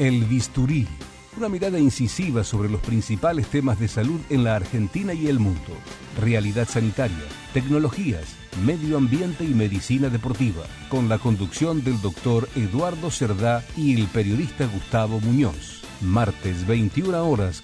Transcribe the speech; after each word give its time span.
El 0.00 0.24
bisturí, 0.24 0.86
una 1.36 1.50
mirada 1.50 1.78
incisiva 1.78 2.42
sobre 2.42 2.70
los 2.70 2.80
principales 2.80 3.48
temas 3.48 3.78
de 3.78 3.86
salud 3.86 4.18
en 4.30 4.44
la 4.44 4.56
Argentina 4.56 5.12
y 5.12 5.26
el 5.26 5.38
mundo. 5.38 5.76
Realidad 6.18 6.66
sanitaria, 6.66 7.18
tecnologías, 7.52 8.34
medio 8.64 8.96
ambiente 8.96 9.44
y 9.44 9.52
medicina 9.52 10.08
deportiva, 10.08 10.62
con 10.88 11.10
la 11.10 11.18
conducción 11.18 11.84
del 11.84 12.00
doctor 12.00 12.48
Eduardo 12.56 13.10
Cerdá 13.10 13.62
y 13.76 14.00
el 14.00 14.06
periodista 14.06 14.64
Gustavo 14.64 15.20
Muñoz. 15.20 15.82
Martes 16.00 16.66
21 16.66 17.22
horas. 17.22 17.62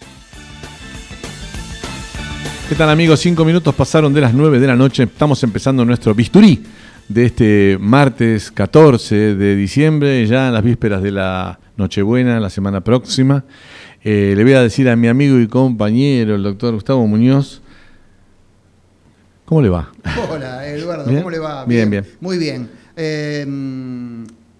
¿Qué 2.68 2.74
tal 2.74 2.90
amigos? 2.90 3.20
Cinco 3.20 3.46
minutos 3.46 3.74
pasaron 3.74 4.12
de 4.12 4.20
las 4.20 4.34
nueve 4.34 4.60
de 4.60 4.66
la 4.66 4.76
noche. 4.76 5.04
Estamos 5.04 5.42
empezando 5.42 5.86
nuestro 5.86 6.14
bisturí 6.14 6.62
de 7.08 7.24
este 7.24 7.78
martes 7.80 8.50
14 8.50 9.36
de 9.36 9.56
diciembre, 9.56 10.26
ya 10.26 10.48
en 10.48 10.52
las 10.52 10.62
vísperas 10.62 11.02
de 11.02 11.12
la 11.12 11.60
Nochebuena, 11.76 12.40
la 12.40 12.50
semana 12.50 12.82
próxima. 12.82 13.44
Eh, 14.02 14.34
le 14.36 14.42
voy 14.44 14.54
a 14.54 14.62
decir 14.62 14.88
a 14.88 14.96
mi 14.96 15.08
amigo 15.08 15.38
y 15.38 15.46
compañero, 15.46 16.34
el 16.36 16.42
doctor 16.42 16.74
Gustavo 16.74 17.06
Muñoz, 17.06 17.60
¿cómo 19.44 19.60
le 19.62 19.68
va? 19.68 19.90
Hola, 20.30 20.66
Eduardo, 20.68 21.04
¿cómo 21.04 21.30
le 21.30 21.38
va? 21.38 21.64
Bien, 21.64 21.90
bien. 21.90 22.06
Muy 22.20 22.38
bien. 22.38 22.68
Eh, 22.96 23.44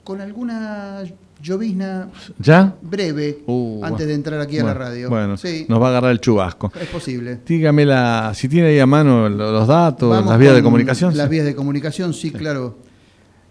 con 0.05 0.21
alguna 0.21 1.03
llovizna 1.43 2.09
¿Ya? 2.39 2.75
breve 2.83 3.39
Uh, 3.47 3.81
antes 3.85 4.07
de 4.07 4.15
entrar 4.15 4.41
aquí 4.41 4.59
a 4.59 4.65
la 4.65 4.75
radio. 4.75 5.09
Bueno, 5.09 5.37
sí, 5.37 5.65
nos 5.69 5.81
va 5.81 5.87
a 5.87 5.91
agarrar 5.91 6.11
el 6.13 6.21
chubasco. 6.21 6.73
es 6.81 6.89
posible. 6.89 7.39
Dígame 7.47 7.85
la, 7.87 8.33
si 8.35 8.49
tiene 8.49 8.69
ahí 8.69 8.79
a 8.79 8.87
mano 8.87 9.29
lo- 9.29 9.53
los 9.53 9.67
datos, 9.67 10.11
Vamos 10.11 10.31
las 10.31 10.39
vías 10.39 10.55
de 10.55 10.63
comunicación. 10.63 11.17
Las 11.17 11.29
vías 11.31 11.45
de 11.47 11.55
comunicación, 11.55 12.13
sí, 12.15 12.31
claro. 12.31 12.79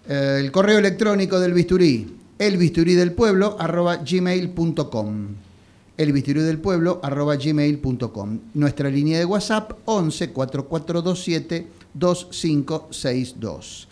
Eh, 0.07 0.37
el 0.43 0.51
correo 0.51 0.77
electrónico 0.77 1.39
del 1.39 1.53
bisturí, 1.53 2.13
elbisturídelpueblo 2.37 3.55
arroba 3.59 3.97
gmail.com. 3.97 5.27
Elbisturídelpueblo 5.97 6.99
arroba 7.01 7.35
gmail.com. 7.37 8.39
Nuestra 8.53 8.89
línea 8.89 9.17
de 9.19 9.25
WhatsApp 9.25 9.71
11 9.85 10.31
4427 10.31 11.67
2562. 11.93 13.87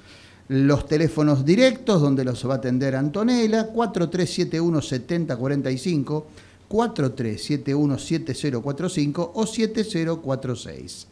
Los 0.50 0.86
teléfonos 0.88 1.46
directos 1.46 2.02
donde 2.02 2.26
los 2.26 2.46
va 2.48 2.56
a 2.56 2.58
atender 2.58 2.96
Antonella 2.96 3.68
4371 3.68 4.82
7045 4.82 6.28
4371 6.68 7.98
7045 7.98 9.32
o 9.34 9.48
7046. 9.48 11.08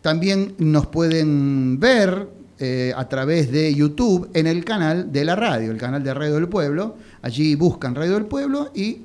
También 0.00 0.54
nos 0.58 0.86
pueden 0.86 1.78
ver 1.78 2.41
eh, 2.58 2.92
a 2.96 3.08
través 3.08 3.50
de 3.50 3.74
YouTube 3.74 4.30
en 4.34 4.46
el 4.46 4.64
canal 4.64 5.12
de 5.12 5.24
la 5.24 5.36
radio, 5.36 5.70
el 5.70 5.78
canal 5.78 6.02
de 6.02 6.14
Radio 6.14 6.34
del 6.34 6.48
Pueblo. 6.48 6.96
Allí 7.22 7.54
buscan 7.54 7.94
Radio 7.94 8.14
del 8.14 8.26
Pueblo 8.26 8.70
y 8.74 9.02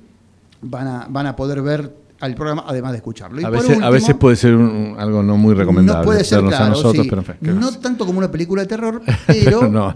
van 0.62 0.88
a, 0.88 1.08
van 1.10 1.28
a 1.28 1.36
poder 1.36 1.62
ver 1.62 1.92
al 2.20 2.36
programa, 2.36 2.64
además 2.68 2.92
de 2.92 2.98
escucharlo. 2.98 3.40
Y 3.42 3.44
A 3.44 3.50
veces, 3.50 3.70
a 3.70 3.74
último, 3.74 3.92
veces 3.92 4.16
puede 4.16 4.36
ser 4.36 4.56
un- 4.56 4.96
algo 4.98 5.22
no 5.24 5.38
muy 5.38 5.54
recomendable. 5.54 6.00
no 6.02 6.06
puede 6.06 6.24
ser 6.24 6.42
claro, 6.42 6.66
a 6.66 6.70
nosotros, 6.70 7.04
sí. 7.04 7.10
pero 7.10 7.22
en 7.22 7.26
fin, 7.40 7.60
no 7.60 7.72
¿qué 7.72 7.78
tanto 7.78 8.06
como 8.06 8.20
una 8.20 8.32
película 8.32 8.62
de 8.64 8.68
terror, 8.68 9.02
Pero 9.28 9.62
no, 9.68 9.70
no. 9.70 9.94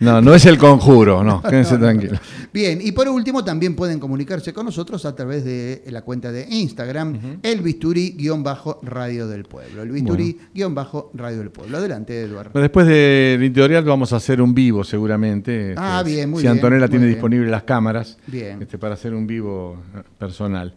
No, 0.00 0.22
no 0.22 0.34
es 0.34 0.46
el 0.46 0.56
conjuro, 0.56 1.22
no, 1.22 1.42
quédense 1.48 1.76
tranquilos. 1.76 2.18
Bien, 2.54 2.78
y 2.82 2.90
por 2.92 3.06
último 3.10 3.44
también 3.44 3.76
pueden 3.76 4.00
comunicarse 4.00 4.54
con 4.54 4.64
nosotros 4.64 5.04
a 5.04 5.14
través 5.14 5.44
de 5.44 5.84
la 5.90 6.00
cuenta 6.00 6.32
de 6.32 6.46
Instagram, 6.48 7.38
el 7.42 7.60
bisturí-radio 7.60 9.28
del 9.28 9.44
pueblo. 9.44 9.82
El 9.82 9.90
bisturí-radio 9.90 11.38
del 11.38 11.50
pueblo. 11.50 11.76
Adelante, 11.78 12.22
Eduardo. 12.22 12.58
Después 12.58 12.86
del 12.86 13.40
editorial 13.42 13.84
vamos 13.84 14.12
a 14.14 14.16
hacer 14.16 14.40
un 14.40 14.54
vivo 14.54 14.84
seguramente. 14.84 15.74
Ah, 15.76 15.98
este, 15.98 16.12
bien, 16.16 16.30
muy 16.30 16.38
Si 16.38 16.42
bien, 16.46 16.52
Antonella 16.54 16.80
muy 16.86 16.88
tiene 16.90 17.04
bien. 17.06 17.16
disponibles 17.16 17.50
las 17.50 17.62
cámaras 17.64 18.16
Bien. 18.26 18.62
este, 18.62 18.78
para 18.78 18.94
hacer 18.94 19.12
un 19.14 19.26
vivo 19.26 19.76
eh, 19.96 20.02
personal. 20.18 20.74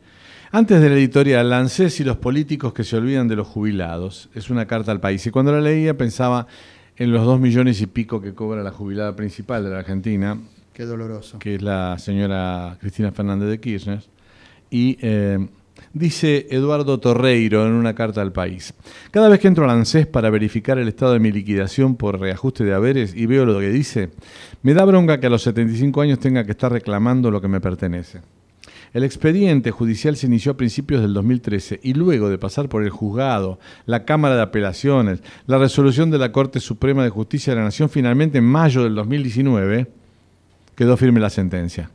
Antes 0.56 0.82
del 0.82 0.92
editorial, 0.94 1.52
ANSES 1.52 2.00
y 2.02 2.04
los 2.04 2.18
políticos 2.18 2.74
que 2.74 2.84
se 2.84 2.96
olvidan 2.96 3.28
de 3.28 3.36
los 3.36 3.48
jubilados. 3.48 4.30
Es 4.36 4.52
una 4.52 4.68
carta 4.68 4.92
al 4.92 5.00
país. 5.00 5.26
Y 5.26 5.32
cuando 5.32 5.52
la 5.52 5.60
leía 5.60 5.98
pensaba 5.98 6.46
en 6.96 7.12
los 7.12 7.26
dos 7.26 7.40
millones 7.40 7.82
y 7.82 7.88
pico 7.88 8.22
que 8.22 8.36
cobra 8.36 8.62
la 8.62 8.70
jubilada 8.70 9.16
principal 9.16 9.64
de 9.64 9.72
la 9.72 9.80
Argentina, 9.80 10.38
Qué 10.72 10.86
doloroso. 10.86 11.40
que 11.40 11.56
es 11.56 11.64
la 11.64 11.98
señora 11.98 12.78
Cristina 12.80 13.12
Fernández 13.12 13.50
de 13.50 13.60
Kirchner, 13.60 14.04
y 14.70 14.96
eh, 15.02 15.40
dice 15.92 16.46
Eduardo 16.52 17.00
Torreiro 17.00 17.66
en 17.66 17.74
una 17.74 17.96
carta 17.96 18.22
al 18.22 18.32
país. 18.32 18.76
Cada 19.10 19.30
vez 19.30 19.40
que 19.40 19.48
entro 19.48 19.64
al 19.64 19.72
ANSES 19.72 20.06
para 20.06 20.30
verificar 20.30 20.78
el 20.78 20.88
estado 20.88 21.14
de 21.14 21.20
mi 21.20 21.32
liquidación 21.32 21.96
por 21.96 22.20
reajuste 22.20 22.64
de 22.64 22.76
haberes 22.76 23.16
y 23.16 23.26
veo 23.26 23.48
lo 23.48 23.60
que 23.60 23.72
dice, 23.72 24.12
me 24.62 24.76
da 24.76 24.86
bronca 24.86 25.20
que 25.20 25.26
a 25.26 25.32
los 25.32 25.42
75 25.42 26.00
años 26.00 26.20
tenga 26.20 26.44
que 26.44 26.52
estar 26.52 26.72
reclamando 26.72 27.32
lo 27.32 27.42
que 27.42 27.48
me 27.48 27.60
pertenece. 27.60 28.22
El 28.94 29.04
expediente 29.04 29.72
judicial 29.72 30.16
se 30.16 30.28
inició 30.28 30.52
a 30.52 30.58
principios 30.58 31.02
del 31.02 31.14
2013 31.16 31.80
y 31.82 31.96
luego 31.96 32.30
de 32.30 32.38
pasar 32.38 32.70
por 32.70 32.84
el 32.84 32.92
juzgado, 32.92 33.60
la 33.88 34.06
Cámara 34.06 34.36
de 34.36 34.44
Apelaciones, 34.44 35.24
la 35.48 35.58
resolución 35.58 36.12
de 36.12 36.20
la 36.20 36.32
Corte 36.32 36.60
Suprema 36.60 37.04
de 37.04 37.10
Justicia 37.10 37.54
de 37.54 37.60
la 37.60 37.66
Nación, 37.66 37.90
finalmente 37.90 38.38
en 38.38 38.46
mayo 38.46 38.84
del 38.84 38.94
2019, 38.94 39.88
quedó 40.76 40.96
firme 40.96 41.20
la 41.20 41.32
sentencia. 41.32 41.90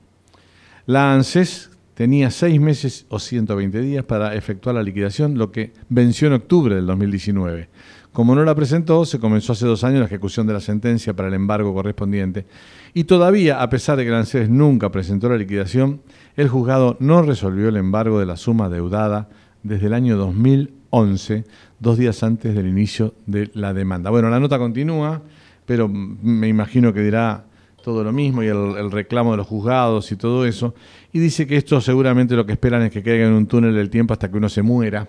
La 0.86 1.14
ANSES 1.14 1.70
tenía 1.98 2.30
seis 2.30 2.60
meses 2.60 3.06
o 3.08 3.18
120 3.18 3.80
días 3.80 4.04
para 4.04 4.36
efectuar 4.36 4.76
la 4.76 4.84
liquidación, 4.84 5.36
lo 5.36 5.50
que 5.50 5.72
venció 5.88 6.28
en 6.28 6.34
octubre 6.34 6.76
del 6.76 6.86
2019. 6.86 7.68
Como 8.12 8.36
no 8.36 8.44
la 8.44 8.54
presentó, 8.54 9.04
se 9.04 9.18
comenzó 9.18 9.52
hace 9.52 9.66
dos 9.66 9.82
años 9.82 9.98
la 9.98 10.06
ejecución 10.06 10.46
de 10.46 10.52
la 10.52 10.60
sentencia 10.60 11.16
para 11.16 11.26
el 11.26 11.34
embargo 11.34 11.74
correspondiente. 11.74 12.46
Y 12.94 13.02
todavía, 13.02 13.60
a 13.60 13.68
pesar 13.68 13.98
de 13.98 14.04
que 14.04 14.12
la 14.12 14.20
ANSES 14.20 14.48
nunca 14.48 14.92
presentó 14.92 15.28
la 15.28 15.36
liquidación, 15.36 16.00
el 16.36 16.48
juzgado 16.48 16.96
no 17.00 17.22
resolvió 17.22 17.68
el 17.68 17.76
embargo 17.76 18.20
de 18.20 18.26
la 18.26 18.36
suma 18.36 18.68
deudada 18.68 19.28
desde 19.64 19.88
el 19.88 19.92
año 19.92 20.16
2011, 20.16 21.46
dos 21.80 21.98
días 21.98 22.22
antes 22.22 22.54
del 22.54 22.68
inicio 22.68 23.14
de 23.26 23.50
la 23.54 23.74
demanda. 23.74 24.10
Bueno, 24.10 24.30
la 24.30 24.38
nota 24.38 24.56
continúa, 24.56 25.22
pero 25.66 25.88
me 25.88 26.46
imagino 26.46 26.92
que 26.92 27.00
dirá 27.00 27.47
todo 27.82 28.04
lo 28.04 28.12
mismo 28.12 28.42
y 28.42 28.48
el, 28.48 28.90
reclamo 28.90 29.32
de 29.32 29.38
los 29.38 29.46
juzgados 29.46 30.10
y 30.12 30.16
todo 30.16 30.44
eso. 30.44 30.74
Y 31.12 31.18
dice 31.18 31.46
que 31.46 31.56
esto 31.56 31.80
seguramente 31.80 32.36
lo 32.36 32.44
que 32.46 32.52
esperan 32.52 32.82
es 32.82 32.90
que 32.90 33.02
caiga 33.02 33.26
en 33.26 33.32
un 33.32 33.46
túnel 33.46 33.74
del 33.74 33.90
tiempo 33.90 34.12
hasta 34.12 34.30
que 34.30 34.36
uno 34.36 34.48
se 34.48 34.62
muera 34.62 35.08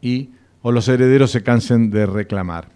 y 0.00 0.30
o 0.62 0.72
los 0.72 0.88
herederos 0.88 1.30
se 1.30 1.42
cansen 1.42 1.90
de 1.90 2.06
reclamar. 2.06 2.68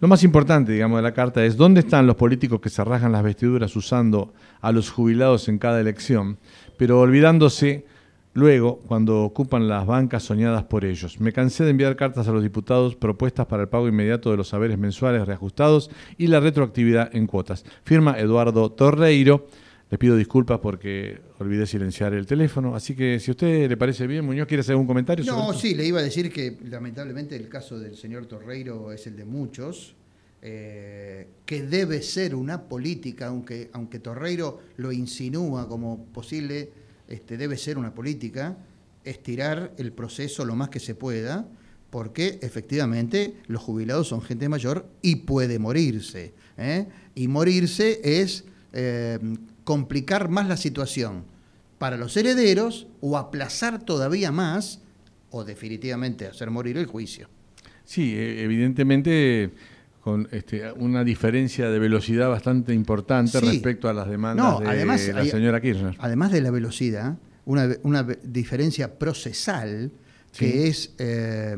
Lo 0.00 0.08
más 0.08 0.24
importante, 0.24 0.72
digamos, 0.72 0.98
de 0.98 1.02
la 1.02 1.12
carta 1.12 1.44
es 1.44 1.56
dónde 1.56 1.80
están 1.80 2.06
los 2.06 2.16
políticos 2.16 2.60
que 2.60 2.70
se 2.70 2.82
rasgan 2.82 3.12
las 3.12 3.22
vestiduras 3.22 3.74
usando 3.76 4.32
a 4.60 4.72
los 4.72 4.90
jubilados 4.90 5.48
en 5.48 5.58
cada 5.58 5.80
elección, 5.80 6.38
pero 6.78 7.00
olvidándose 7.00 7.84
luego 8.32 8.78
cuando 8.86 9.24
ocupan 9.24 9.68
las 9.68 9.86
bancas 9.86 10.22
soñadas 10.22 10.64
por 10.64 10.84
ellos. 10.84 11.20
Me 11.20 11.32
cansé 11.32 11.64
de 11.64 11.70
enviar 11.70 11.96
cartas 11.96 12.28
a 12.28 12.32
los 12.32 12.42
diputados 12.42 12.96
propuestas 12.96 13.46
para 13.46 13.62
el 13.62 13.68
pago 13.68 13.88
inmediato 13.88 14.30
de 14.30 14.36
los 14.36 14.48
saberes 14.48 14.78
mensuales 14.78 15.26
reajustados 15.26 15.90
y 16.16 16.28
la 16.28 16.40
retroactividad 16.40 17.14
en 17.14 17.26
cuotas. 17.26 17.64
Firma 17.84 18.18
Eduardo 18.18 18.70
Torreiro. 18.70 19.46
Le 19.90 19.98
pido 19.98 20.14
disculpas 20.14 20.60
porque 20.60 21.18
olvidé 21.40 21.66
silenciar 21.66 22.14
el 22.14 22.24
teléfono, 22.24 22.76
así 22.76 22.94
que 22.94 23.18
si 23.18 23.28
a 23.28 23.32
usted 23.32 23.68
le 23.68 23.76
parece 23.76 24.06
bien, 24.06 24.24
Muñoz, 24.24 24.46
¿quiere 24.46 24.60
hacer 24.60 24.74
algún 24.74 24.86
comentario? 24.86 25.24
No, 25.24 25.52
sí, 25.52 25.74
le 25.74 25.84
iba 25.84 25.98
a 25.98 26.02
decir 26.02 26.32
que 26.32 26.58
lamentablemente 26.64 27.34
el 27.34 27.48
caso 27.48 27.76
del 27.76 27.96
señor 27.96 28.26
Torreiro 28.26 28.92
es 28.92 29.08
el 29.08 29.16
de 29.16 29.24
muchos, 29.24 29.96
eh, 30.42 31.26
que 31.44 31.62
debe 31.64 32.02
ser 32.02 32.36
una 32.36 32.68
política, 32.68 33.26
aunque, 33.26 33.68
aunque 33.72 33.98
Torreiro 33.98 34.60
lo 34.76 34.92
insinúa 34.92 35.68
como 35.68 36.04
posible, 36.12 36.70
este, 37.10 37.36
debe 37.36 37.58
ser 37.58 37.76
una 37.76 37.94
política, 37.94 38.56
estirar 39.04 39.74
el 39.76 39.92
proceso 39.92 40.44
lo 40.44 40.56
más 40.56 40.70
que 40.70 40.80
se 40.80 40.94
pueda, 40.94 41.46
porque 41.90 42.38
efectivamente 42.40 43.34
los 43.46 43.62
jubilados 43.62 44.08
son 44.08 44.22
gente 44.22 44.48
mayor 44.48 44.88
y 45.02 45.16
puede 45.16 45.58
morirse. 45.58 46.32
¿eh? 46.56 46.86
Y 47.14 47.28
morirse 47.28 48.00
es 48.02 48.44
eh, 48.72 49.18
complicar 49.64 50.28
más 50.28 50.48
la 50.48 50.56
situación 50.56 51.24
para 51.78 51.96
los 51.96 52.16
herederos 52.16 52.86
o 53.00 53.18
aplazar 53.18 53.82
todavía 53.82 54.30
más 54.30 54.80
o 55.30 55.44
definitivamente 55.44 56.26
hacer 56.26 56.50
morir 56.50 56.76
el 56.78 56.86
juicio. 56.86 57.28
Sí, 57.84 58.14
e- 58.14 58.44
evidentemente 58.44 59.50
con 60.00 60.28
este, 60.32 60.72
una 60.72 61.04
diferencia 61.04 61.68
de 61.70 61.78
velocidad 61.78 62.28
bastante 62.30 62.72
importante 62.72 63.38
Sí. 63.38 63.46
respecto 63.46 63.88
a 63.88 63.92
las 63.92 64.08
demandas 64.08 64.44
No, 64.54 64.60
de 64.60 64.66
además 64.68 65.06
la 65.08 65.20
hay- 65.20 65.30
señora 65.30 65.60
Kirchner. 65.60 65.94
Además 65.98 66.32
de 66.32 66.40
la 66.40 66.50
velocidad, 66.50 67.16
una, 67.44 67.68
una 67.82 68.02
diferencia 68.22 68.98
procesal 68.98 69.90
que 70.36 70.68
es 70.68 70.94
eh, 70.98 71.56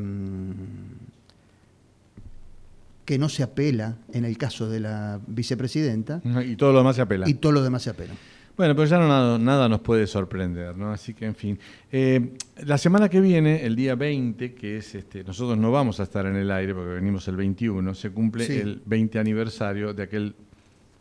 que 3.05 3.19
no 3.19 3.29
se 3.29 3.43
apela 3.43 3.97
en 4.13 4.25
el 4.25 4.39
caso 4.39 4.69
de 4.69 4.81
la 4.81 5.21
vicepresidenta 5.27 6.21
Y 6.47 6.57
todo 6.57 6.73
lo 6.73 6.79
demás 6.79 6.97
se 6.97 7.03
apela. 7.03 7.29
y 7.29 7.35
todo 7.35 7.53
lo 7.53 7.63
demás 7.63 7.83
se 7.83 7.91
apela. 7.91 8.15
Bueno, 8.57 8.75
pero 8.77 8.87
ya 8.87 8.99
no, 8.99 9.09
nada, 9.09 9.39
nada 9.39 9.69
nos 9.69 9.81
puede 9.81 10.07
sorprender, 10.07 10.77
¿no? 10.77 10.91
Así 10.93 11.15
que, 11.15 11.25
en 11.25 11.35
fin. 11.35 11.59
Eh, 11.91 12.35
la 12.65 12.77
semana 12.79 13.09
que 13.09 13.21
viene, 13.21 13.65
el 13.65 13.75
día 13.75 13.95
20, 13.95 14.53
que 14.55 14.77
es 14.77 14.95
este, 14.95 15.25
nosotros 15.25 15.57
no 15.59 15.73
vamos 15.73 16.01
a 16.01 16.03
estar 16.03 16.27
en 16.27 16.37
el 16.37 16.51
aire 16.51 16.75
porque 16.75 16.91
venimos 16.95 17.27
el 17.29 17.37
21, 17.37 17.95
se 17.95 18.11
cumple 18.11 18.45
Sí. 18.47 18.59
el 18.59 18.83
20 18.85 19.19
aniversario 19.19 19.95
de 19.95 20.03
aquel 20.03 20.35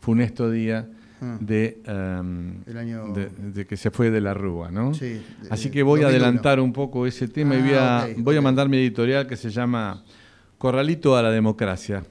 funesto 0.00 0.50
día 0.50 0.88
Ah. 1.20 1.36
de, 1.40 1.78
em, 1.84 2.54
El 2.66 2.76
año- 2.78 3.12
de, 3.12 3.28
de 3.28 3.64
que 3.66 3.76
se 3.76 3.90
fue 3.92 4.10
de 4.10 4.20
la 4.20 4.34
Rúa, 4.34 4.70
¿no? 4.72 4.92
Sí, 4.94 5.06
de- 5.10 5.22
Así 5.50 5.70
que 5.70 5.82
voy 5.84 6.00
a 6.00 6.04
2001. 6.04 6.24
adelantar 6.26 6.58
un 6.58 6.72
poco 6.72 7.06
ese 7.06 7.28
tema 7.28 7.54
y 7.54 7.60
voy 7.62 7.74
a, 7.74 7.98
Ah, 8.02 8.06
ok, 8.10 8.16
voy 8.18 8.36
a 8.36 8.40
mandar 8.40 8.68
mi 8.68 8.78
editorial 8.78 9.26
que 9.28 9.36
se 9.36 9.50
llama 9.50 10.02
Corralito 10.58 11.16
a 11.16 11.22
la 11.22 11.30
Democracia. 11.30 12.02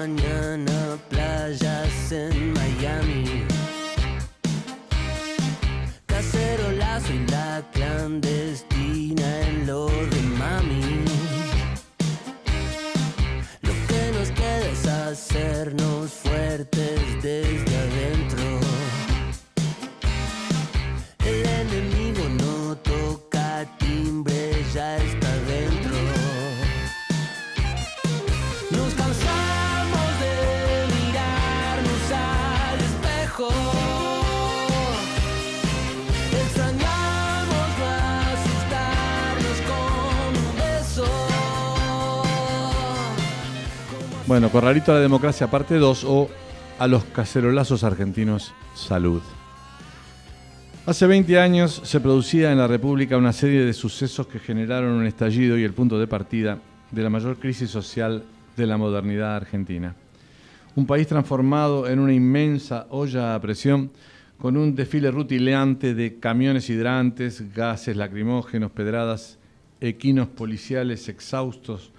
Mañana, 0.00 0.69
Bueno, 44.30 44.48
Corralito 44.52 44.92
a 44.92 44.94
la 44.94 45.00
Democracia 45.00 45.50
parte 45.50 45.74
2 45.74 46.04
o 46.04 46.30
a 46.78 46.86
los 46.86 47.02
cacerolazos 47.02 47.82
argentinos 47.82 48.54
salud. 48.76 49.20
Hace 50.86 51.08
20 51.08 51.40
años 51.40 51.80
se 51.82 51.98
producía 51.98 52.52
en 52.52 52.58
la 52.58 52.68
República 52.68 53.16
una 53.16 53.32
serie 53.32 53.64
de 53.64 53.72
sucesos 53.72 54.28
que 54.28 54.38
generaron 54.38 54.92
un 54.92 55.04
estallido 55.04 55.58
y 55.58 55.64
el 55.64 55.72
punto 55.72 55.98
de 55.98 56.06
partida 56.06 56.60
de 56.92 57.02
la 57.02 57.10
mayor 57.10 57.40
crisis 57.40 57.70
social 57.70 58.22
de 58.56 58.66
la 58.68 58.76
modernidad 58.76 59.34
argentina. 59.34 59.96
Un 60.76 60.86
país 60.86 61.08
transformado 61.08 61.88
en 61.88 61.98
una 61.98 62.12
inmensa 62.12 62.86
olla 62.90 63.34
a 63.34 63.40
presión 63.40 63.90
con 64.38 64.56
un 64.56 64.76
desfile 64.76 65.10
rutileante 65.10 65.92
de 65.92 66.20
camiones 66.20 66.70
hidrantes, 66.70 67.52
gases 67.52 67.96
lacrimógenos, 67.96 68.70
pedradas, 68.70 69.40
equinos 69.80 70.28
policiales 70.28 71.08
exhaustos 71.08 71.90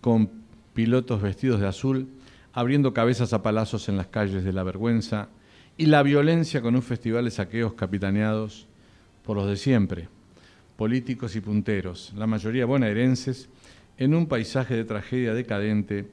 con 0.00 0.45
pilotos 0.76 1.22
vestidos 1.22 1.58
de 1.58 1.66
azul, 1.66 2.06
abriendo 2.52 2.92
cabezas 2.92 3.32
a 3.32 3.42
palazos 3.42 3.88
en 3.88 3.96
las 3.96 4.08
calles 4.08 4.44
de 4.44 4.52
la 4.52 4.62
vergüenza, 4.62 5.30
y 5.78 5.86
la 5.86 6.02
violencia 6.02 6.60
con 6.60 6.76
un 6.76 6.82
festival 6.82 7.24
de 7.24 7.30
saqueos 7.30 7.72
capitaneados 7.72 8.66
por 9.24 9.38
los 9.38 9.48
de 9.48 9.56
siempre, 9.56 10.10
políticos 10.76 11.34
y 11.34 11.40
punteros, 11.40 12.12
la 12.14 12.26
mayoría 12.26 12.66
bonaerenses, 12.66 13.48
en 13.96 14.14
un 14.14 14.26
paisaje 14.26 14.76
de 14.76 14.84
tragedia 14.84 15.32
decadente, 15.32 16.10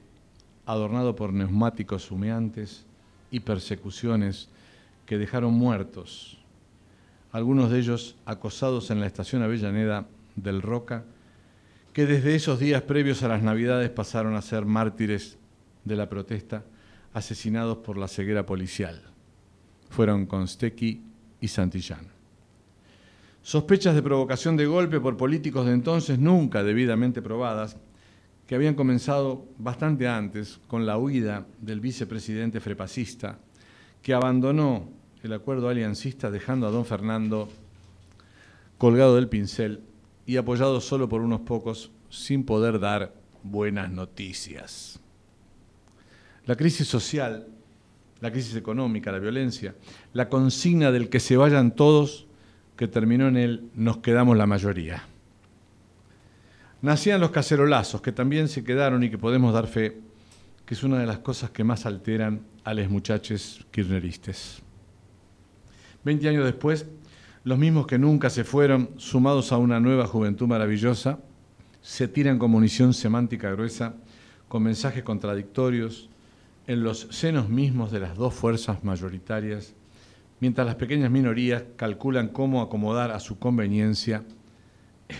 adornado 0.65 1.13
por 1.13 1.33
neumáticos 1.33 2.09
humeantes 2.09 2.85
y 3.31 3.41
persecuciones 3.41 4.47
que 5.05 5.17
dejaron 5.17 5.53
muertos, 5.53 6.37
algunos 7.33 7.69
de 7.69 7.79
ellos 7.79 8.15
acosados 8.25 8.91
en 8.91 9.01
la 9.01 9.07
estación 9.07 9.43
Avellaneda 9.43 10.07
del 10.37 10.61
Roca, 10.61 11.03
que 11.93 12.07
desde 12.07 12.33
esos 12.33 12.59
días 12.59 12.81
previos 12.81 13.21
a 13.21 13.27
las 13.27 13.43
Navidades 13.43 13.91
pasaron 13.91 14.35
a 14.35 14.41
ser 14.41 14.65
mártires 14.65 15.37
de 15.85 15.95
la 15.95 16.09
protesta, 16.09 16.65
asesinados 17.13 17.77
por 17.77 17.97
la 17.97 18.07
ceguera 18.07 18.45
policial. 18.45 18.99
Fueron 19.89 20.25
Constequi 20.25 21.03
y 21.39 21.47
Santillán. 21.47 22.07
Sospechas 23.43 23.93
de 23.93 24.01
provocación 24.01 24.57
de 24.57 24.65
golpe 24.65 24.99
por 24.99 25.17
políticos 25.17 25.67
de 25.67 25.73
entonces 25.73 26.17
nunca 26.17 26.63
debidamente 26.63 27.21
probadas, 27.21 27.77
que 28.47 28.55
habían 28.55 28.73
comenzado 28.73 29.45
bastante 29.59 30.07
antes 30.07 30.59
con 30.67 30.85
la 30.85 30.97
huida 30.97 31.45
del 31.61 31.79
vicepresidente 31.79 32.59
frepacista, 32.59 33.37
que 34.01 34.13
abandonó 34.13 34.89
el 35.21 35.31
acuerdo 35.33 35.69
aliancista 35.69 36.31
dejando 36.31 36.67
a 36.67 36.71
don 36.71 36.85
Fernando 36.85 37.49
colgado 38.77 39.15
del 39.15 39.29
pincel 39.29 39.81
y 40.25 40.37
apoyado 40.37 40.79
solo 40.81 41.09
por 41.09 41.21
unos 41.21 41.41
pocos 41.41 41.91
sin 42.09 42.45
poder 42.45 42.79
dar 42.79 43.13
buenas 43.43 43.91
noticias. 43.91 44.99
La 46.45 46.55
crisis 46.55 46.87
social, 46.87 47.47
la 48.21 48.31
crisis 48.31 48.55
económica, 48.55 49.11
la 49.11 49.19
violencia, 49.19 49.75
la 50.13 50.29
consigna 50.29 50.91
del 50.91 51.09
que 51.09 51.19
se 51.19 51.37
vayan 51.37 51.75
todos, 51.75 52.27
que 52.77 52.87
terminó 52.87 53.27
en 53.27 53.37
el 53.37 53.69
nos 53.75 53.97
quedamos 53.97 54.37
la 54.37 54.47
mayoría. 54.47 55.03
Nacían 56.81 57.21
los 57.21 57.31
cacerolazos, 57.31 58.01
que 58.01 58.11
también 58.11 58.49
se 58.49 58.63
quedaron 58.63 59.03
y 59.03 59.09
que 59.09 59.17
podemos 59.17 59.53
dar 59.53 59.67
fe, 59.67 60.01
que 60.65 60.73
es 60.73 60.83
una 60.83 60.99
de 60.99 61.05
las 61.05 61.19
cosas 61.19 61.49
que 61.49 61.63
más 61.63 61.85
alteran 61.85 62.41
a 62.63 62.73
los 62.73 62.89
muchachos 62.89 63.65
kirchneristas. 63.71 64.61
Veinte 66.03 66.27
años 66.27 66.43
después, 66.43 66.85
los 67.43 67.57
mismos 67.57 67.87
que 67.87 67.99
nunca 67.99 68.29
se 68.29 68.43
fueron, 68.43 68.91
sumados 68.97 69.51
a 69.51 69.57
una 69.57 69.79
nueva 69.79 70.07
juventud 70.07 70.47
maravillosa, 70.47 71.19
se 71.81 72.07
tiran 72.07 72.39
con 72.39 72.51
munición 72.51 72.93
semántica 72.93 73.51
gruesa, 73.51 73.95
con 74.47 74.63
mensajes 74.63 75.03
contradictorios, 75.03 76.09
en 76.67 76.83
los 76.83 77.07
senos 77.11 77.49
mismos 77.49 77.91
de 77.91 77.99
las 77.99 78.15
dos 78.15 78.33
fuerzas 78.33 78.83
mayoritarias, 78.85 79.73
mientras 80.39 80.65
las 80.65 80.75
pequeñas 80.75 81.11
minorías 81.11 81.63
calculan 81.75 82.29
cómo 82.29 82.61
acomodar 82.61 83.11
a 83.11 83.19
su 83.19 83.37
conveniencia 83.37 84.23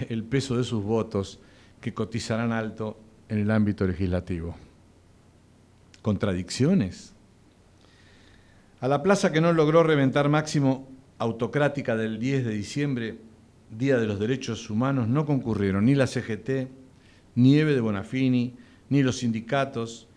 el 0.10 0.24
peso 0.24 0.56
de 0.56 0.64
sus 0.64 0.82
votos 0.82 1.40
que 1.82 1.94
cotizarán 1.94 2.54
alto 2.54 2.98
en 3.28 3.40
el 3.40 3.52
ámbito 3.52 3.86
legislativo. 3.86 4.56
¿Contradicciones? 6.02 7.14
A 8.80 8.88
la 8.88 9.04
plaza 9.04 9.34
que 9.34 9.42
no 9.42 9.52
logró 9.52 9.84
reventar 9.84 10.30
máximo 10.30 10.88
autocrática 11.24 11.96
del 11.96 12.20
10 12.20 12.46
de 12.46 12.54
diciembre, 12.54 13.18
Día 13.72 13.98
de 13.98 14.06
los 14.06 14.20
Derechos 14.20 14.70
Humanos, 14.70 15.08
no 15.08 15.26
concurrieron 15.26 15.86
ni 15.86 15.96
la 15.96 16.06
CGT, 16.06 16.68
ni 17.36 17.58
Eve 17.58 17.74
de 17.74 17.82
Bonafini, 17.82 18.54
ni 18.90 19.02
los 19.02 19.18
sindicatos, 19.18 20.08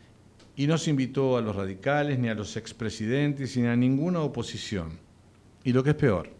y 0.56 0.66
no 0.66 0.78
se 0.78 0.90
invitó 0.90 1.36
a 1.36 1.40
los 1.40 1.54
radicales, 1.54 2.18
ni 2.18 2.28
a 2.28 2.34
los 2.34 2.56
expresidentes, 2.56 3.56
ni 3.56 3.66
a 3.66 3.76
ninguna 3.76 4.20
oposición. 4.20 4.98
Y 5.64 5.72
lo 5.72 5.82
que 5.82 5.90
es 5.90 5.96
peor, 5.96 6.30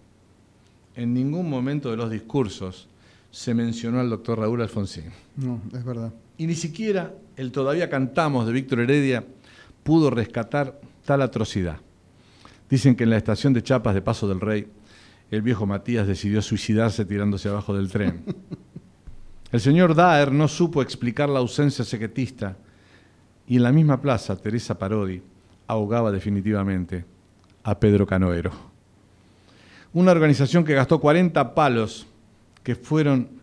en 0.94 1.14
ningún 1.14 1.48
momento 1.48 1.90
de 1.90 1.96
los 1.96 2.10
discursos 2.10 2.88
se 3.30 3.54
mencionó 3.54 4.00
al 4.00 4.10
doctor 4.10 4.38
Raúl 4.40 4.62
Alfonsín. 4.62 5.12
No, 5.36 5.60
es 5.74 5.84
verdad. 5.84 6.12
Y 6.38 6.46
ni 6.46 6.54
siquiera 6.54 7.14
el 7.36 7.52
todavía 7.52 7.88
cantamos 7.88 8.46
de 8.46 8.52
Víctor 8.52 8.80
Heredia 8.80 9.24
pudo 9.82 10.10
rescatar 10.10 10.80
tal 11.04 11.22
atrocidad. 11.22 11.78
Dicen 12.68 12.96
que 12.96 13.04
en 13.04 13.10
la 13.10 13.16
estación 13.16 13.52
de 13.52 13.62
Chapas 13.62 13.94
de 13.94 14.02
Paso 14.02 14.26
del 14.28 14.40
Rey, 14.40 14.66
el 15.30 15.42
viejo 15.42 15.66
Matías 15.66 16.06
decidió 16.06 16.42
suicidarse 16.42 17.04
tirándose 17.04 17.48
abajo 17.48 17.74
del 17.74 17.90
tren. 17.90 18.24
El 19.52 19.60
señor 19.60 19.94
Daer 19.94 20.32
no 20.32 20.48
supo 20.48 20.82
explicar 20.82 21.28
la 21.28 21.38
ausencia 21.38 21.84
sequetista 21.84 22.56
y 23.46 23.56
en 23.56 23.62
la 23.62 23.70
misma 23.70 24.00
plaza 24.02 24.36
Teresa 24.36 24.76
Parodi 24.76 25.22
ahogaba 25.68 26.10
definitivamente 26.10 27.04
a 27.62 27.78
Pedro 27.78 28.06
Canoero. 28.06 28.50
Una 29.92 30.10
organización 30.10 30.64
que 30.64 30.74
gastó 30.74 31.00
40 31.00 31.54
palos 31.54 32.06
que 32.64 32.74
fueron 32.74 33.40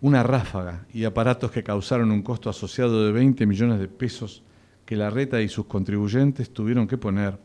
una 0.00 0.22
ráfaga 0.22 0.86
y 0.92 1.04
aparatos 1.04 1.50
que 1.50 1.64
causaron 1.64 2.12
un 2.12 2.22
costo 2.22 2.48
asociado 2.48 3.04
de 3.04 3.12
20 3.12 3.44
millones 3.46 3.80
de 3.80 3.88
pesos 3.88 4.42
que 4.86 4.96
la 4.96 5.10
reta 5.10 5.42
y 5.42 5.48
sus 5.48 5.66
contribuyentes 5.66 6.52
tuvieron 6.52 6.86
que 6.86 6.96
poner 6.96 7.38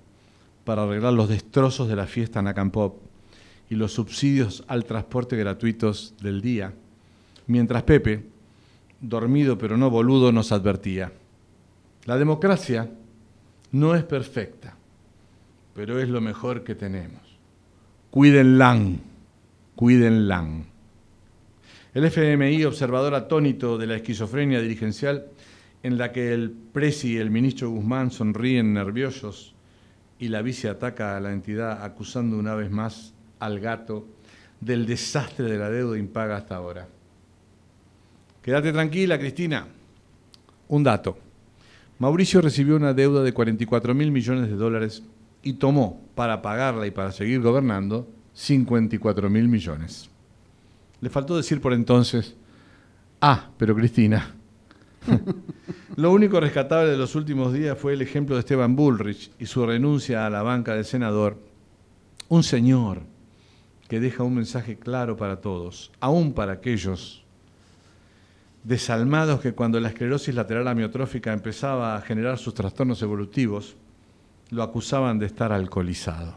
para 0.70 0.84
arreglar 0.84 1.14
los 1.14 1.28
destrozos 1.28 1.88
de 1.88 1.96
la 1.96 2.06
fiesta 2.06 2.44
Nacampop 2.44 3.02
y 3.72 3.76
los 3.76 3.92
subsidios 3.92 4.64
al 4.68 4.86
transporte 4.86 5.36
gratuitos 5.36 6.14
del 6.22 6.44
día, 6.44 6.76
mientras 7.48 7.82
Pepe, 7.82 8.24
dormido 9.02 9.58
pero 9.58 9.78
no 9.78 9.90
boludo, 9.90 10.32
nos 10.32 10.52
advertía. 10.52 11.12
La 12.06 12.20
democracia 12.20 12.88
no 13.72 13.96
es 13.96 14.04
perfecta, 14.04 14.76
pero 15.74 16.00
es 16.00 16.08
lo 16.08 16.22
mejor 16.22 16.64
que 16.64 16.76
tenemos. 16.76 17.24
Cuídenla, 18.12 18.80
cuídenla. 19.76 20.50
El 21.96 22.06
FMI, 22.06 22.64
observador 22.66 23.16
atónito 23.16 23.80
de 23.80 23.88
la 23.88 23.96
esquizofrenia 23.96 24.62
dirigencial, 24.62 25.26
en 25.82 25.98
la 25.98 26.12
que 26.12 26.32
el 26.32 26.52
presi 26.52 27.14
y 27.14 27.18
el 27.18 27.32
ministro 27.32 27.72
Guzmán 27.72 28.12
sonríen 28.12 28.76
nerviosos 28.76 29.56
y 30.20 30.28
la 30.28 30.42
vice 30.42 30.70
ataca 30.70 31.16
a 31.16 31.20
la 31.20 31.32
entidad 31.32 31.84
acusando 31.84 32.38
una 32.38 32.54
vez 32.54 32.70
más 32.70 33.14
al 33.40 33.60
gato 33.60 34.06
del 34.60 34.86
desastre 34.86 35.46
de 35.46 35.58
la 35.58 35.70
deuda 35.70 35.98
impaga 35.98 36.36
hasta 36.36 36.58
ahora. 36.58 36.88
Quédate 38.42 38.74
tranquila, 38.74 39.18
Cristina. 39.18 39.66
Un 40.68 40.84
dato. 40.84 41.18
Mauricio 42.00 42.42
recibió 42.42 42.76
una 42.76 42.94
deuda 42.94 43.24
de 43.24 43.34
44 43.34 43.94
mil 43.96 44.12
millones 44.12 44.50
de 44.50 44.56
dólares 44.56 45.04
y 45.42 45.54
tomó 45.54 46.02
para 46.16 46.42
pagarla 46.42 46.86
y 46.86 46.92
para 46.92 47.12
seguir 47.12 47.42
gobernando 47.42 48.08
54 48.34 49.30
mil 49.30 49.48
millones. 49.48 50.10
Le 51.02 51.10
faltó 51.10 51.38
decir 51.38 51.62
por 51.62 51.74
entonces, 51.74 52.36
ah, 53.22 53.50
pero 53.58 53.76
Cristina. 53.76 54.36
Lo 55.96 56.12
único 56.12 56.40
rescatable 56.40 56.92
de 56.92 56.98
los 56.98 57.16
últimos 57.16 57.54
días 57.54 57.78
fue 57.78 57.94
el 57.94 58.02
ejemplo 58.02 58.36
de 58.36 58.42
Esteban 58.42 58.76
Bullrich 58.76 59.32
y 59.40 59.46
su 59.46 59.66
renuncia 59.66 60.26
a 60.26 60.30
la 60.30 60.44
banca 60.44 60.76
de 60.76 60.84
senador. 60.84 61.38
Un 62.30 62.44
señor 62.44 63.02
que 63.88 64.00
deja 64.00 64.24
un 64.24 64.36
mensaje 64.36 64.78
claro 64.78 65.18
para 65.18 65.42
todos, 65.42 65.92
aún 66.00 66.34
para 66.34 66.54
aquellos 66.54 67.26
desalmados 68.64 69.42
que 69.42 69.54
cuando 69.54 69.80
la 69.80 69.90
esclerosis 69.90 70.36
lateral 70.36 70.68
amiotrófica 70.68 71.34
empezaba 71.34 71.96
a 71.96 72.02
generar 72.02 72.38
sus 72.38 72.54
trastornos 72.54 73.02
evolutivos, 73.02 73.76
lo 74.52 74.64
acusaban 74.64 75.18
de 75.18 75.26
estar 75.26 75.52
alcoholizado. 75.52 76.36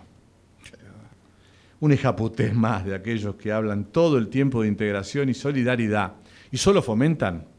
Un 1.80 1.92
ejaputés 1.92 2.54
más 2.54 2.84
de 2.84 2.94
aquellos 2.94 3.34
que 3.34 3.52
hablan 3.52 3.84
todo 3.84 4.16
el 4.16 4.28
tiempo 4.28 4.62
de 4.62 4.68
integración 4.68 5.28
y 5.28 5.34
solidaridad 5.34 6.14
y 6.50 6.56
solo 6.56 6.80
fomentan 6.80 7.51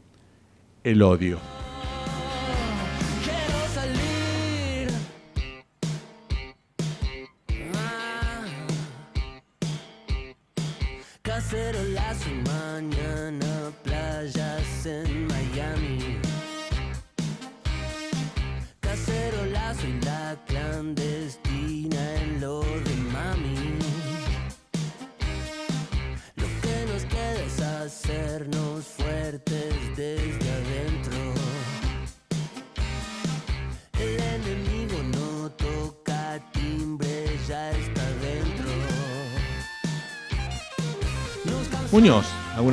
el 0.84 1.00
odio. 1.02 1.38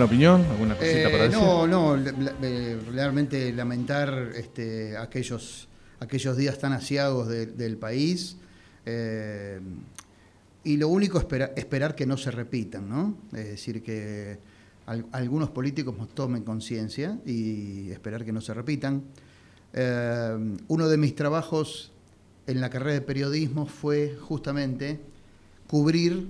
¿Alguna 0.02 0.06
opinión? 0.06 0.46
¿Alguna 0.52 0.76
cosita 0.76 1.00
Eh, 1.00 1.12
para 1.12 1.24
decir? 1.26 1.38
no, 1.40 1.68
no, 1.68 1.96
eh, 1.98 2.80
realmente 2.92 3.54
lamentar 3.54 4.32
este, 4.36 4.98
aquellos, 4.98 5.68
aquellos 6.00 6.36
días 6.38 6.58
tan 6.60 6.74
asiagos 6.74 7.28
de- 7.28 7.46
del 7.48 7.78
país. 7.78 8.38
eh, 8.84 9.60
y 10.64 10.78
lo 10.78 10.88
único 10.88 11.20
espera- 11.20 11.52
esperar 11.56 11.94
que 11.96 12.08
no 12.08 12.18
se 12.18 12.32
repitan, 12.32 12.90
¿no? 12.90 13.16
Es 13.32 13.46
decir, 13.50 13.84
que 13.84 14.40
al- 14.88 15.06
algunos 15.12 15.52
políticos 15.52 15.96
tomen 16.16 16.44
conciencia 16.44 17.20
y 17.26 17.92
esperar 17.92 18.26
que 18.26 18.32
no 18.32 18.42
se 18.42 18.56
repitan. 18.56 19.04
Eh, 19.74 20.56
uno 20.68 20.88
de 20.88 20.98
mis 20.98 21.14
trabajos 21.16 21.92
en 22.48 22.60
la 22.60 22.72
carrera 22.72 22.94
de 22.94 23.02
periodismo 23.02 23.68
fue 23.68 24.18
justamente 24.20 25.00
cubrir 25.68 26.28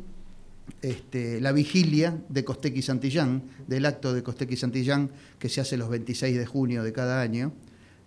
este, 0.81 1.39
la 1.41 1.51
vigilia 1.51 2.17
de 2.29 2.43
Costequi 2.43 2.81
Santillán, 2.81 3.43
del 3.67 3.85
acto 3.85 4.13
de 4.13 4.23
Costequi 4.23 4.55
Santillán 4.55 5.09
que 5.39 5.49
se 5.49 5.61
hace 5.61 5.77
los 5.77 5.89
26 5.89 6.37
de 6.37 6.45
junio 6.45 6.83
de 6.83 6.91
cada 6.93 7.21
año. 7.21 7.51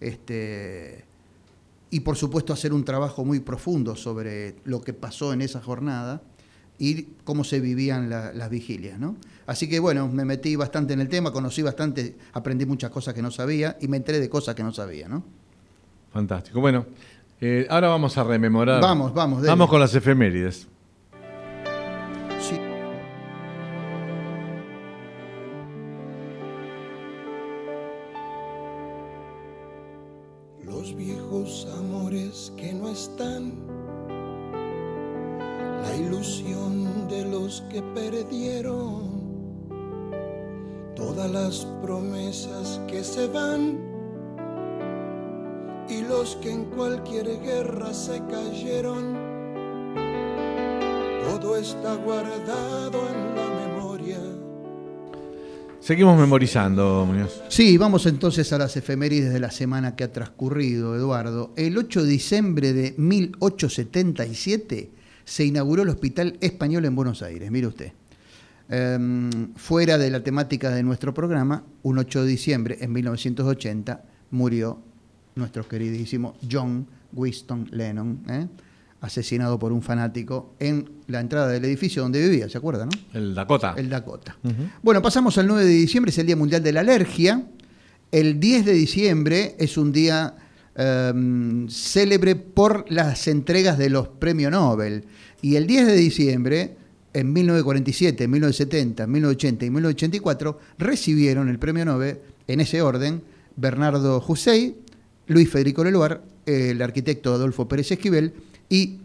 Este, 0.01 1.05
y 1.91 2.01
por 2.01 2.17
supuesto 2.17 2.53
hacer 2.53 2.73
un 2.73 2.85
trabajo 2.85 3.25
muy 3.25 3.41
profundo 3.41 3.95
sobre 3.97 4.57
lo 4.65 4.81
que 4.83 4.93
pasó 4.93 5.33
en 5.33 5.43
esa 5.43 5.61
jornada 5.61 6.23
y 6.79 7.05
cómo 7.25 7.45
se 7.45 7.61
vivían 7.61 8.11
la- 8.11 8.33
las 8.33 8.51
vigilias. 8.51 8.99
¿no? 8.99 9.17
Así 9.47 9.69
que 9.69 9.79
bueno, 9.79 10.09
me 10.09 10.25
metí 10.25 10.57
bastante 10.57 10.93
en 10.95 11.01
el 11.01 11.09
tema, 11.09 11.31
conocí 11.33 11.63
bastante, 11.63 12.17
aprendí 12.33 12.67
muchas 12.67 12.91
cosas 12.91 13.15
que 13.15 13.23
no 13.23 13.31
sabía 13.31 13.77
y 13.81 13.87
me 13.89 13.97
enteré 13.97 14.19
de 14.21 14.29
cosas 14.29 14.55
que 14.57 14.63
no 14.65 14.73
sabía. 14.73 15.09
¿no? 15.09 15.23
Fantástico. 16.13 16.61
Bueno, 16.61 16.87
eh, 17.41 17.67
ahora 17.71 17.89
vamos 17.89 18.19
a 18.19 18.25
rememorar. 18.25 18.81
Vamos, 18.83 19.15
vamos, 19.15 19.41
dele. 19.43 19.51
Vamos 19.51 19.69
con 19.71 19.79
las 19.81 19.95
efemérides. 19.95 20.67
Que 37.75 37.83
perdieron, 37.83 39.11
todas 40.95 41.29
las 41.29 41.67
promesas 41.83 42.81
que 42.87 43.03
se 43.03 43.27
van 43.27 43.81
y 45.89 46.03
los 46.03 46.37
que 46.37 46.53
en 46.53 46.67
cualquier 46.67 47.41
guerra 47.41 47.93
se 47.93 48.23
cayeron. 48.31 49.17
Todo 51.25 51.57
está 51.57 51.97
guardado 51.97 53.09
en 53.09 53.35
la 53.35 53.49
memoria. 53.67 54.21
Seguimos 55.81 56.17
memorizando, 56.17 57.05
Muñoz. 57.05 57.43
Sí, 57.49 57.77
vamos 57.77 58.07
entonces 58.07 58.53
a 58.53 58.59
las 58.59 58.77
efemérides 58.77 59.33
de 59.33 59.41
la 59.41 59.51
semana 59.51 59.97
que 59.97 60.05
ha 60.05 60.13
transcurrido, 60.13 60.95
Eduardo. 60.95 61.53
El 61.57 61.77
8 61.77 62.05
de 62.05 62.09
diciembre 62.09 62.73
de 62.73 62.95
1877 62.97 64.93
se 65.25 65.45
inauguró 65.45 65.83
el 65.83 65.89
Hospital 65.89 66.37
Español 66.41 66.85
en 66.85 66.95
Buenos 66.95 67.23
Aires, 67.23 67.51
mire 67.51 67.67
usted. 67.67 67.93
Em, 68.69 69.53
fuera 69.57 69.99
de 69.99 70.11
la 70.11 70.23
temática 70.23 70.71
de 70.71 70.83
nuestro 70.83 71.13
programa, 71.13 71.65
un 71.83 71.99
8 71.99 72.23
de 72.23 72.29
diciembre 72.29 72.79
en 72.81 72.93
1980 72.93 74.05
murió 74.31 74.79
nuestro 75.35 75.69
queridísimo 75.69 76.35
John 76.51 76.87
Winston 77.13 77.69
Lennon, 77.73 78.21
¿eh? 78.29 78.47
asesinado 79.01 79.59
por 79.59 79.71
un 79.73 79.83
fanático 79.83 80.55
en 80.59 80.89
la 81.09 81.21
entrada 81.21 81.49
del 81.49 81.65
edificio 81.67 82.03
donde 82.03 82.23
vivía, 82.23 82.49
¿se 82.49 82.57
acuerda, 82.57 82.87
no? 82.87 82.93
El 83.13 83.35
Dakota. 83.35 83.75
El 83.77 83.91
Dakota. 83.91 84.37
Bueno, 84.83 85.03
pasamos 85.03 85.37
al 85.37 85.47
9 85.47 85.65
de 85.65 85.71
diciembre, 85.71 86.11
es 86.11 86.19
el 86.19 86.27
Día 86.27 86.37
Mundial 86.37 86.63
de 86.63 86.73
la 86.73 86.81
Alergia. 86.81 87.45
El 88.11 88.41
10 88.41 88.65
de 88.65 88.73
diciembre 88.73 89.57
es 89.59 89.77
un 89.77 89.93
día 89.93 90.35
em, 90.77 91.69
célebre 91.69 92.37
por 92.37 92.91
las 92.91 93.29
entregas 93.29 93.79
de 93.79 93.91
los 93.91 94.09
premios 94.09 94.51
Nobel. 94.53 95.05
Y 95.43 95.57
el 95.57 95.67
10 95.67 95.87
de 95.87 95.97
diciembre, 95.97 96.77
en 97.13 97.33
1947, 97.33 98.27
1970, 98.29 99.07
1980 99.07 99.65
y 99.65 99.71
1984, 99.71 100.59
recibieron 100.79 101.49
el 101.49 101.59
premio 101.59 101.85
Nobel, 101.85 102.19
en 102.47 102.61
ese 102.61 102.83
orden, 102.83 103.23
Bernardo 103.57 104.23
Hussein, 104.27 104.75
Luis 105.27 105.49
Federico 105.49 105.85
Leluar, 105.85 106.23
el 106.47 106.83
arquitecto 106.83 107.33
Adolfo 107.33 107.67
Pérez 107.67 107.93
Esquivel 107.93 108.33
y 108.69 108.99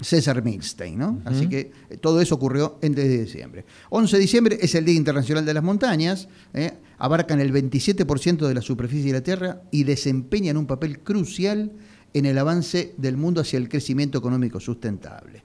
César 0.00 0.42
Milstein, 0.42 0.98
¿no? 0.98 1.22
Así 1.24 1.48
que 1.48 1.72
eh, 1.88 1.96
todo 1.98 2.20
eso 2.20 2.34
ocurrió 2.34 2.78
en 2.82 2.94
10 2.94 3.08
de 3.08 3.24
diciembre. 3.24 3.64
11 3.90 4.16
de 4.16 4.20
diciembre 4.20 4.58
es 4.60 4.74
el 4.74 4.84
Día 4.84 4.96
Internacional 4.96 5.46
de 5.46 5.54
las 5.54 5.62
Montañas, 5.62 6.28
¿eh? 6.52 6.72
Abarcan 6.98 7.40
el 7.40 7.52
27% 7.52 8.46
de 8.46 8.54
la 8.54 8.62
superficie 8.62 9.12
de 9.12 9.18
la 9.18 9.22
Tierra 9.22 9.62
y 9.70 9.84
desempeñan 9.84 10.56
un 10.56 10.66
papel 10.66 11.00
crucial 11.00 11.72
en 12.12 12.26
el 12.26 12.38
avance 12.38 12.94
del 12.96 13.16
mundo 13.16 13.40
hacia 13.40 13.58
el 13.58 13.68
crecimiento 13.68 14.18
económico 14.18 14.60
sustentable. 14.60 15.42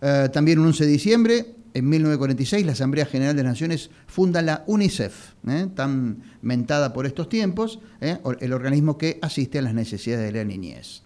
Eh, 0.00 0.28
también 0.32 0.58
un 0.58 0.66
11 0.66 0.84
de 0.84 0.90
diciembre 0.90 1.46
en 1.76 1.88
1946 1.90 2.64
la 2.64 2.72
Asamblea 2.72 3.04
General 3.04 3.36
de 3.36 3.42
las 3.42 3.52
Naciones 3.52 3.90
funda 4.06 4.40
la 4.40 4.64
UNICEF, 4.66 5.34
¿eh? 5.46 5.66
tan 5.74 6.22
mentada 6.40 6.94
por 6.94 7.04
estos 7.04 7.28
tiempos, 7.28 7.80
¿eh? 8.00 8.18
el 8.40 8.52
organismo 8.54 8.96
que 8.96 9.18
asiste 9.20 9.58
a 9.58 9.62
las 9.62 9.74
necesidades 9.74 10.32
de 10.32 10.38
la 10.38 10.44
niñez. 10.44 11.02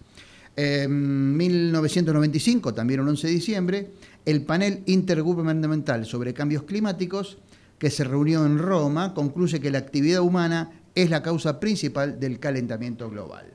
En 0.55 1.35
1995, 1.35 2.73
también 2.73 3.01
el 3.01 3.07
11 3.09 3.27
de 3.27 3.33
diciembre, 3.33 3.91
el 4.25 4.43
panel 4.43 4.83
intergubernamental 4.85 6.05
sobre 6.05 6.33
cambios 6.33 6.63
climáticos, 6.63 7.37
que 7.81 7.89
se 7.89 8.03
reunió 8.03 8.45
en 8.45 8.59
Roma, 8.59 9.15
concluye 9.15 9.59
que 9.59 9.71
la 9.71 9.79
actividad 9.79 10.21
humana 10.21 10.83
es 10.93 11.09
la 11.09 11.23
causa 11.23 11.59
principal 11.59 12.19
del 12.19 12.39
calentamiento 12.39 13.09
global. 13.09 13.47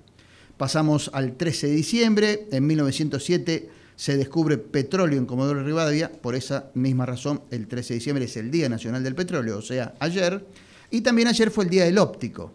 Pasamos 0.56 1.12
al 1.14 1.36
13 1.36 1.68
de 1.68 1.72
diciembre, 1.76 2.48
en 2.50 2.66
1907 2.66 3.70
se 3.94 4.16
descubre 4.16 4.58
petróleo 4.58 5.16
en 5.16 5.26
Comodoro 5.26 5.62
Rivadavia, 5.62 6.10
por 6.10 6.34
esa 6.34 6.70
misma 6.74 7.06
razón 7.06 7.40
el 7.52 7.68
13 7.68 7.94
de 7.94 7.98
diciembre 7.98 8.24
es 8.24 8.36
el 8.36 8.50
Día 8.50 8.68
Nacional 8.68 9.04
del 9.04 9.14
Petróleo, 9.14 9.58
o 9.58 9.62
sea, 9.62 9.94
ayer, 10.00 10.44
y 10.90 11.02
también 11.02 11.28
ayer 11.28 11.52
fue 11.52 11.62
el 11.62 11.70
Día 11.70 11.84
del 11.84 11.98
Óptico. 11.98 12.52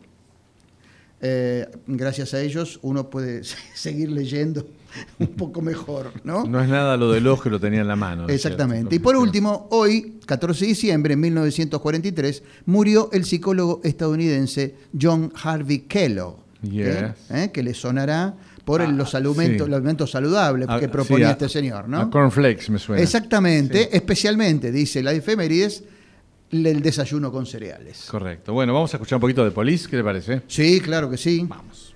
Eh, 1.22 1.70
gracias 1.86 2.34
a 2.34 2.42
ellos 2.42 2.80
uno 2.82 3.10
puede 3.10 3.44
seguir 3.76 4.10
leyendo 4.10 4.66
un 5.20 5.28
poco 5.28 5.62
mejor, 5.62 6.12
¿no? 6.24 6.46
No 6.46 6.62
es 6.62 6.68
nada 6.68 6.98
lo 6.98 7.12
del 7.12 7.28
ojo 7.28 7.44
que 7.44 7.50
lo 7.50 7.60
tenía 7.60 7.82
en 7.82 7.88
la 7.88 7.96
mano. 7.96 8.28
Exactamente. 8.28 8.96
Y 8.96 9.00
por 9.00 9.16
último, 9.16 9.68
hoy, 9.72 10.20
14 10.26 10.66
de 10.66 10.68
diciembre 10.68 11.12
de 11.14 11.22
1943, 11.22 12.44
murió 12.66 13.10
el 13.14 13.24
psicólogo 13.26 13.82
estadounidense 13.84 14.76
John 15.00 15.32
Harvey 15.42 15.80
Kellogg, 15.82 16.38
¿eh? 16.64 17.14
¿Eh? 17.30 17.52
que 17.54 17.64
le 17.64 17.74
sonará 17.74 18.36
por 18.66 18.82
ah, 18.82 18.88
los, 18.88 19.16
alimentos, 19.16 19.68
los 19.68 19.78
alimentos 19.78 20.12
saludables 20.12 20.68
que 20.68 20.86
ah, 20.86 20.92
proponía 20.92 21.32
este 21.32 21.50
señor, 21.50 21.88
¿no? 21.88 22.00
A 22.00 22.10
cornflakes 22.10 22.70
me 22.70 22.80
suena. 22.80 23.02
Exactamente, 23.02 23.96
especialmente, 23.96 24.72
dice 24.72 25.02
la 25.02 25.14
efemérides, 25.14 25.84
el 26.52 26.82
desayuno 26.82 27.32
con 27.32 27.46
cereales. 27.46 28.08
Correcto. 28.10 28.54
Bueno, 28.54 28.74
vamos 28.74 28.94
a 28.94 28.98
escuchar 28.98 29.18
un 29.18 29.22
poquito 29.22 29.44
de 29.44 29.52
Police, 29.52 29.90
¿qué 29.90 29.98
le 29.98 30.04
parece? 30.04 30.42
Sí, 30.48 30.82
claro 30.82 31.10
que 31.10 31.18
sí. 31.18 31.46
Vamos. 31.48 31.96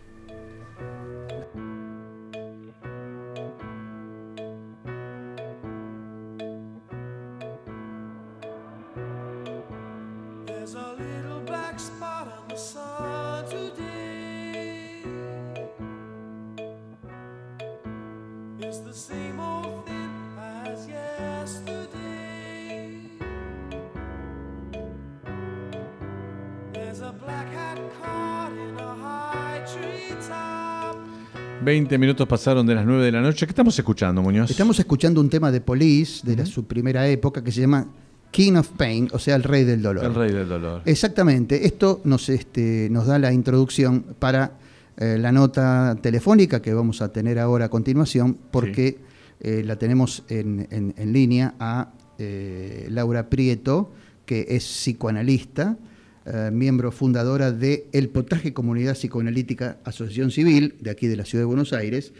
Minutos 31.97 32.27
pasaron 32.27 32.65
de 32.65 32.75
las 32.75 32.85
9 32.85 33.05
de 33.05 33.11
la 33.11 33.21
noche. 33.21 33.45
¿Qué 33.45 33.51
estamos 33.51 33.77
escuchando, 33.77 34.21
Muñoz? 34.21 34.49
Estamos 34.49 34.79
escuchando 34.79 35.21
un 35.21 35.29
tema 35.29 35.51
de 35.51 35.61
Police, 35.61 36.25
de 36.25 36.45
su 36.45 36.65
primera 36.65 37.07
época, 37.07 37.43
que 37.43 37.51
se 37.51 37.61
llama 37.61 37.87
King 38.31 38.55
of 38.55 38.69
Pain, 38.69 39.07
o 39.13 39.19
sea, 39.19 39.35
el 39.35 39.43
rey 39.43 39.63
del 39.63 39.81
dolor. 39.81 40.03
El 40.03 40.15
rey 40.15 40.31
del 40.31 40.49
dolor. 40.49 40.81
Exactamente. 40.85 41.65
Esto 41.65 42.01
nos, 42.03 42.27
este, 42.29 42.89
nos 42.91 43.05
da 43.05 43.19
la 43.19 43.31
introducción 43.31 44.03
para 44.19 44.57
eh, 44.97 45.17
la 45.19 45.31
nota 45.31 45.95
telefónica 46.01 46.61
que 46.61 46.73
vamos 46.73 47.01
a 47.01 47.13
tener 47.13 47.39
ahora 47.39 47.65
a 47.65 47.69
continuación, 47.69 48.37
porque 48.51 48.99
eh, 49.39 49.63
la 49.63 49.77
tenemos 49.77 50.23
en, 50.27 50.67
en, 50.69 51.13
línea 51.13 51.53
a 51.59 51.93
eh, 52.17 52.87
Laura 52.89 53.29
Prieto, 53.29 53.91
que 54.25 54.47
es 54.49 54.63
psicoanalista 54.65 55.77
eh, 56.25 56.49
miembro 56.51 56.91
fundadora 56.91 57.51
de 57.51 57.85
El 57.91 58.09
Potaje 58.09 58.51
Comunidad 58.51 58.93
Psicoanalítica 58.93 59.77
Asociación 59.83 60.31
Civil, 60.31 60.73
de 60.79 60.89
aquí 60.89 61.05
de 61.07 61.17
la 61.17 61.23
Ciudad 61.23 61.43
de 61.43 61.45
Buenos 61.45 61.71
Aires, 61.71 62.13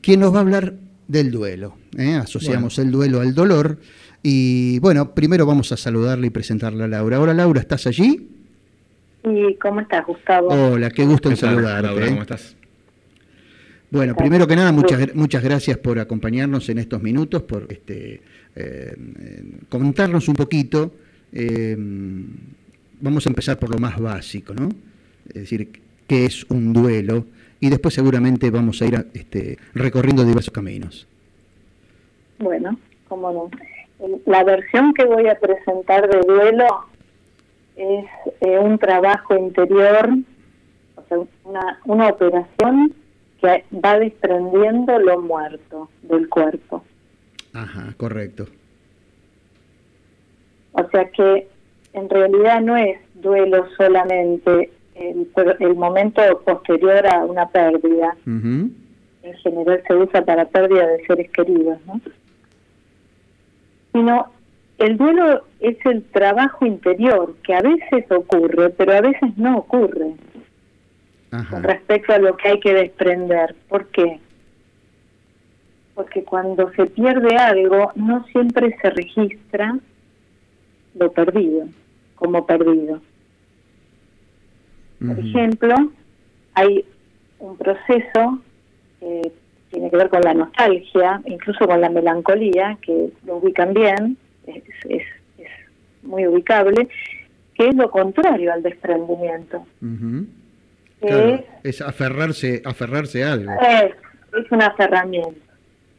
quien 0.00 0.20
nos 0.20 0.32
va 0.32 0.38
a 0.38 0.40
hablar 0.40 0.74
del 1.06 1.30
duelo. 1.30 1.76
¿eh? 1.98 2.14
Asociamos 2.14 2.78
el 2.78 2.90
duelo 2.90 3.20
al 3.20 3.34
dolor. 3.34 3.78
Y 4.22 4.78
bueno, 4.78 5.14
primero 5.14 5.44
vamos 5.44 5.70
a 5.70 5.76
saludarle 5.76 6.28
y 6.28 6.30
presentarle 6.30 6.84
a 6.84 6.88
Laura. 6.88 7.20
Hola 7.20 7.34
Laura, 7.34 7.60
¿estás 7.60 7.86
allí? 7.86 8.30
¿Y 9.24 9.54
cómo 9.56 9.82
estás, 9.82 10.06
Gustavo? 10.06 10.48
Hola, 10.48 10.90
qué 10.90 11.04
gusto 11.04 11.28
en 11.28 11.36
saludarte. 11.36 11.88
Laura, 11.88 12.08
¿cómo 12.08 12.22
estás? 12.22 12.56
Bueno, 13.90 14.16
primero 14.16 14.46
que 14.46 14.56
nada, 14.56 14.72
muchas, 14.72 15.14
muchas 15.14 15.42
gracias 15.42 15.76
por 15.76 15.98
acompañarnos 15.98 16.66
en 16.70 16.78
estos 16.78 17.02
minutos, 17.02 17.42
por 17.42 17.66
este, 17.68 18.22
eh, 18.56 18.96
contarnos 19.68 20.28
un 20.28 20.34
poquito 20.36 20.94
vamos 23.02 23.26
a 23.26 23.28
empezar 23.28 23.58
por 23.58 23.70
lo 23.70 23.78
más 23.78 24.00
básico, 24.00 24.54
¿no? 24.54 24.70
Es 25.28 25.34
decir, 25.34 25.80
qué 26.06 26.24
es 26.24 26.44
un 26.44 26.72
duelo 26.72 27.26
y 27.60 27.68
después 27.68 27.94
seguramente 27.94 28.50
vamos 28.50 28.80
a 28.80 28.86
ir 28.86 29.06
este, 29.12 29.58
recorriendo 29.74 30.24
diversos 30.24 30.52
caminos. 30.52 31.06
Bueno, 32.38 32.78
cómo 33.08 33.30
no. 33.32 33.50
La 34.26 34.42
versión 34.42 34.94
que 34.94 35.04
voy 35.04 35.28
a 35.28 35.38
presentar 35.38 36.08
de 36.08 36.20
duelo 36.20 36.66
es 37.76 38.04
eh, 38.40 38.58
un 38.58 38.78
trabajo 38.78 39.36
interior, 39.36 40.10
o 40.96 41.02
sea, 41.08 41.18
una, 41.44 41.80
una 41.84 42.08
operación 42.08 42.94
que 43.40 43.64
va 43.72 43.98
desprendiendo 43.98 44.98
lo 44.98 45.20
muerto 45.20 45.88
del 46.02 46.28
cuerpo. 46.28 46.84
Ajá, 47.52 47.94
correcto. 47.96 48.46
O 50.72 50.88
sea 50.90 51.10
que 51.10 51.48
en 51.94 52.08
realidad 52.08 52.60
no 52.60 52.76
es 52.76 52.98
duelo 53.14 53.66
solamente 53.76 54.70
el, 54.94 55.28
el 55.60 55.74
momento 55.74 56.22
posterior 56.44 57.06
a 57.06 57.24
una 57.24 57.48
pérdida. 57.48 58.16
En 58.26 59.34
general 59.42 59.82
se 59.86 59.94
usa 59.94 60.24
para 60.24 60.46
pérdida 60.46 60.86
de 60.86 61.04
seres 61.06 61.30
queridos, 61.30 61.78
¿no? 61.86 62.00
Sino 63.92 64.32
el 64.78 64.96
duelo 64.96 65.44
es 65.60 65.76
el 65.86 66.02
trabajo 66.04 66.66
interior 66.66 67.34
que 67.44 67.54
a 67.54 67.60
veces 67.60 68.10
ocurre, 68.10 68.70
pero 68.70 68.92
a 68.92 69.00
veces 69.00 69.36
no 69.36 69.58
ocurre 69.58 70.14
con 71.50 71.62
respecto 71.62 72.12
a 72.12 72.18
lo 72.18 72.36
que 72.36 72.48
hay 72.48 72.60
que 72.60 72.74
desprender. 72.74 73.54
¿Por 73.68 73.86
qué? 73.88 74.18
Porque 75.94 76.24
cuando 76.24 76.72
se 76.72 76.86
pierde 76.86 77.36
algo, 77.36 77.92
no 77.94 78.24
siempre 78.24 78.76
se 78.80 78.90
registra 78.90 79.78
lo 80.94 81.12
perdido 81.12 81.66
como 82.22 82.46
perdido. 82.46 83.00
Por 85.00 85.18
ejemplo, 85.18 85.74
hay 86.54 86.84
un 87.40 87.56
proceso 87.56 88.38
que 89.00 89.32
tiene 89.72 89.90
que 89.90 89.96
ver 89.96 90.08
con 90.08 90.20
la 90.20 90.34
nostalgia, 90.34 91.20
incluso 91.24 91.66
con 91.66 91.80
la 91.80 91.90
melancolía, 91.90 92.78
que 92.80 93.08
lo 93.26 93.38
ubican 93.38 93.74
bien, 93.74 94.16
es, 94.46 94.62
es, 94.88 95.02
muy 96.02 96.26
ubicable, 96.26 96.88
que 97.54 97.68
es 97.68 97.74
lo 97.74 97.90
contrario 97.90 98.52
al 98.52 98.62
desprendimiento. 98.62 99.64
es, 101.62 101.80
aferrarse, 101.80 102.62
aferrarse 102.64 103.24
a 103.24 103.32
algo. 103.32 103.52
Es, 103.60 103.92
es 104.44 104.52
un 104.52 104.62
aferramiento, 104.62 105.40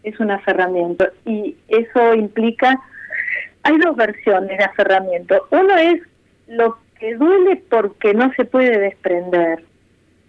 es 0.04 0.20
un 0.20 0.32
aferramiento. 0.32 1.06
Y 1.26 1.56
eso 1.68 2.14
implica, 2.14 2.80
hay 3.64 3.78
dos 3.80 3.96
versiones 3.96 4.58
de 4.58 4.64
aferramiento. 4.64 5.48
Uno 5.52 5.78
es 5.78 6.02
lo 6.56 6.78
que 7.00 7.16
duele 7.16 7.62
porque 7.70 8.14
no 8.14 8.32
se 8.34 8.46
puede 8.46 8.80
desprender. 8.80 9.64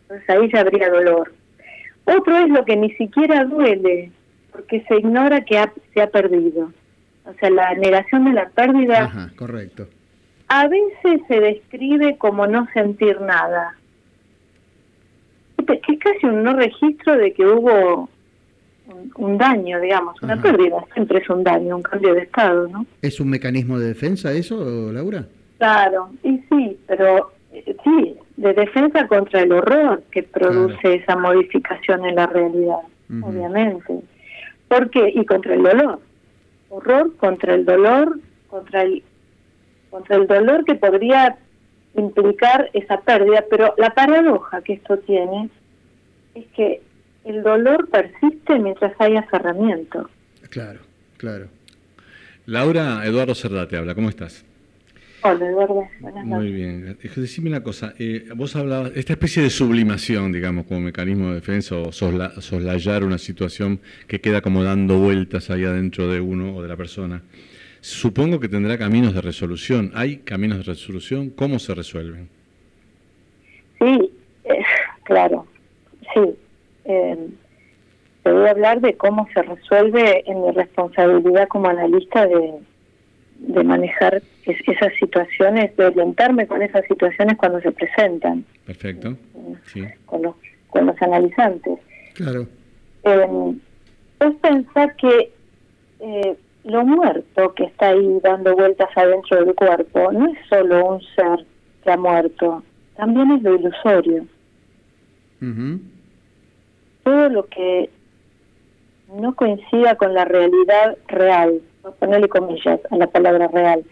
Entonces 0.02 0.30
ahí 0.30 0.50
ya 0.52 0.60
habría 0.60 0.90
dolor. 0.90 1.32
Otro 2.04 2.36
es 2.38 2.48
lo 2.48 2.64
que 2.64 2.76
ni 2.76 2.90
siquiera 2.92 3.44
duele, 3.44 4.10
porque 4.52 4.84
se 4.88 4.96
ignora 4.96 5.44
que 5.44 5.62
se 5.92 6.02
ha 6.02 6.08
perdido. 6.08 6.72
O 7.24 7.32
sea, 7.40 7.50
la 7.50 7.74
negación 7.74 8.24
de 8.26 8.32
la 8.32 8.48
pérdida. 8.50 9.04
Ajá, 9.04 9.30
correcto. 9.36 9.88
A 10.48 10.68
veces 10.68 11.22
se 11.26 11.40
describe 11.40 12.18
como 12.18 12.46
no 12.46 12.66
sentir 12.74 13.20
nada. 13.20 13.74
Que 15.66 15.80
es 15.88 15.98
casi 15.98 16.26
un 16.26 16.42
no 16.42 16.54
registro 16.54 17.16
de 17.16 17.32
que 17.32 17.46
hubo 17.46 18.10
un, 19.16 19.38
daño, 19.38 19.80
digamos, 19.80 20.22
una 20.22 20.40
pérdida. 20.40 20.84
Siempre 20.92 21.18
es 21.18 21.30
un 21.30 21.42
daño, 21.42 21.76
un 21.76 21.82
cambio 21.82 22.14
de 22.14 22.20
estado, 22.22 22.68
¿no? 22.68 22.84
¿Es 23.00 23.18
un 23.20 23.30
mecanismo 23.30 23.78
de 23.78 23.88
defensa 23.88 24.32
eso, 24.32 24.92
Laura? 24.92 25.26
Claro, 25.58 26.10
y 26.22 26.38
sí, 26.50 26.78
pero 26.86 27.32
eh, 27.52 27.76
sí, 27.84 28.16
de 28.36 28.52
defensa 28.52 29.06
contra 29.06 29.42
el 29.42 29.52
horror 29.52 30.02
que 30.10 30.22
produce 30.22 30.94
esa 30.94 31.16
modificación 31.16 32.04
en 32.04 32.16
la 32.16 32.26
realidad, 32.26 32.80
obviamente. 33.22 34.00
¿Por 34.68 34.90
qué? 34.90 35.12
Y 35.14 35.24
contra 35.24 35.54
el 35.54 35.62
dolor. 35.62 36.00
Horror 36.68 37.16
contra 37.16 37.54
el 37.54 37.64
dolor, 37.64 38.18
contra 38.48 38.82
el, 38.82 39.04
contra 39.90 40.16
el 40.16 40.26
dolor 40.26 40.64
que 40.64 40.74
podría 40.74 41.36
implicar 41.96 42.70
esa 42.72 43.00
pérdida, 43.00 43.44
pero 43.48 43.74
la 43.78 43.90
paradoja 43.90 44.60
que 44.62 44.72
esto 44.72 44.98
tiene 44.98 45.48
es 46.34 46.44
que 46.56 46.82
el 47.24 47.42
dolor 47.42 47.88
persiste 47.88 48.58
mientras 48.58 48.92
hay 48.98 49.16
aferramiento. 49.16 50.10
Claro, 50.50 50.80
claro. 51.16 51.46
Laura, 52.46 53.04
Eduardo 53.04 53.34
Cerdá 53.34 53.68
te 53.68 53.76
habla, 53.76 53.94
¿cómo 53.94 54.08
estás? 54.08 54.44
Hola, 55.26 55.48
Eduardo. 55.48 55.88
Buenas 56.00 56.26
Muy 56.26 56.52
bien. 56.52 56.98
Decime 57.16 57.48
una 57.48 57.62
cosa, 57.62 57.94
eh, 57.98 58.26
vos 58.36 58.54
hablabas, 58.56 58.92
esta 58.94 59.14
especie 59.14 59.42
de 59.42 59.48
sublimación, 59.48 60.32
digamos, 60.32 60.66
como 60.66 60.80
mecanismo 60.80 61.28
de 61.30 61.36
defensa 61.36 61.76
o 61.76 61.92
sosla- 61.92 62.32
soslayar 62.42 63.04
una 63.04 63.16
situación 63.16 63.80
que 64.06 64.20
queda 64.20 64.42
como 64.42 64.62
dando 64.62 64.98
vueltas 64.98 65.48
ahí 65.48 65.64
adentro 65.64 66.08
de 66.08 66.20
uno 66.20 66.54
o 66.56 66.62
de 66.62 66.68
la 66.68 66.76
persona. 66.76 67.22
Supongo 67.80 68.38
que 68.38 68.48
tendrá 68.50 68.76
caminos 68.76 69.14
de 69.14 69.22
resolución. 69.22 69.92
¿Hay 69.94 70.18
caminos 70.18 70.58
de 70.58 70.64
resolución? 70.64 71.30
¿Cómo 71.30 71.58
se 71.58 71.74
resuelven? 71.74 72.28
Sí, 73.78 74.10
eh, 74.44 74.62
claro, 75.04 75.46
sí. 76.12 76.34
Eh, 76.84 77.28
te 78.24 78.30
voy 78.30 78.46
a 78.46 78.50
hablar 78.50 78.82
de 78.82 78.94
cómo 78.94 79.26
se 79.32 79.40
resuelve 79.42 80.22
en 80.30 80.42
mi 80.42 80.50
responsabilidad 80.52 81.48
como 81.48 81.68
analista 81.68 82.26
de, 82.26 82.54
de 83.46 83.64
manejar 83.64 84.22
es- 84.46 84.68
esas 84.68 84.92
situaciones, 84.98 85.76
de 85.76 85.86
orientarme 85.86 86.46
con 86.46 86.62
esas 86.62 86.84
situaciones 86.86 87.36
cuando 87.36 87.60
se 87.60 87.72
presentan 87.72 88.44
Perfecto. 88.66 89.16
Sí. 89.66 89.84
con 90.06 90.22
los, 90.22 90.34
con 90.68 90.86
los 90.86 91.00
analizantes. 91.02 91.78
Claro. 92.14 92.46
Eh, 93.04 93.26
vos 94.20 94.34
pensar 94.40 94.94
que 94.96 95.32
eh, 96.00 96.36
lo 96.64 96.84
muerto 96.84 97.54
que 97.54 97.64
está 97.64 97.88
ahí 97.88 98.18
dando 98.22 98.54
vueltas 98.54 98.88
adentro 98.96 99.44
del 99.44 99.54
cuerpo 99.54 100.10
no 100.12 100.26
es 100.32 100.38
solo 100.48 100.86
un 100.94 101.00
ser 101.14 101.44
que 101.82 101.90
ha 101.90 101.96
muerto, 101.96 102.62
también 102.96 103.30
es 103.32 103.42
lo 103.42 103.54
ilusorio. 103.56 104.26
Todo 107.02 107.28
lo 107.28 107.46
que 107.48 107.90
no 109.20 109.34
coincida 109.34 109.94
con 109.96 110.14
la 110.14 110.24
realidad 110.24 110.96
real, 111.08 111.60
ponerle 111.92 112.28
comillas 112.28 112.80
a 112.90 112.96
la 112.96 113.06
palabra 113.06 113.48
real, 113.48 113.84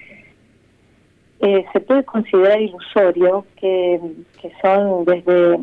eh, 1.40 1.64
se 1.72 1.81
puede 1.81 2.05
considerar 2.05 2.61
ilusorio, 2.61 3.44
que, 3.57 4.00
que 4.40 4.52
son 4.62 5.05
desde, 5.05 5.59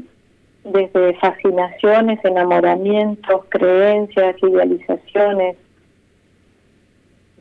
desde 0.66 1.14
fascinaciones, 1.20 2.20
enamoramientos, 2.24 3.46
creencias, 3.50 4.36
idealizaciones. 4.44 5.56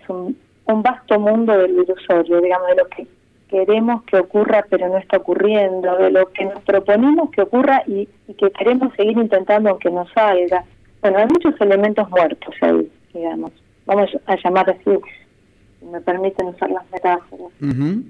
Es 0.01 0.09
un, 0.09 0.39
un 0.67 0.83
vasto 0.83 1.19
mundo 1.19 1.59
del 1.59 1.73
ilusorio, 1.73 2.41
digamos, 2.41 2.69
de 2.69 2.77
lo 2.77 2.87
que 2.89 3.07
queremos 3.49 4.05
que 4.05 4.19
ocurra 4.19 4.65
pero 4.69 4.89
no 4.89 4.99
está 4.99 5.17
ocurriendo, 5.17 5.97
de 5.97 6.11
lo 6.11 6.27
que 6.27 6.45
nos 6.45 6.63
proponemos 6.63 7.31
que 7.31 7.43
ocurra 7.43 7.83
y, 7.87 8.09
y 8.29 8.35
que 8.35 8.51
queremos 8.51 8.93
seguir 8.95 9.19
intentando 9.19 9.71
aunque 9.71 9.91
no 9.91 10.07
salga. 10.15 10.65
Bueno, 11.01 11.19
hay 11.19 11.27
muchos 11.27 11.61
elementos 11.61 12.09
muertos 12.11 12.55
ahí, 12.61 12.91
digamos. 13.13 13.53
Vamos 13.89 14.11
a 14.27 14.37
llamar 14.37 14.69
así, 14.69 14.99
si 15.81 15.87
me 15.87 15.99
permiten 16.03 16.49
usar 16.49 16.71
las 16.71 16.89
metáforas. 16.91 17.49
Ujú. 17.63 18.03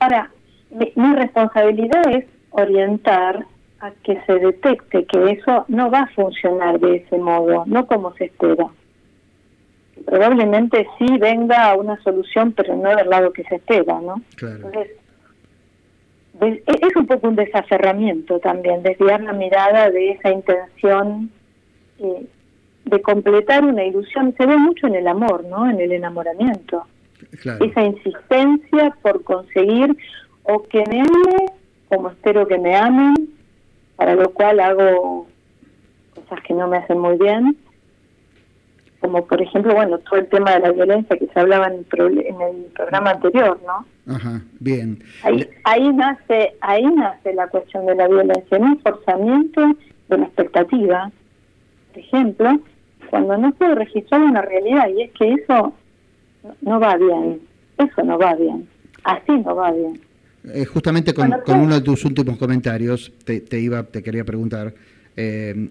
Ahora, 0.00 0.30
mi, 0.70 0.92
mi 0.96 1.14
responsabilidad 1.14 2.02
es 2.10 2.26
orientar 2.50 3.46
a 3.80 3.90
que 4.02 4.20
se 4.26 4.34
detecte 4.34 5.06
que 5.06 5.30
eso 5.30 5.64
no 5.68 5.90
va 5.90 6.00
a 6.00 6.08
funcionar 6.08 6.78
de 6.78 6.96
ese 6.96 7.16
modo, 7.16 7.64
no 7.64 7.86
como 7.86 8.12
se 8.16 8.26
espera. 8.26 8.66
Probablemente 10.04 10.86
sí 10.98 11.06
venga 11.18 11.74
una 11.74 11.98
solución, 12.02 12.52
pero 12.52 12.76
no 12.76 12.94
del 12.94 13.08
lado 13.08 13.32
que 13.32 13.44
se 13.44 13.54
espera, 13.54 13.98
¿no? 14.02 14.20
Claro. 14.36 14.56
Entonces, 14.56 14.90
e- 16.66 16.86
es 16.86 16.96
un 16.96 17.06
poco 17.06 17.28
un 17.28 17.36
desaferramiento 17.36 18.40
también, 18.40 18.82
desviar 18.82 19.22
la 19.22 19.32
mirada 19.32 19.90
de 19.90 20.10
esa 20.10 20.30
intención 20.32 21.30
eh, 21.98 22.26
de 22.88 23.02
completar 23.02 23.64
una 23.64 23.84
ilusión. 23.84 24.34
Se 24.36 24.46
ve 24.46 24.56
mucho 24.56 24.86
en 24.86 24.94
el 24.96 25.06
amor, 25.08 25.44
¿no? 25.44 25.68
En 25.68 25.80
el 25.80 25.92
enamoramiento 25.92 26.84
Claro. 27.42 27.64
esa 27.64 27.82
insistencia 27.82 28.96
por 29.02 29.22
conseguir 29.24 29.94
o 30.44 30.62
que 30.62 30.84
me 30.88 31.00
ame 31.00 31.46
como 31.88 32.10
espero 32.10 32.46
que 32.46 32.58
me 32.58 32.76
amen, 32.76 33.14
para 33.96 34.14
lo 34.14 34.30
cual 34.30 34.60
hago 34.60 35.26
cosas 36.14 36.40
que 36.46 36.54
no 36.54 36.68
me 36.68 36.76
hacen 36.76 36.98
muy 36.98 37.16
bien, 37.16 37.56
como 39.00 39.26
por 39.26 39.40
ejemplo, 39.40 39.74
bueno, 39.74 39.98
todo 39.98 40.18
el 40.18 40.26
tema 40.28 40.52
de 40.52 40.60
la 40.60 40.72
violencia 40.72 41.16
que 41.16 41.26
se 41.28 41.40
hablaba 41.40 41.68
en 41.68 41.86
el, 41.90 42.18
en 42.26 42.40
el 42.40 42.56
programa 42.74 43.10
anterior, 43.12 43.58
¿no? 43.66 44.14
Ajá, 44.14 44.42
bien. 44.60 45.02
Ahí, 45.22 45.48
ahí 45.64 45.92
nace 45.92 46.54
ahí 46.60 46.84
nace 46.84 47.32
la 47.34 47.48
cuestión 47.48 47.86
de 47.86 47.94
la 47.94 48.08
violencia, 48.08 48.56
en 48.56 48.64
un 48.64 48.80
forzamiento 48.80 49.62
de 50.08 50.18
la 50.18 50.24
expectativa, 50.24 51.10
por 51.92 51.98
ejemplo, 51.98 52.60
cuando 53.10 53.36
no 53.36 53.52
puedo 53.52 53.74
registrar 53.74 54.22
una 54.22 54.42
realidad 54.42 54.88
y 54.96 55.02
es 55.02 55.12
que 55.12 55.32
eso 55.34 55.74
no, 56.62 56.80
va 56.80 56.96
bien, 56.96 57.40
eso 57.78 58.02
no 58.04 58.18
va 58.18 58.34
bien, 58.34 58.68
así 59.04 59.32
no 59.32 59.54
va 59.54 59.72
bien. 59.72 60.00
Eh, 60.52 60.64
justamente 60.64 61.12
con, 61.12 61.28
Bueno, 61.28 61.44
con 61.44 61.60
uno 61.60 61.74
de 61.74 61.80
tus 61.80 62.04
últimos 62.04 62.38
comentarios 62.38 63.12
te, 63.24 63.40
te 63.40 63.60
iba, 63.60 63.82
te 63.82 64.02
quería 64.02 64.24
preguntar 64.24 64.72
eh, 65.16 65.68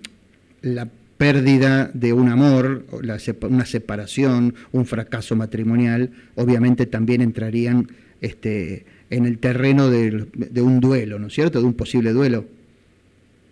la 0.61 0.87
pérdida 1.17 1.89
de 1.93 2.13
un 2.13 2.29
amor, 2.29 2.85
la 3.01 3.17
una 3.49 3.65
separación, 3.65 4.53
un 4.71 4.85
fracaso 4.85 5.35
matrimonial, 5.35 6.11
obviamente 6.35 6.85
también 6.85 7.21
entrarían 7.21 7.87
este, 8.21 8.85
en 9.09 9.25
el 9.25 9.39
terreno 9.39 9.89
de, 9.89 10.61
un 10.61 10.79
duelo, 10.79 11.19
¿no 11.19 11.27
es 11.27 11.33
cierto? 11.33 11.59
De 11.59 11.65
un 11.65 11.73
posible 11.73 12.11
duelo. 12.11 12.45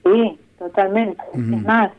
Sí, 0.04 0.38
totalmente. 0.60 1.22
Es 1.34 1.40
más, 1.40 1.92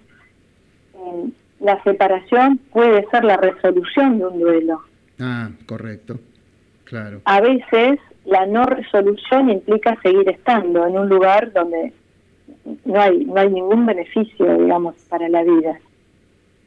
eh, 0.95 1.31
la 1.61 1.83
separación 1.83 2.59
puede 2.73 3.07
ser 3.11 3.25
la 3.25 3.37
resolución 3.37 4.19
de 4.19 4.27
un 4.27 4.41
duelo. 4.41 4.83
Ah, 5.19 5.51
correcto. 5.67 6.19
Claro. 6.85 7.21
A 7.25 7.41
veces 7.41 7.99
la 8.25 8.47
no 8.47 8.65
resolución 8.65 9.51
implica 9.51 9.97
seguir 10.03 10.29
estando 10.29 10.87
en 10.87 10.99
un 10.99 11.09
lugar 11.09 11.53
donde 11.53 11.93
no 12.85 13.01
hay 13.01 13.25
no 13.25 13.37
hay 13.37 13.51
ningún 13.51 13.87
beneficio, 13.87 14.59
digamos, 14.59 14.95
para 15.09 15.29
la 15.29 15.43
vida. 15.43 15.79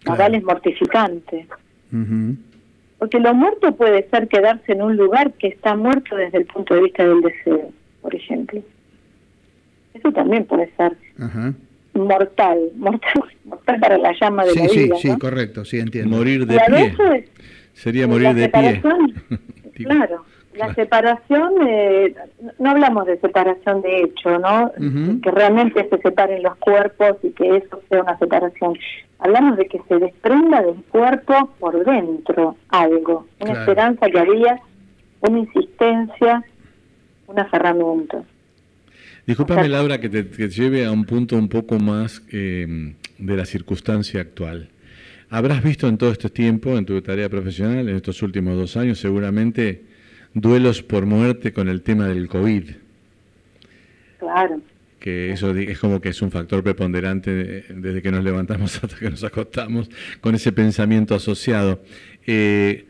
Claro. 0.03 0.33
es 0.33 0.43
mortificante. 0.43 1.47
Porque 2.97 3.19
lo 3.19 3.33
muerto 3.33 3.75
puede 3.75 4.09
ser 4.09 4.27
quedarse 4.27 4.71
en 4.71 4.81
un 4.81 4.95
lugar 4.95 5.33
que 5.33 5.47
está 5.47 5.75
muerto 5.75 6.15
desde 6.15 6.37
el 6.39 6.45
punto 6.45 6.73
de 6.73 6.83
vista 6.83 7.05
del 7.05 7.21
deseo, 7.21 7.71
por 8.01 8.15
ejemplo. 8.15 8.61
Eso 9.93 10.11
también 10.11 10.45
puede 10.45 10.71
ser 10.75 10.95
Ajá. 11.19 11.53
Mortal, 11.93 12.59
mortal, 12.75 13.23
mortal 13.45 13.79
para 13.79 13.97
la 13.97 14.13
llama 14.19 14.45
de 14.45 14.51
Sí, 14.51 14.59
la 14.59 14.67
sí, 14.69 14.83
vida. 14.83 14.95
sí, 14.97 15.07
¿no? 15.09 15.19
correcto, 15.19 15.65
sí, 15.65 15.79
entiendo. 15.79 16.17
Morir 16.17 16.41
Y 16.41 16.45
de 16.45 16.59
a 16.61 16.65
pie. 16.65 16.75
veces 16.97 17.29
Sería 17.73 18.01
la 18.03 18.07
morir 18.07 18.33
de 18.33 18.49
pie. 18.49 18.81
claro, 19.75 20.25
la 20.53 20.65
claro. 20.65 20.73
separación, 20.73 21.53
eh, 21.67 22.13
no 22.59 22.71
hablamos 22.71 23.05
de 23.05 23.17
separación 23.19 23.81
de 23.81 24.01
hecho, 24.01 24.37
¿no? 24.39 24.71
Que 25.23 25.31
realmente 25.31 25.87
se 25.89 25.97
separen 25.99 26.43
los 26.43 26.55
cuerpos 26.57 27.15
y 27.23 27.29
que 27.31 27.57
eso 27.57 27.79
sea 27.89 28.01
una 28.01 28.17
separación. 28.17 28.73
Hablamos 29.19 29.57
de 29.57 29.65
que 29.67 29.79
se 29.87 29.97
desprenda 29.97 30.61
del 30.61 30.75
cuerpo 30.91 31.51
por 31.59 31.85
dentro 31.85 32.55
algo, 32.69 33.27
una 33.39 33.51
Claro. 33.51 33.59
esperanza 33.61 34.09
que 34.09 34.19
había, 34.19 34.59
una 35.21 35.39
insistencia, 35.39 36.43
un 37.27 37.39
aferramiento. 37.39 38.25
Discúlpame. 39.29 39.69
Laura, 39.69 39.99
que 39.99 40.09
te, 40.09 40.27
que 40.27 40.49
lleve 40.49 40.85
a 40.85 40.91
un 40.91 41.05
punto 41.05 41.37
un 41.37 41.49
poco 41.49 41.77
más 41.79 42.23
eh, 42.31 42.93
de 43.17 43.35
la 43.35 43.45
circunstancia 43.45 44.21
actual. 44.21 44.69
Habrás 45.29 45.63
visto 45.63 45.87
en 45.87 45.97
todo 45.99 46.11
este 46.11 46.29
tiempo, 46.31 46.75
en 46.77 46.85
tu 46.85 46.99
tarea 47.03 47.29
profesional, 47.29 47.87
en 47.87 47.95
estos 47.95 48.21
últimos 48.23 48.55
dos 48.57 48.75
años, 48.75 48.97
seguramente 48.99 49.83
duelos 50.33 50.81
por 50.81 51.05
muerte 51.05 51.53
con 51.53 51.69
el 51.69 51.81
tema 51.83 52.07
del 52.07 52.27
COVID, 52.27 52.63
Claro. 54.19 54.61
que 54.99 55.31
eso 55.31 55.51
es 55.55 55.77
como 55.79 56.01
que 56.01 56.09
es 56.09 56.21
un 56.21 56.31
factor 56.31 56.63
preponderante 56.63 57.31
de- 57.31 57.61
desde 57.75 58.01
que 58.01 58.11
nos 58.11 58.23
levantamos 58.23 58.75
hasta 58.83 58.97
que 58.97 59.09
nos 59.11 59.23
acostamos, 59.23 59.89
con 60.21 60.33
ese 60.35 60.51
pensamiento 60.51 61.13
asociado. 61.15 61.81
Eh, 62.25 62.85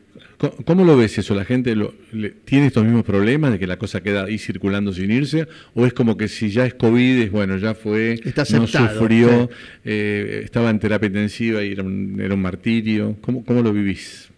¿Cómo 0.65 0.85
lo 0.85 0.95
ves 0.95 1.17
eso? 1.17 1.35
¿La 1.35 1.43
gente 1.43 1.75
lo- 1.75 1.93
le- 2.13 2.29
tiene 2.29 2.67
estos 2.67 2.85
mismos 2.85 3.03
problemas 3.03 3.51
de 3.51 3.59
que 3.59 3.67
la 3.67 3.77
cosa 3.77 4.01
queda 4.01 4.23
ahí 4.23 4.37
circulando 4.37 4.93
sin 4.93 5.11
irse? 5.11 5.47
¿O 5.75 5.85
es 5.85 5.93
como 5.93 6.15
que 6.15 6.29
si 6.29 6.49
ya 6.49 6.65
es 6.65 6.75
COVID, 6.75 7.23
es 7.23 7.31
bueno, 7.31 7.57
ya 7.57 7.73
fue, 7.73 8.13
Está 8.23 8.43
no 8.57 8.65
sufrió, 8.65 9.27
sí. 9.47 9.49
eh, 9.83 10.41
estaba 10.45 10.69
en 10.69 10.79
terapia 10.79 11.07
intensiva 11.07 11.61
y 11.61 11.73
era 11.73 11.83
un, 11.83 12.21
era 12.21 12.33
un 12.33 12.41
martirio? 12.41 13.17
¿Cómo, 13.19 13.43
¿Cómo 13.43 13.61
lo 13.61 13.73
vivís? 13.73 14.31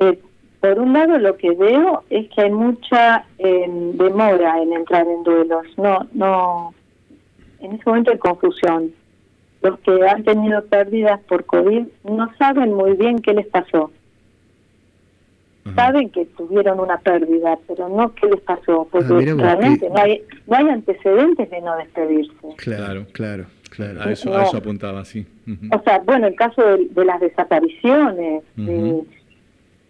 Eh, 0.00 0.18
por 0.60 0.78
un 0.78 0.94
lado, 0.94 1.18
lo 1.18 1.36
que 1.36 1.50
veo 1.50 2.04
es 2.08 2.28
que 2.30 2.40
hay 2.40 2.50
mucha 2.50 3.26
eh, 3.38 3.66
demora 3.94 4.62
en 4.62 4.72
entrar 4.72 5.06
en 5.06 5.22
duelos. 5.24 5.66
No, 5.76 6.08
no. 6.14 6.74
En 7.60 7.72
ese 7.72 7.82
momento 7.84 8.12
hay 8.12 8.18
confusión. 8.18 8.92
Los 9.62 9.78
que 9.80 9.92
han 10.08 10.24
tenido 10.24 10.64
pérdidas 10.64 11.20
por 11.28 11.44
COVID 11.44 11.82
no 12.04 12.30
saben 12.38 12.72
muy 12.72 12.94
bien 12.96 13.18
qué 13.18 13.34
les 13.34 13.46
pasó. 13.46 13.90
Saben 15.76 16.10
que 16.10 16.24
tuvieron 16.26 16.80
una 16.80 16.98
pérdida, 16.98 17.56
pero 17.68 17.88
no 17.88 18.12
qué 18.14 18.26
les 18.26 18.40
pasó, 18.40 18.86
porque 18.90 19.06
Ah, 19.08 19.12
vos, 19.14 19.24
realmente 19.42 19.88
no 19.88 19.96
hay 19.96 20.22
no 20.48 20.56
hay 20.56 20.68
antecedentes 20.68 21.48
de 21.50 21.60
no 21.60 21.76
despedirse. 21.76 22.32
Claro, 22.56 23.06
claro, 23.12 23.44
claro. 23.70 24.00
A 24.02 24.10
eso, 24.10 24.30
No. 24.30 24.36
a 24.38 24.42
eso 24.42 24.56
apuntaba, 24.56 25.04
sí. 25.04 25.24
O 25.72 25.80
sea, 25.84 26.00
bueno, 26.00 26.26
el 26.26 26.34
caso 26.34 26.62
de, 26.62 26.86
de 26.90 27.04
las 27.04 27.20
desapariciones, 27.20 28.42
de- 28.56 29.04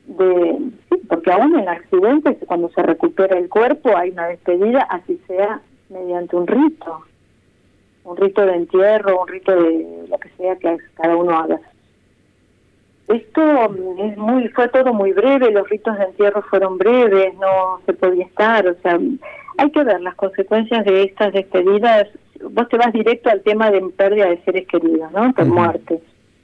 de 0.07 0.59
sí, 0.91 0.97
porque 1.09 1.33
aún 1.33 1.59
en 1.59 1.69
accidentes 1.69 2.37
cuando 2.47 2.69
se 2.71 2.83
recupera 2.83 3.39
el 3.39 3.49
cuerpo 3.49 3.97
hay 3.97 4.11
una 4.11 4.27
despedida 4.29 4.83
así 4.91 5.19
sea 5.29 5.61
mediante 5.89 6.35
un 6.37 6.47
rito 6.47 7.03
un 8.05 8.17
rito 8.17 8.45
de 8.45 8.55
entierro 8.57 9.23
un 9.23 9.29
rito 9.29 9.53
de 9.55 10.05
lo 10.09 10.19
que 10.19 10.29
sea 10.37 10.57
que 10.57 10.77
cada 10.97 11.17
uno 11.17 11.39
haga 11.39 11.61
esto 13.09 13.75
es 13.99 14.17
muy 14.17 14.49
fue 14.49 14.69
todo 14.69 14.93
muy 14.95 15.13
breve 15.13 15.51
los 15.51 15.69
ritos 15.69 15.99
de 15.99 16.05
entierro 16.05 16.43
fueron 16.43 16.79
breves 16.79 17.35
no 17.35 17.81
se 17.87 17.93
podía 17.93 18.25
estar 18.25 18.67
o 18.67 18.75
sea 18.83 18.99
hay 19.59 19.71
que 19.71 19.85
ver 19.85 20.01
las 20.01 20.15
consecuencias 20.15 20.85
de 20.85 21.05
estas 21.05 21.33
despedidas 21.33 22.09
vos 22.51 22.69
te 22.69 22.77
vas 22.77 22.93
directo 22.93 23.31
al 23.31 23.43
tema 23.43 23.71
de 23.71 23.81
pérdida 23.97 24.27
de 24.27 24.43
seres 24.45 24.67
queridos 24.69 25.11
no 25.13 25.33
por 25.33 25.47
muerte 25.47 26.01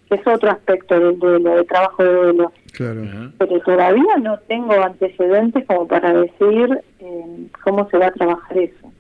que 0.09 0.15
es 0.15 0.27
otro 0.27 0.51
aspecto 0.51 0.99
del 0.99 1.19
duelo, 1.19 1.57
del 1.57 1.67
trabajo 1.67 2.03
de 2.03 2.13
duelo. 2.13 2.53
Claro. 2.73 3.03
Pero 3.39 3.61
todavía 3.61 4.17
no 4.23 4.39
tengo 4.49 4.73
antecedentes 4.83 5.67
como 5.67 5.87
para 5.87 6.13
decir 6.15 6.81
eh, 7.01 7.47
cómo 7.63 7.89
se 7.91 7.99
va 7.99 8.07
a 8.07 8.13
trabajar 8.13 8.59
eso. 8.59 8.93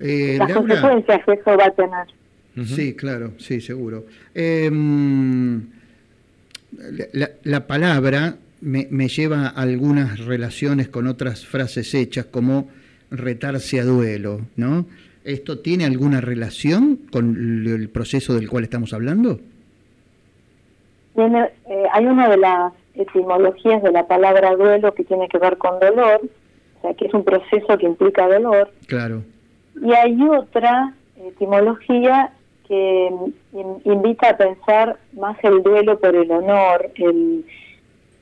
Eh, 0.00 0.36
Las 0.38 0.50
Laura, 0.50 0.66
consecuencias 0.66 1.24
que 1.24 1.32
eso 1.32 1.56
va 1.56 1.66
a 1.66 1.70
tener. 1.70 2.66
Sí, 2.66 2.96
claro, 2.96 3.32
sí, 3.38 3.60
seguro. 3.60 4.04
Em, 4.34 5.62
la, 7.12 7.30
la 7.44 7.66
palabra 7.66 8.36
me, 8.60 8.86
me 8.90 9.08
lleva 9.08 9.46
a 9.48 9.62
algunas 9.62 10.18
relaciones 10.24 10.88
con 10.88 11.06
otras 11.06 11.46
frases 11.46 11.94
hechas 11.94 12.26
como 12.26 12.68
retarse 13.10 13.80
a 13.80 13.84
duelo, 13.84 14.40
¿no? 14.56 14.86
¿Esto 15.24 15.58
tiene 15.60 15.84
alguna 15.84 16.20
relación 16.20 16.98
con 17.10 17.36
el 17.66 17.88
proceso 17.88 18.34
del 18.34 18.48
cual 18.48 18.64
estamos 18.64 18.92
hablando? 18.92 19.40
Tiene, 21.14 21.50
eh, 21.68 21.84
hay 21.92 22.06
una 22.06 22.28
de 22.28 22.36
las 22.36 22.72
etimologías 22.94 23.82
de 23.82 23.92
la 23.92 24.06
palabra 24.06 24.54
duelo 24.56 24.94
que 24.94 25.04
tiene 25.04 25.28
que 25.28 25.38
ver 25.38 25.56
con 25.58 25.78
dolor, 25.80 26.20
o 26.78 26.82
sea, 26.82 26.94
que 26.94 27.06
es 27.06 27.14
un 27.14 27.24
proceso 27.24 27.76
que 27.78 27.86
implica 27.86 28.28
dolor, 28.28 28.72
Claro. 28.86 29.22
y 29.82 29.92
hay 29.92 30.16
otra 30.22 30.94
etimología 31.26 32.32
que 32.68 33.10
in- 33.52 33.80
invita 33.84 34.28
a 34.30 34.36
pensar 34.36 34.98
más 35.14 35.36
el 35.42 35.62
duelo 35.62 35.98
por 35.98 36.14
el 36.14 36.30
honor, 36.30 36.90
el, 36.96 37.44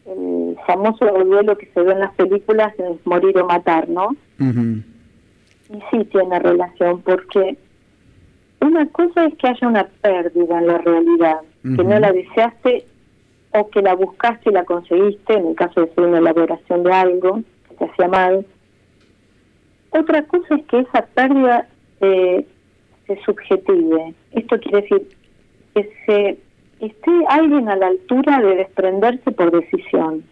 el 0.06 0.56
famoso 0.66 1.04
duelo 1.06 1.58
que 1.58 1.66
se 1.66 1.80
ve 1.82 1.92
en 1.92 2.00
las 2.00 2.14
películas 2.14 2.72
es 2.78 3.04
morir 3.04 3.36
o 3.38 3.46
matar, 3.46 3.88
¿no? 3.88 4.10
Y 5.68 5.80
sí 5.90 6.04
tiene 6.04 6.38
relación, 6.38 7.02
porque 7.02 7.58
una 8.60 8.86
cosa 8.90 9.26
es 9.26 9.34
que 9.34 9.48
haya 9.48 9.66
una 9.66 9.84
pérdida 10.00 10.58
en 10.60 10.66
la 10.68 10.78
realidad, 10.78 11.40
que 11.76 11.82
no 11.82 11.98
la 11.98 12.12
deseaste 12.12 12.86
o 13.52 13.68
que 13.70 13.82
la 13.82 13.94
buscaste 13.94 14.50
y 14.50 14.52
la 14.52 14.64
conseguiste, 14.64 15.32
en 15.34 15.48
el 15.48 15.54
caso 15.56 15.80
de 15.80 15.88
ser 15.94 16.04
una 16.04 16.18
elaboración 16.18 16.84
de 16.84 16.92
algo 16.92 17.40
que 17.68 17.74
te 17.74 17.84
hacía 17.86 18.06
mal. 18.08 18.46
Otra 19.90 20.22
cosa 20.24 20.54
es 20.54 20.64
que 20.66 20.78
esa 20.80 21.06
pérdida 21.06 21.66
eh, 22.00 22.46
se 23.06 23.16
subjetive. 23.24 24.14
Esto 24.32 24.58
quiere 24.60 24.82
decir 24.82 25.08
que 25.74 25.90
se 26.06 26.38
esté 26.84 27.10
alguien 27.28 27.68
a 27.68 27.76
la 27.76 27.88
altura 27.88 28.40
de 28.40 28.56
desprenderse 28.56 29.30
por 29.32 29.50
decisión. 29.50 30.24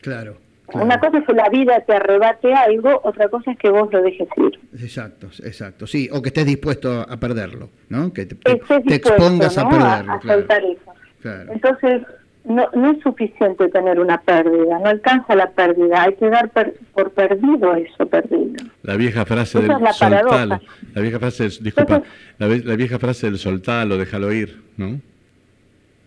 Claro. 0.00 0.36
claro. 0.66 0.86
Una 0.86 1.00
cosa 1.00 1.18
es 1.18 1.26
que 1.26 1.32
la 1.32 1.48
vida 1.48 1.80
te 1.80 1.94
arrebate 1.94 2.54
algo, 2.54 3.00
otra 3.04 3.28
cosa 3.28 3.50
es 3.52 3.58
que 3.58 3.70
vos 3.70 3.92
lo 3.92 4.02
dejes 4.02 4.28
ir. 4.36 4.60
Exacto, 4.80 5.28
exacto. 5.42 5.86
Sí, 5.86 6.08
o 6.12 6.22
que 6.22 6.28
estés 6.28 6.46
dispuesto 6.46 7.00
a 7.08 7.16
perderlo, 7.16 7.70
¿no? 7.88 8.12
Que 8.12 8.26
te, 8.26 8.36
te- 8.36 8.94
expongas 8.94 9.56
¿no? 9.56 9.62
a 9.62 9.68
perderlo, 9.68 10.12
a, 10.12 10.20
claro. 10.20 10.38
soltar 10.40 10.64
eso. 10.64 10.92
claro. 11.20 11.52
Entonces, 11.52 12.02
no, 12.48 12.66
no 12.74 12.90
es 12.92 13.00
suficiente 13.02 13.68
tener 13.68 14.00
una 14.00 14.20
pérdida, 14.20 14.78
no 14.78 14.86
alcanza 14.88 15.34
la 15.34 15.50
pérdida, 15.50 16.02
hay 16.02 16.14
que 16.14 16.28
dar 16.28 16.48
per- 16.50 16.74
por 16.94 17.10
perdido 17.12 17.74
eso 17.74 18.06
perdido. 18.06 18.54
La 18.82 18.96
vieja 18.96 19.24
frase 19.24 19.58
Esa 19.58 19.74
del 19.74 19.82
la 19.84 19.92
soltalo. 19.92 20.60
La 20.94 21.02
vieja 21.02 21.18
frase, 21.18 21.44
disculpa, 21.60 22.02
Entonces- 22.38 22.64
la, 22.64 22.76
vieja 22.76 22.98
frase 22.98 23.26
del 23.26 23.38
soltalo, 23.38 23.96
déjalo 23.98 24.32
ir, 24.32 24.60
¿no? 24.76 25.00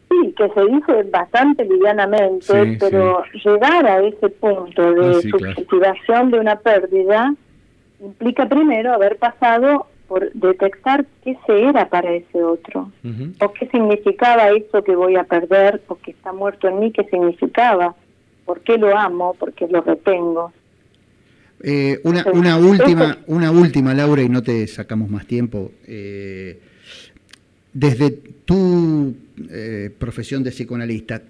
Sí, 0.09 0.33
que 0.37 0.49
se 0.49 0.65
dice 0.65 1.03
bastante 1.09 1.63
livianamente, 1.63 2.45
Sí, 2.45 2.77
pero 2.79 3.23
llegar 3.45 3.85
a 3.85 4.01
ese 4.03 4.29
punto 4.29 4.93
de 4.93 5.09
Ah, 5.09 5.13
sí, 5.21 5.31
claro. 5.31 5.55
subjetivación 5.55 6.31
de 6.31 6.39
una 6.39 6.55
pérdida 6.57 7.33
implica 8.01 8.47
primero 8.49 8.93
haber 8.93 9.17
pasado 9.17 9.87
por 10.11 10.29
detectar 10.33 11.05
qué 11.23 11.37
se 11.47 11.63
era 11.69 11.87
para 11.87 12.11
ese 12.13 12.43
otro, 12.43 12.91
Ujú. 13.01 13.31
o 13.39 13.53
qué 13.53 13.65
significaba 13.69 14.49
eso 14.49 14.83
que 14.83 14.93
voy 14.93 15.15
a 15.15 15.23
perder, 15.23 15.81
o 15.87 15.95
que 15.95 16.11
está 16.11 16.33
muerto 16.33 16.67
en 16.67 16.81
mí, 16.81 16.91
qué 16.91 17.05
significaba, 17.05 17.95
por 18.43 18.59
qué 18.59 18.77
lo 18.77 18.97
amo, 18.97 19.33
por 19.35 19.53
qué 19.53 19.69
lo 19.69 19.79
retengo. 19.79 20.51
Eh, 21.63 22.01
una, 22.03 22.25
una 22.33 22.57
última, 22.57 23.19
una 23.27 23.51
última, 23.51 23.93
Laura, 23.93 24.21
y 24.21 24.27
no 24.27 24.43
te 24.43 24.67
sacamos 24.67 25.09
más 25.09 25.25
tiempo. 25.27 25.71
Eh, 25.87 26.59
desde 27.71 28.11
tu 28.11 29.15
eh, 29.49 29.91
profesión 29.97 30.43
de 30.43 30.51
psicoanalista, 30.51 31.21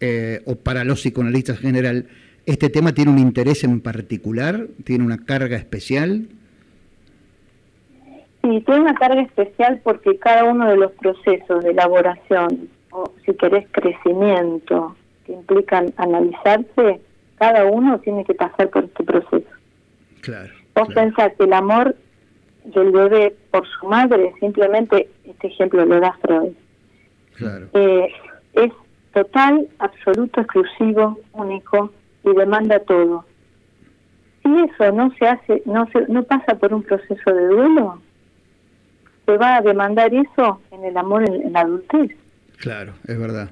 eh, 0.00 0.42
o 0.44 0.56
para 0.56 0.82
los 0.82 1.02
psicoanalistas 1.02 1.58
en 1.58 1.62
general, 1.62 2.06
¿este 2.46 2.68
tema 2.68 2.92
tiene 2.92 3.12
un 3.12 3.20
interés 3.20 3.62
en 3.62 3.80
particular? 3.80 4.66
¿Tiene 4.82 5.04
una 5.04 5.24
carga 5.24 5.56
especial? 5.56 6.26
Sí, 8.42 8.60
tiene 8.60 8.80
una 8.80 8.94
carga 8.94 9.22
especial 9.22 9.80
porque 9.82 10.18
cada 10.18 10.44
uno 10.44 10.68
de 10.68 10.76
los 10.76 10.92
procesos 10.92 11.64
de 11.64 11.70
elaboración, 11.70 12.68
o 12.90 13.12
si 13.24 13.34
querés 13.34 13.66
crecimiento, 13.72 14.96
que 15.24 15.32
implican 15.32 15.92
analizarse, 15.96 17.00
cada 17.38 17.64
uno 17.66 17.98
tiene 18.00 18.24
que 18.24 18.34
pasar 18.34 18.68
por 18.70 18.84
este 18.84 19.04
proceso. 19.04 19.50
Claro. 20.20 20.52
Vos 20.74 20.88
claro. 20.88 20.94
pensás 20.94 21.32
que 21.36 21.44
el 21.44 21.52
amor 21.52 21.96
del 22.64 22.90
bebé 22.92 23.34
por 23.50 23.66
su 23.66 23.86
madre, 23.86 24.32
simplemente 24.40 25.08
este 25.24 25.48
ejemplo 25.48 25.84
lo 25.84 26.00
da 26.00 26.12
Freud, 26.20 26.52
claro. 27.36 27.66
eh, 27.74 28.08
es 28.54 28.72
total, 29.12 29.68
absoluto, 29.78 30.40
exclusivo, 30.40 31.18
único 31.32 31.90
y 32.24 32.34
demanda 32.34 32.78
todo. 32.80 33.24
Si 34.42 34.50
eso 34.54 34.92
no 34.92 35.10
se 35.18 35.26
hace, 35.26 35.62
no 35.66 35.86
se, 35.90 36.06
no 36.08 36.22
pasa 36.22 36.54
por 36.56 36.72
un 36.72 36.82
proceso 36.82 37.32
de 37.32 37.46
duelo, 37.48 38.00
se 39.28 39.36
va 39.36 39.56
a 39.56 39.60
demandar 39.60 40.10
eso 40.14 40.60
en 40.70 40.84
el 40.84 40.96
amor 40.96 41.22
en, 41.28 41.34
en 41.46 41.52
la 41.52 41.60
adultez. 41.60 42.16
Claro, 42.56 42.94
es 43.06 43.18
verdad. 43.18 43.50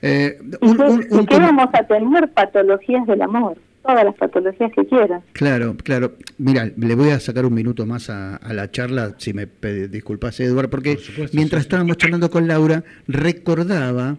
Eh, 0.00 0.38
¿Y 0.60 0.66
un- 0.68 0.76
qué, 0.76 0.82
un- 0.84 1.02
y 1.10 1.14
un 1.14 1.26
qué 1.26 1.34
com- 1.34 1.42
vamos 1.44 1.68
a 1.72 1.82
tener 1.86 2.30
patologías 2.32 3.04
del 3.06 3.22
amor? 3.22 3.56
Todas 3.82 4.04
las 4.04 4.14
patologías 4.16 4.70
que 4.72 4.86
quieran. 4.86 5.22
Claro, 5.32 5.74
claro. 5.82 6.12
Mira, 6.36 6.70
le 6.76 6.94
voy 6.94 7.10
a 7.10 7.18
sacar 7.20 7.46
un 7.46 7.54
minuto 7.54 7.84
más 7.86 8.10
a, 8.10 8.36
a 8.36 8.52
la 8.52 8.70
charla, 8.70 9.14
si 9.18 9.32
me 9.32 9.48
disculpas, 9.88 10.38
Eduardo, 10.40 10.70
porque 10.70 10.94
Por 10.94 11.02
supuesto, 11.02 11.36
mientras 11.36 11.62
sí, 11.62 11.64
sí. 11.64 11.66
estábamos 11.68 11.96
charlando 11.96 12.30
con 12.30 12.46
Laura, 12.46 12.84
recordaba, 13.06 14.16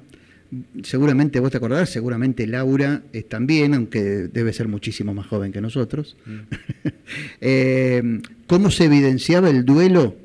seguramente 0.84 1.40
vos 1.40 1.52
te 1.52 1.58
acordás, 1.58 1.90
seguramente 1.90 2.48
Laura 2.48 3.02
eh, 3.14 3.22
también, 3.24 3.74
aunque 3.76 4.00
debe 4.02 4.52
ser 4.54 4.68
muchísimo 4.68 5.14
más 5.14 5.28
joven 5.28 5.52
que 5.52 5.62
nosotros, 5.62 6.18
eh, 7.42 8.22
cómo 8.48 8.72
se 8.72 8.86
evidenciaba 8.86 9.50
el 9.50 9.66
duelo. 9.66 10.16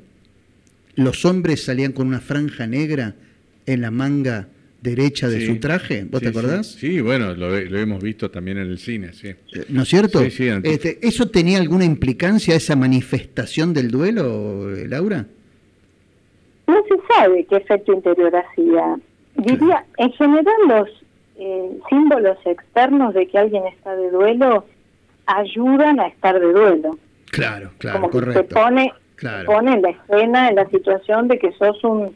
Los 0.95 1.25
hombres 1.25 1.63
salían 1.63 1.91
con 1.91 2.07
una 2.07 2.19
franja 2.19 2.67
negra 2.67 3.13
en 3.65 3.81
la 3.81 3.91
manga 3.91 4.47
derecha 4.81 5.27
de 5.27 5.39
Sí. 5.39 5.47
su 5.47 5.59
traje, 5.59 6.05
¿vos 6.09 6.19
Sí, 6.19 6.25
te 6.25 6.29
acordás? 6.29 6.67
Sí, 6.67 6.87
Sí, 6.87 7.01
bueno, 7.01 7.33
lo, 7.33 7.49
ve- 7.49 7.65
lo 7.65 7.79
hemos 7.79 8.01
visto 8.03 8.29
también 8.29 8.57
en 8.59 8.67
el 8.69 8.77
cine, 8.77 9.13
sí. 9.13 9.29
Eh, 9.29 9.65
¿No 9.69 9.81
es 9.81 9.89
cierto? 9.89 10.19
Sí, 10.19 10.29
sí, 10.31 10.49
ante- 10.49 10.71
Este, 10.73 10.99
¿Eso 11.01 11.27
tenía 11.29 11.57
alguna 11.59 11.85
implicancia, 11.85 12.55
esa 12.55 12.75
manifestación 12.75 13.73
del 13.73 13.89
duelo, 13.89 14.69
Laura? 14.87 15.25
No 16.67 16.75
se 16.87 16.95
sabe 17.13 17.45
qué 17.49 17.57
efecto 17.57 17.93
interior 17.93 18.31
hacía. 18.35 18.97
Diría, 19.35 19.85
en 19.97 20.11
general 20.13 20.55
los 20.67 20.89
eh, 21.37 21.69
símbolos 21.89 22.37
externos 22.45 23.13
de 23.13 23.27
que 23.27 23.37
alguien 23.37 23.63
está 23.67 23.93
de 23.95 24.09
duelo 24.09 24.65
ayudan 25.25 25.99
a 25.99 26.07
estar 26.07 26.39
de 26.39 26.45
duelo. 26.53 26.97
Claro, 27.31 27.71
claro, 27.77 27.99
Como 27.99 28.11
que 28.11 28.19
te 28.19 28.25
correcto. 28.25 28.55
pone, 28.55 28.93
Claro. 29.15 29.45
pone 29.45 29.73
en 29.73 29.81
la 29.81 29.89
escena, 29.91 30.49
en 30.49 30.55
la 30.55 30.65
situación 30.69 31.27
de 31.27 31.39
que 31.39 31.51
sos 31.53 31.83
un 31.83 32.15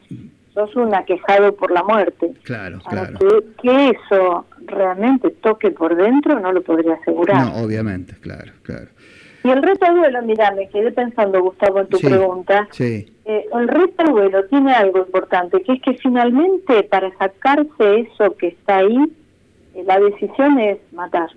sos 0.54 0.76
un 0.76 0.94
aquejado 0.94 1.56
por 1.56 1.72
la 1.72 1.84
muerte. 1.84 2.34
Claro, 2.44 2.80
claro. 2.90 3.18
que, 3.20 3.44
que 3.62 3.90
eso 3.92 4.46
realmente 4.66 5.30
toque 5.30 5.72
por 5.72 5.96
dentro 5.96 6.40
no 6.40 6.52
lo 6.52 6.62
podría 6.62 6.96
asegurar. 6.96 7.46
No, 7.46 7.64
obviamente, 7.64 8.16
claro, 8.20 8.52
claro. 8.64 8.88
Y 9.44 9.50
el 9.52 9.62
reto 9.64 9.86
duelo, 9.94 10.22
mira, 10.24 10.52
me 10.52 10.68
quedé 10.68 10.92
pensando, 10.92 11.42
Gustavo, 11.42 11.80
en 11.80 11.88
tu 11.88 11.98
Sí, 11.98 12.08
pregunta. 12.08 12.68
Sí, 12.72 13.14
Eh, 13.24 13.46
el 13.54 13.68
reto 13.70 14.04
duelo 14.12 14.44
tiene 14.48 14.74
algo 14.74 15.00
importante, 15.00 15.62
que 15.62 15.74
es 15.74 15.82
que 15.82 15.94
finalmente 15.94 16.84
para 16.84 17.10
sacarse 17.18 18.00
eso 18.02 18.36
que 18.36 18.48
está 18.48 18.78
ahí, 18.78 18.98
eh, 19.76 19.84
la 19.86 20.00
decisión 20.00 20.60
es 20.60 20.80
matar. 20.92 21.30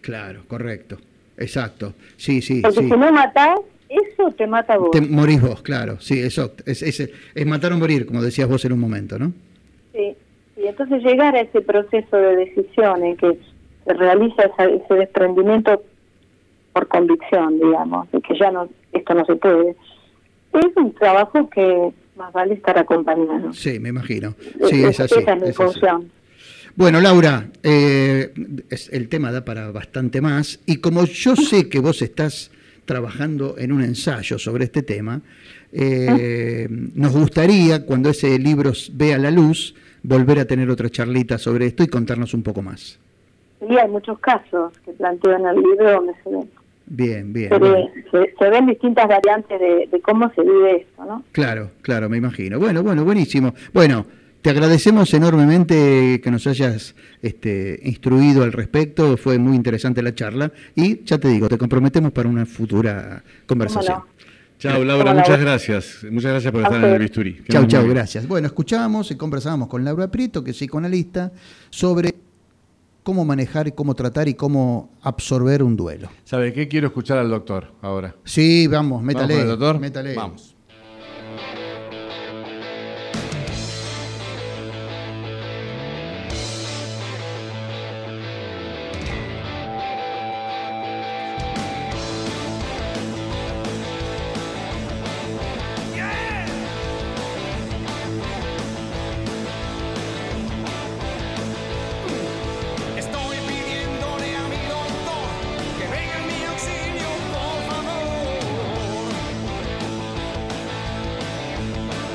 claro, 0.00 0.42
correcto. 0.48 0.96
Exacto. 1.36 1.94
Sí, 2.16 2.40
sí, 2.40 2.60
Porque 2.62 2.80
sí. 2.80 2.84
si 2.88 2.96
no 2.96 3.12
matás, 3.12 3.58
eso 3.90 4.30
te 4.38 4.46
mata 4.46 4.78
vos. 4.78 4.90
Te 4.92 5.00
morís 5.00 5.42
vos, 5.42 5.60
claro. 5.62 6.00
Sí, 6.00 6.18
eso. 6.20 6.54
Es, 6.64 6.82
es, 6.82 7.10
es 7.34 7.46
matar 7.46 7.72
o 7.72 7.76
morir, 7.78 8.06
como 8.06 8.22
decías 8.22 8.48
vos 8.48 8.64
en 8.64 8.72
un 8.72 8.78
momento, 8.80 9.18
¿no? 9.18 9.32
Sí, 9.92 10.14
y 10.56 10.66
entonces 10.66 11.02
llegar 11.02 11.34
a 11.34 11.40
ese 11.40 11.60
proceso 11.60 12.16
de 12.16 12.36
decisión 12.36 13.02
en 13.04 13.16
que 13.16 13.38
se 13.84 13.92
realiza 13.94 14.42
esa- 14.44 14.64
ese 14.70 14.94
desprendimiento 14.94 15.82
por 16.72 16.86
convicción, 16.88 17.58
digamos, 17.58 18.10
de 18.12 18.20
que 18.20 18.38
ya 18.38 18.50
no 18.52 18.68
esto 18.92 19.14
no 19.14 19.24
se 19.24 19.34
puede. 19.36 19.70
Es 20.52 20.76
un 20.76 20.92
trabajo 20.94 21.48
que 21.50 21.90
más 22.16 22.32
vale 22.32 22.54
estar 22.54 22.76
acompañado. 22.78 23.52
Sí, 23.52 23.78
me 23.80 23.88
imagino. 23.88 24.34
Sí, 24.68 24.82
es 24.84 25.00
así. 25.00 25.14
Esa 25.20 25.32
es 25.34 25.42
mi 25.42 25.48
es 25.48 25.58
así. 25.60 25.62
función. 25.72 26.10
Bueno, 26.76 27.00
Laura, 27.00 27.48
eh, 27.64 28.32
es- 28.70 28.88
el 28.92 29.08
tema 29.08 29.32
da 29.32 29.44
para 29.44 29.70
bastante 29.72 30.20
más 30.20 30.60
y 30.66 30.76
como 30.76 31.04
yo 31.04 31.34
sé 31.34 31.68
que 31.68 31.80
vos 31.80 32.02
estás 32.02 32.50
trabajando 32.84 33.56
en 33.58 33.72
un 33.72 33.82
ensayo 33.82 34.38
sobre 34.38 34.64
este 34.64 34.82
tema, 34.82 35.20
eh, 35.72 36.66
nos 36.94 37.12
gustaría, 37.16 37.84
cuando 37.86 38.10
ese 38.10 38.38
libro 38.38 38.72
vea 38.92 39.18
la 39.18 39.30
luz, 39.30 39.74
volver 40.02 40.38
a 40.40 40.44
tener 40.44 40.70
otra 40.70 40.88
charlita 40.88 41.38
sobre 41.38 41.66
esto 41.66 41.82
y 41.82 41.86
contarnos 41.88 42.34
un 42.34 42.42
poco 42.42 42.62
más. 42.62 42.98
Y 43.68 43.76
hay 43.76 43.88
muchos 43.88 44.18
casos 44.20 44.72
que 44.84 44.92
planteo 44.92 45.36
en 45.36 45.46
el 45.46 45.56
libro 45.56 45.92
donde 45.92 46.12
se 46.24 46.30
ven, 46.30 46.48
Bien, 46.86 47.32
bien. 47.32 47.50
ve- 47.60 47.90
se- 48.10 48.34
se 48.36 48.50
ven 48.50 48.66
distintas 48.66 49.06
variantes 49.06 49.60
de, 49.60 49.88
de 49.92 50.00
cómo 50.00 50.32
se 50.34 50.42
vive 50.42 50.76
esto, 50.78 51.04
¿no? 51.04 51.22
Claro, 51.32 51.70
claro, 51.82 52.08
me 52.08 52.16
imagino. 52.16 52.58
Bueno, 52.58 52.82
bueno, 52.82 53.04
buenísimo. 53.04 53.54
Bueno, 53.72 54.06
te 54.42 54.50
agradecemos 54.50 55.12
enormemente 55.12 56.20
que 56.22 56.30
nos 56.30 56.46
hayas 56.46 56.94
este, 57.20 57.78
instruido 57.84 58.42
al 58.42 58.52
respecto. 58.52 59.16
Fue 59.16 59.38
muy 59.38 59.54
interesante 59.54 60.02
la 60.02 60.14
charla 60.14 60.52
y 60.74 61.04
ya 61.04 61.18
te 61.18 61.28
digo, 61.28 61.48
te 61.48 61.58
comprometemos 61.58 62.12
para 62.12 62.28
una 62.28 62.46
futura 62.46 63.22
conversación. 63.46 64.02
Chao, 64.58 64.84
Laura, 64.84 65.12
Hola, 65.12 65.22
muchas 65.22 65.40
gracias. 65.40 65.98
Muchas 66.10 66.32
gracias 66.32 66.52
por 66.52 66.60
A 66.62 66.64
estar 66.64 66.84
en 66.84 66.90
el 66.90 66.98
bisturí. 66.98 67.42
Muy 67.48 67.66
bien. 67.66 67.88
gracias. 67.88 68.28
Bueno, 68.28 68.46
escuchábamos 68.46 69.10
y 69.10 69.16
conversábamos 69.16 69.68
con 69.68 69.84
Laura 69.84 70.10
Prieto, 70.10 70.44
que 70.44 70.50
es 70.50 70.56
psicoanalista, 70.56 71.32
sobre 71.70 72.14
cómo 73.02 73.24
manejar 73.24 73.68
y 73.68 73.72
cómo 73.72 73.94
tratar 73.94 74.28
y 74.28 74.34
cómo 74.34 74.90
absorber 75.00 75.62
un 75.62 75.76
duelo. 75.76 76.10
¿Sabe 76.24 76.52
qué? 76.52 76.68
Quiero 76.68 76.88
escuchar 76.88 77.16
al 77.18 77.30
doctor 77.30 77.72
ahora. 77.80 78.14
Sí, 78.24 78.66
vamos, 78.66 79.02
métale. 79.02 79.34
¿Vamos 79.34 79.44
con 79.44 79.52
el 79.52 79.58
doctor? 79.58 79.80
métale. 79.80 80.14
Vamos. 80.14 80.49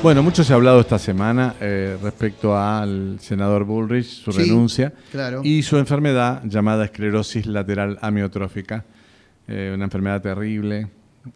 Bueno, 0.06 0.22
mucho 0.22 0.44
se 0.44 0.52
ha 0.52 0.54
hablado 0.54 0.78
esta 0.78 1.00
semana 1.00 1.56
eh, 1.60 1.98
respecto 2.00 2.56
al 2.56 3.18
senador 3.18 3.64
Bullrich, 3.64 4.04
su 4.06 4.30
Sí, 4.30 4.38
renuncia 4.42 4.92
claro. 5.10 5.40
y 5.42 5.64
su 5.64 5.78
enfermedad 5.78 6.42
llamada 6.44 6.84
esclerosis 6.84 7.44
lateral 7.46 7.98
amiotrófica, 8.02 8.84
eh, 9.48 9.72
una 9.74 9.82
enfermedad 9.86 10.22
terrible 10.22 10.86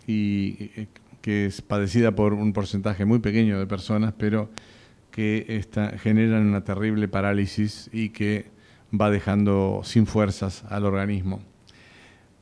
y 0.07 0.71
eh, 0.77 0.87
que 1.21 1.47
es 1.47 1.63
padecida 1.63 2.13
por 2.13 2.33
un 2.33 2.53
porcentaje 2.53 3.05
muy 3.05 3.19
pequeño 3.19 3.59
de 3.59 3.67
personas, 3.67 4.15
pero 4.17 4.51
que 5.11 5.47
esta- 5.49 5.99
generan 5.99 6.47
una 6.47 6.63
terrible 6.63 7.09
parálisis 7.09 7.91
y 7.93 8.11
que 8.11 8.53
va 8.95 9.11
dejando 9.11 9.81
sin 9.83 10.07
fuerzas 10.07 10.63
al 10.71 10.85
organismo. 10.85 11.41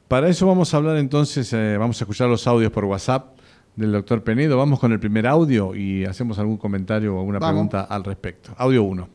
Para 0.09 0.29
eso 0.29 0.47
vamos 0.47 0.75
a 0.75 0.77
hablar 0.77 0.99
entonces, 0.99 1.51
vamos 1.79 1.99
a 1.99 2.05
escuchar 2.05 2.29
los 2.29 2.47
audios 2.47 2.71
por 2.71 2.85
WhatsApp 2.85 3.38
del 3.79 3.93
doctor 3.93 4.25
Penedo. 4.25 4.59
Vamos 4.59 4.81
con 4.81 4.91
el 4.93 4.99
primer 4.99 5.25
audio 5.27 5.73
y 5.75 6.05
hacemos 6.05 6.39
algún 6.41 6.57
comentario 6.57 7.15
o 7.15 7.21
alguna 7.21 7.39
Vamos. 7.39 7.53
pregunta 7.53 7.83
al 7.83 8.03
respecto. 8.03 8.53
Audio 8.59 8.83
1. 8.83 9.09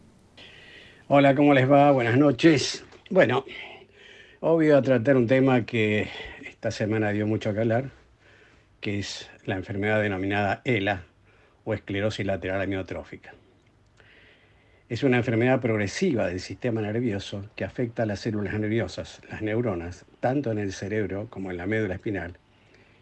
Hola, 1.09 1.35
¿cómo 1.35 1.53
les 1.53 1.69
va? 1.69 1.91
Buenas 1.91 2.17
noches. 2.17 2.85
Bueno, 3.09 3.43
hoy 4.39 4.67
voy 4.67 4.69
a 4.71 4.81
tratar 4.81 5.17
un 5.17 5.27
tema 5.27 5.65
que 5.65 6.07
esta 6.47 6.71
semana 6.71 7.09
dio 7.09 7.27
mucho 7.27 7.53
que 7.53 7.59
hablar, 7.59 7.89
que 8.79 8.99
es 8.99 9.29
la 9.45 9.55
enfermedad 9.55 10.01
denominada 10.01 10.61
ELA 10.63 11.03
o 11.65 11.73
esclerosis 11.73 12.25
lateral 12.25 12.61
amiotrófica. 12.61 13.33
Es 14.87 15.03
una 15.03 15.17
enfermedad 15.17 15.59
progresiva 15.59 16.27
del 16.27 16.39
sistema 16.39 16.79
nervioso 16.79 17.49
que 17.57 17.65
afecta 17.65 18.03
a 18.03 18.05
las 18.05 18.21
células 18.21 18.57
nerviosas, 18.57 19.21
las 19.29 19.41
neuronas, 19.41 20.05
tanto 20.21 20.51
en 20.51 20.59
el 20.59 20.71
cerebro 20.71 21.27
como 21.29 21.51
en 21.51 21.57
la 21.57 21.65
médula 21.67 21.95
espinal, 21.95 22.37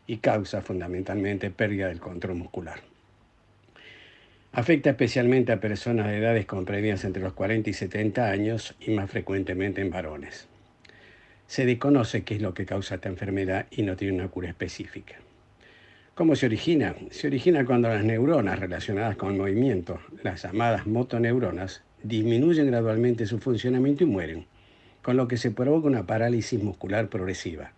y 0.07 0.17
causa 0.17 0.61
fundamentalmente 0.61 1.51
pérdida 1.51 1.87
del 1.87 1.99
control 1.99 2.35
muscular. 2.35 2.79
Afecta 4.53 4.89
especialmente 4.89 5.53
a 5.53 5.61
personas 5.61 6.07
de 6.07 6.17
edades 6.17 6.45
comprendidas 6.45 7.05
entre 7.05 7.23
los 7.23 7.33
40 7.33 7.69
y 7.69 7.73
70 7.73 8.29
años 8.29 8.75
y 8.81 8.91
más 8.91 9.09
frecuentemente 9.09 9.79
en 9.79 9.89
varones. 9.89 10.47
Se 11.47 11.65
desconoce 11.65 12.23
qué 12.23 12.35
es 12.35 12.41
lo 12.41 12.53
que 12.53 12.65
causa 12.65 12.95
esta 12.95 13.07
enfermedad 13.07 13.67
y 13.71 13.83
no 13.83 13.95
tiene 13.95 14.15
una 14.15 14.27
cura 14.27 14.49
específica. 14.49 15.15
¿Cómo 16.15 16.35
se 16.35 16.47
origina? 16.47 16.95
Se 17.11 17.27
origina 17.27 17.65
cuando 17.65 17.87
las 17.87 18.03
neuronas 18.03 18.59
relacionadas 18.59 19.15
con 19.15 19.31
el 19.31 19.37
movimiento, 19.37 20.01
las 20.23 20.43
llamadas 20.43 20.85
motoneuronas, 20.85 21.83
disminuyen 22.03 22.67
gradualmente 22.67 23.25
su 23.25 23.39
funcionamiento 23.39 24.03
y 24.03 24.07
mueren, 24.07 24.45
con 25.01 25.15
lo 25.15 25.29
que 25.29 25.37
se 25.37 25.51
provoca 25.51 25.87
una 25.87 26.05
parálisis 26.05 26.61
muscular 26.61 27.07
progresiva. 27.07 27.71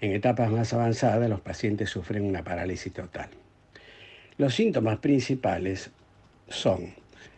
En 0.00 0.12
etapas 0.12 0.50
más 0.50 0.72
avanzadas, 0.72 1.28
los 1.30 1.40
pacientes 1.40 1.90
sufren 1.90 2.24
una 2.24 2.44
parálisis 2.44 2.92
total. 2.92 3.30
Los 4.36 4.54
síntomas 4.54 4.98
principales 4.98 5.90
son 6.48 6.94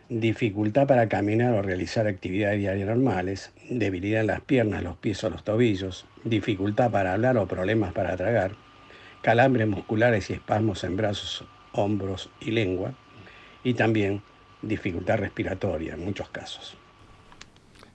dificultad 0.09 0.87
para 0.87 1.07
caminar 1.07 1.53
o 1.53 1.61
realizar 1.61 2.07
actividades 2.07 2.59
diarias 2.59 2.87
normales, 2.87 3.51
debilidad 3.69 4.21
en 4.21 4.27
las 4.27 4.41
piernas, 4.41 4.83
los 4.83 4.97
pies 4.97 5.23
o 5.23 5.29
los 5.29 5.43
tobillos, 5.43 6.05
dificultad 6.23 6.91
para 6.91 7.13
hablar 7.13 7.37
o 7.37 7.47
problemas 7.47 7.93
para 7.93 8.17
tragar, 8.17 8.51
calambres 9.21 9.67
musculares 9.67 10.29
y 10.29 10.33
espasmos 10.33 10.83
en 10.83 10.97
brazos, 10.97 11.45
hombros 11.73 12.29
y 12.41 12.51
lengua, 12.51 12.93
y 13.63 13.75
también 13.75 14.21
dificultad 14.61 15.19
respiratoria 15.19 15.93
en 15.93 16.03
muchos 16.03 16.29
casos. 16.29 16.78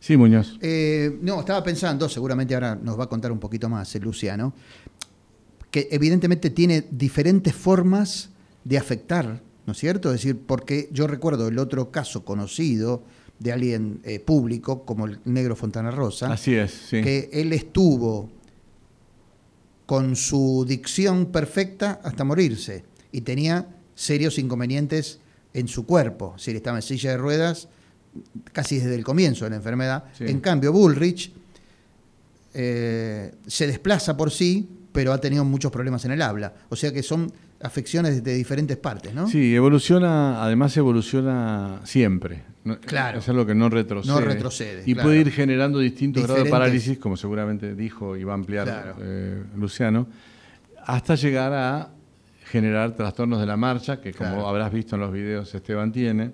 Sí, 0.04 0.18
Muñoz. 0.18 0.58
Eh, 0.60 1.18
no, 1.22 1.40
estaba 1.40 1.64
pensando, 1.64 2.10
seguramente 2.10 2.52
ahora 2.52 2.74
nos 2.74 3.00
va 3.00 3.04
a 3.04 3.06
contar 3.06 3.32
un 3.32 3.38
poquito 3.38 3.70
más 3.70 3.94
el 3.94 4.02
Luciano, 4.02 4.52
que 5.70 5.88
evidentemente 5.90 6.50
tiene 6.50 6.84
diferentes 6.90 7.54
formas 7.54 8.28
de 8.64 8.76
afectar, 8.76 9.40
¿no 9.64 9.72
es 9.72 9.78
cierto? 9.78 10.10
Es 10.10 10.20
decir, 10.20 10.38
porque 10.46 10.90
yo 10.92 11.06
recuerdo 11.06 11.48
el 11.48 11.58
otro 11.58 11.90
caso 11.90 12.22
conocido 12.22 13.02
de 13.38 13.52
alguien 13.52 14.00
eh, 14.04 14.20
público, 14.20 14.84
como 14.84 15.06
el 15.06 15.20
negro 15.24 15.56
Fontana 15.56 15.90
Rosa, 15.90 16.30
Así 16.30 16.54
es, 16.54 16.72
sí. 16.90 17.00
que 17.00 17.30
él 17.32 17.54
estuvo 17.54 18.28
con 19.86 20.16
su 20.16 20.66
dicción 20.68 21.32
perfecta 21.32 22.02
hasta 22.04 22.24
morirse 22.24 22.84
y 23.10 23.22
tenía 23.22 23.68
serios 23.94 24.38
inconvenientes 24.38 25.20
en 25.54 25.66
su 25.66 25.86
cuerpo, 25.86 26.34
es 26.36 26.42
decir, 26.42 26.56
estaba 26.56 26.76
en 26.76 26.82
silla 26.82 27.12
de 27.12 27.16
ruedas 27.16 27.68
casi 28.52 28.76
desde 28.78 28.94
el 28.94 29.04
comienzo 29.04 29.44
de 29.44 29.50
la 29.50 29.56
enfermedad. 29.56 30.04
Sí. 30.16 30.24
En 30.26 30.40
cambio, 30.40 30.72
Bullrich 30.72 31.32
eh, 32.54 33.34
se 33.46 33.66
desplaza 33.66 34.16
por 34.16 34.30
sí, 34.30 34.68
pero 34.92 35.12
ha 35.12 35.18
tenido 35.20 35.44
muchos 35.44 35.72
problemas 35.72 36.04
en 36.04 36.12
el 36.12 36.22
habla. 36.22 36.52
O 36.68 36.76
sea 36.76 36.92
que 36.92 37.02
son 37.02 37.32
afecciones 37.62 38.22
de 38.22 38.34
diferentes 38.34 38.76
partes, 38.76 39.14
¿no? 39.14 39.26
Sí, 39.26 39.54
evoluciona, 39.54 40.42
además 40.44 40.76
evoluciona 40.76 41.80
siempre. 41.84 42.42
Claro. 42.86 43.18
Es 43.18 43.28
algo 43.28 43.44
que 43.44 43.54
no 43.54 43.68
retrocede. 43.68 44.12
No 44.14 44.20
retrocede, 44.20 44.82
Y 44.86 44.94
claro. 44.94 45.08
puede 45.08 45.20
ir 45.20 45.30
generando 45.32 45.78
distintos 45.78 46.22
grados 46.24 46.44
de 46.44 46.50
parálisis, 46.50 46.98
como 46.98 47.16
seguramente 47.16 47.74
dijo 47.74 48.16
y 48.16 48.24
va 48.24 48.32
a 48.32 48.36
ampliar 48.36 48.64
Claro. 48.66 48.96
eh, 49.00 49.42
Luciano, 49.56 50.06
hasta 50.86 51.14
llegar 51.14 51.52
a 51.52 51.90
generar 52.46 52.94
trastornos 52.94 53.40
de 53.40 53.46
la 53.46 53.56
marcha, 53.56 54.00
que 54.00 54.12
como 54.12 54.30
Claro. 54.30 54.48
habrás 54.48 54.72
visto 54.72 54.94
en 54.96 55.00
los 55.02 55.12
videos 55.12 55.54
Esteban 55.54 55.90
tiene, 55.92 56.30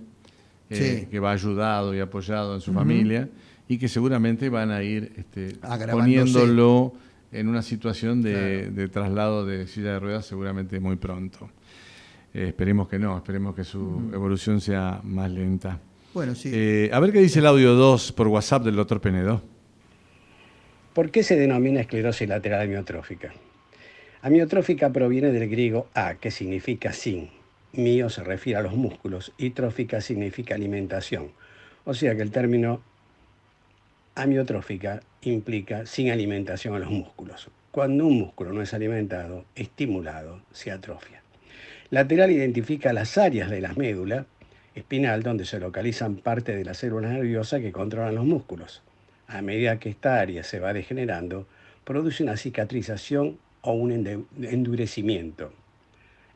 eh, 0.70 1.00
Sí. 1.00 1.06
que 1.06 1.18
va 1.18 1.32
ayudado 1.32 1.94
y 1.94 2.00
apoyado 2.00 2.54
en 2.54 2.60
su 2.60 2.72
familia, 2.72 3.28
y 3.68 3.78
que 3.78 3.88
seguramente 3.88 4.48
van 4.48 4.70
a 4.70 4.82
ir 4.82 5.12
este, 5.16 5.56
poniéndolo 5.90 6.92
en 7.32 7.48
una 7.48 7.62
situación 7.62 8.22
de, 8.22 8.70
de 8.70 8.88
traslado 8.88 9.46
de 9.46 9.66
silla 9.66 9.92
de 9.92 9.98
ruedas 10.00 10.26
seguramente 10.26 10.80
muy 10.80 10.96
pronto. 10.96 11.48
Eh, 12.34 12.48
esperemos 12.48 12.88
que 12.88 12.98
no, 12.98 13.16
esperemos 13.16 13.54
que 13.54 13.64
su 13.64 14.10
evolución 14.12 14.60
sea 14.60 15.00
más 15.04 15.30
lenta. 15.30 15.78
Bueno, 16.14 16.34
sí. 16.34 16.50
Eh, 16.52 16.90
a 16.92 16.98
ver 17.00 17.12
qué 17.12 17.20
dice 17.20 17.38
el 17.40 17.46
audio 17.46 17.74
2 17.74 18.12
por 18.12 18.28
WhatsApp 18.28 18.64
del 18.64 18.76
doctor 18.76 19.00
Penedo. 19.00 19.42
¿Por 20.92 21.10
qué 21.10 21.22
se 21.22 21.36
denomina 21.36 21.80
esclerosis 21.80 22.28
lateral 22.28 22.62
amiotrófica? 22.62 23.32
Amiotrófica 24.22 24.90
proviene 24.92 25.30
del 25.30 25.48
griego 25.48 25.86
a, 25.94 26.14
que 26.16 26.30
significa 26.30 26.92
sin. 26.92 27.30
Mío 27.72 28.10
se 28.10 28.24
refiere 28.24 28.58
a 28.58 28.62
los 28.62 28.74
músculos 28.74 29.32
y 29.38 29.50
trófica 29.50 30.00
significa 30.00 30.54
alimentación. 30.54 31.30
O 31.84 31.94
sea 31.94 32.16
que 32.16 32.22
el 32.22 32.32
término 32.32 32.82
amiotrófica 34.16 35.00
implica 35.22 35.86
sin 35.86 36.10
alimentación 36.10 36.74
a 36.74 36.80
los 36.80 36.90
músculos. 36.90 37.48
Cuando 37.70 38.06
un 38.06 38.18
músculo 38.18 38.52
no 38.52 38.62
es 38.62 38.74
alimentado, 38.74 39.44
estimulado, 39.54 40.42
se 40.52 40.72
atrofia. 40.72 41.22
Lateral 41.90 42.32
identifica 42.32 42.92
las 42.92 43.16
áreas 43.16 43.50
de 43.50 43.60
la 43.60 43.72
médula 43.74 44.26
espinal 44.74 45.22
donde 45.22 45.44
se 45.44 45.60
localizan 45.60 46.16
parte 46.16 46.56
de 46.56 46.64
las 46.64 46.78
células 46.78 47.12
nerviosas 47.12 47.60
que 47.60 47.72
controlan 47.72 48.16
los 48.16 48.24
músculos. 48.24 48.82
A 49.28 49.42
medida 49.42 49.78
que 49.78 49.90
esta 49.90 50.18
área 50.18 50.42
se 50.42 50.58
va 50.58 50.72
degenerando, 50.72 51.46
produce 51.84 52.24
una 52.24 52.36
cicatrización 52.36 53.38
o 53.62 53.72
un 53.72 54.26
endurecimiento. 54.42 55.52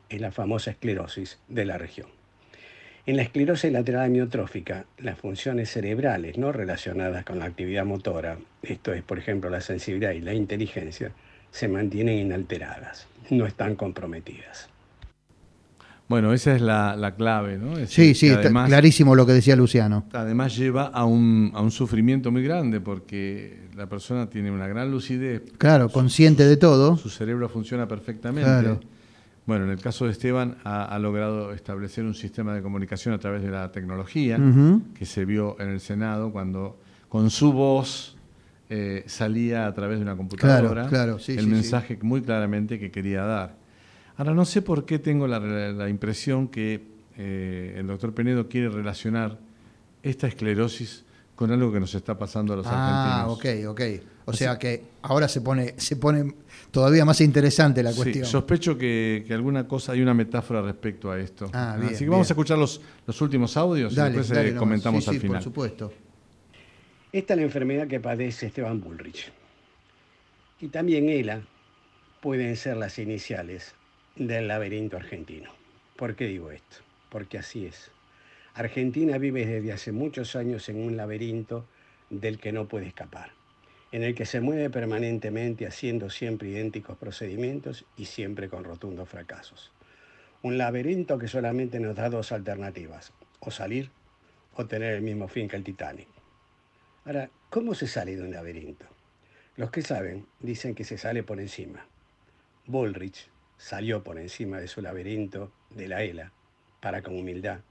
Es 0.09 0.21
la 0.21 0.31
famosa 0.31 0.71
esclerosis 0.71 1.39
de 1.47 1.65
la 1.65 1.77
región. 1.77 2.07
En 3.07 3.17
la 3.17 3.21
esclerosis 3.23 3.71
lateral 3.71 4.05
amiotrófica, 4.05 4.85
las 4.97 5.17
funciones 5.19 5.69
cerebrales 5.69 6.37
no 6.37 6.51
relacionadas 6.51 7.23
con 7.23 7.37
la 7.39 7.45
actividad 7.45 7.85
motora, 7.85 8.37
esto 8.63 8.93
es, 8.93 9.03
por 9.03 9.19
ejemplo, 9.19 9.49
la 9.49 9.61
sensibilidad 9.61 10.11
y 10.11 10.21
la 10.21 10.33
inteligencia, 10.33 11.11
se 11.51 11.67
mantienen 11.67 12.17
inalteradas, 12.17 13.07
no 13.29 13.45
están 13.45 13.75
comprometidas. 13.75 14.69
Bueno, 16.07 16.33
esa 16.33 16.55
es 16.55 16.61
la, 16.61 16.95
la 16.95 17.15
clave, 17.15 17.57
¿no? 17.57 17.77
Es 17.79 17.89
Sí, 17.89 18.13
sí, 18.13 18.27
está 18.27 18.41
además, 18.41 18.69
clarísimo 18.69 19.15
lo 19.15 19.25
que 19.25 19.31
decía 19.33 19.55
Luciano. 19.55 20.05
además 20.13 20.55
lleva 20.55 20.85
a 20.87 21.03
un, 21.05 21.51
a 21.55 21.61
un 21.61 21.71
sufrimiento 21.71 22.31
muy 22.31 22.43
grande 22.43 22.79
porque 22.79 23.57
la 23.75 23.87
persona 23.87 24.29
tiene 24.29 24.51
una 24.51 24.67
gran 24.67 24.91
lucidez, 24.91 25.41
Claro, 25.57 25.89
consciente 25.89 26.43
de 26.45 26.57
todo. 26.57 26.95
su 26.97 27.09
cerebro 27.09 27.49
funciona 27.49 27.87
perfectamente. 27.87 28.47
Claro. 28.49 28.79
Bueno, 29.45 29.65
en 29.65 29.71
el 29.71 29.79
caso 29.79 30.05
de 30.05 30.11
Esteban 30.11 30.57
ha, 30.63 30.85
ha 30.85 30.97
logrado 30.99 31.51
establecer 31.53 32.03
un 32.03 32.15
sistema 32.15 32.53
de 32.55 32.61
comunicación 32.63 33.13
a 33.13 33.19
través 33.19 33.43
de 33.43 33.49
la 33.51 33.71
tecnología 33.71 34.39
que 34.97 35.05
se 35.05 35.23
vio 35.25 35.55
en 35.59 35.69
el 35.69 35.79
Senado 35.79 36.31
cuando 36.31 36.79
con 37.09 37.29
su 37.29 37.53
voz 37.53 38.17
eh, 38.69 39.03
salía 39.05 39.67
a 39.67 39.73
través 39.73 39.99
de 39.99 40.03
una 40.03 40.15
computadora 40.17 40.87
claro, 40.87 41.19
sí, 41.19 41.33
el 41.33 41.39
sí, 41.39 41.45
sí. 41.45 41.51
mensaje 41.51 41.99
muy 42.01 42.21
claramente 42.21 42.79
que 42.79 42.89
quería 42.89 43.23
dar. 43.23 43.55
Ahora, 44.17 44.33
no 44.33 44.45
sé 44.45 44.61
por 44.63 44.85
qué 44.85 44.97
tengo 44.97 45.27
la, 45.27 45.39
la 45.39 45.89
impresión 45.89 46.47
que 46.47 46.81
eh, 47.17 47.75
el 47.77 47.85
doctor 47.87 48.13
Penedo 48.13 48.47
quiere 48.49 48.69
relacionar 48.69 49.37
esta 50.01 50.25
esclerosis 50.27 51.03
con 51.35 51.51
algo 51.51 51.71
que 51.71 51.79
nos 51.79 51.93
está 51.93 52.17
pasando 52.17 52.53
a 52.53 52.55
los 52.55 52.65
Ah, 52.67 53.25
argentinos. 53.25 53.37
ok, 53.67 53.69
ok. 53.69 54.14
O 54.27 54.33
sea 54.33 54.57
que 54.57 54.81
ahora 55.03 55.27
se 55.27 55.41
pone, 55.41 55.75
se 55.77 55.95
pone 55.97 56.33
todavía 56.71 57.05
más 57.05 57.21
interesante 57.21 57.83
la 57.83 57.91
Sí, 57.91 57.97
cuestión. 57.97 58.25
sospecho 58.25 58.77
que, 58.77 59.23
que 59.27 59.33
alguna 59.33 59.67
cosa, 59.67 59.91
hay 59.91 60.01
una 60.01 60.13
metáfora 60.15 60.61
respecto 60.63 61.11
a 61.11 61.19
esto. 61.19 61.49
Ah, 61.53 61.75
bien, 61.79 61.93
Así 61.93 62.05
que 62.05 62.09
vamos 62.09 62.25
bien. 62.25 62.31
a 62.31 62.33
escuchar 62.33 62.57
los, 62.57 62.81
los 63.05 63.21
últimos 63.21 63.55
audios 63.55 63.93
y 63.93 63.95
después 63.95 64.29
dale 64.29 64.49
eh, 64.49 64.55
comentamos 64.55 65.03
Sí, 65.03 65.09
al 65.11 65.15
sí, 65.15 65.19
final. 65.21 65.35
por 65.37 65.43
supuesto. 65.43 65.93
Esta 67.11 67.33
es 67.33 67.37
la 67.39 67.45
enfermedad 67.45 67.87
que 67.87 67.99
padece 67.99 68.47
Esteban 68.47 68.81
Bullrich. 68.81 69.31
Y 70.59 70.67
también 70.69 71.07
ELA 71.09 71.41
pueden 72.21 72.55
ser 72.55 72.77
las 72.77 72.97
iniciales 72.99 73.75
del 74.15 74.47
laberinto 74.47 74.97
argentino. 74.97 75.51
¿Por 75.95 76.15
qué 76.15 76.25
digo 76.27 76.49
esto? 76.51 76.77
Porque 77.09 77.37
así 77.37 77.65
es. 77.67 77.91
Argentina 78.55 79.17
vive 79.17 79.45
desde 79.45 79.71
hace 79.73 79.91
muchos 79.91 80.35
años 80.35 80.67
en 80.69 80.77
un 80.83 80.97
laberinto 80.97 81.65
del 82.09 82.39
que 82.39 82.51
no 82.51 82.67
puede 82.67 82.87
escapar, 82.87 83.31
en 83.95 84.03
el 84.03 84.13
que 84.13 84.25
se 84.25 84.41
mueve 84.41 84.69
permanentemente 84.69 85.65
haciendo 85.65 86.09
siempre 86.09 86.49
idénticos 86.49 86.97
procedimientos 86.97 87.85
y 87.95 88.07
siempre 88.07 88.49
con 88.49 88.65
rotundos 88.65 89.07
fracasos. 89.07 89.71
Un 90.41 90.57
laberinto 90.57 91.17
que 91.17 91.29
solamente 91.29 91.79
nos 91.79 91.95
da 91.95 92.09
dos 92.09 92.33
alternativas, 92.33 93.13
o 93.39 93.51
salir 93.51 93.91
o 94.53 94.65
tener 94.65 94.95
el 94.95 95.01
mismo 95.01 95.29
fin 95.29 95.47
que 95.47 95.55
el 95.55 95.63
Titanic. 95.63 96.09
Ahora, 97.05 97.29
¿cómo 97.49 97.73
se 97.73 97.87
sale 97.87 98.17
de 98.17 98.23
un 98.23 98.31
laberinto? 98.31 98.85
Los 99.55 99.71
que 99.71 99.81
saben 99.81 100.25
dicen 100.41 100.75
que 100.75 100.83
se 100.83 100.97
sale 100.97 101.23
por 101.23 101.39
encima. 101.39 101.87
Bullrich 102.65 103.29
salió 103.55 104.03
por 104.03 104.19
encima 104.19 104.59
de 104.59 104.67
su 104.67 104.81
laberinto 104.81 105.53
de 105.69 105.87
la 105.87 106.03
ELA 106.03 106.33
para 106.81 107.01
con 107.01 107.17
humildad, 107.17 107.61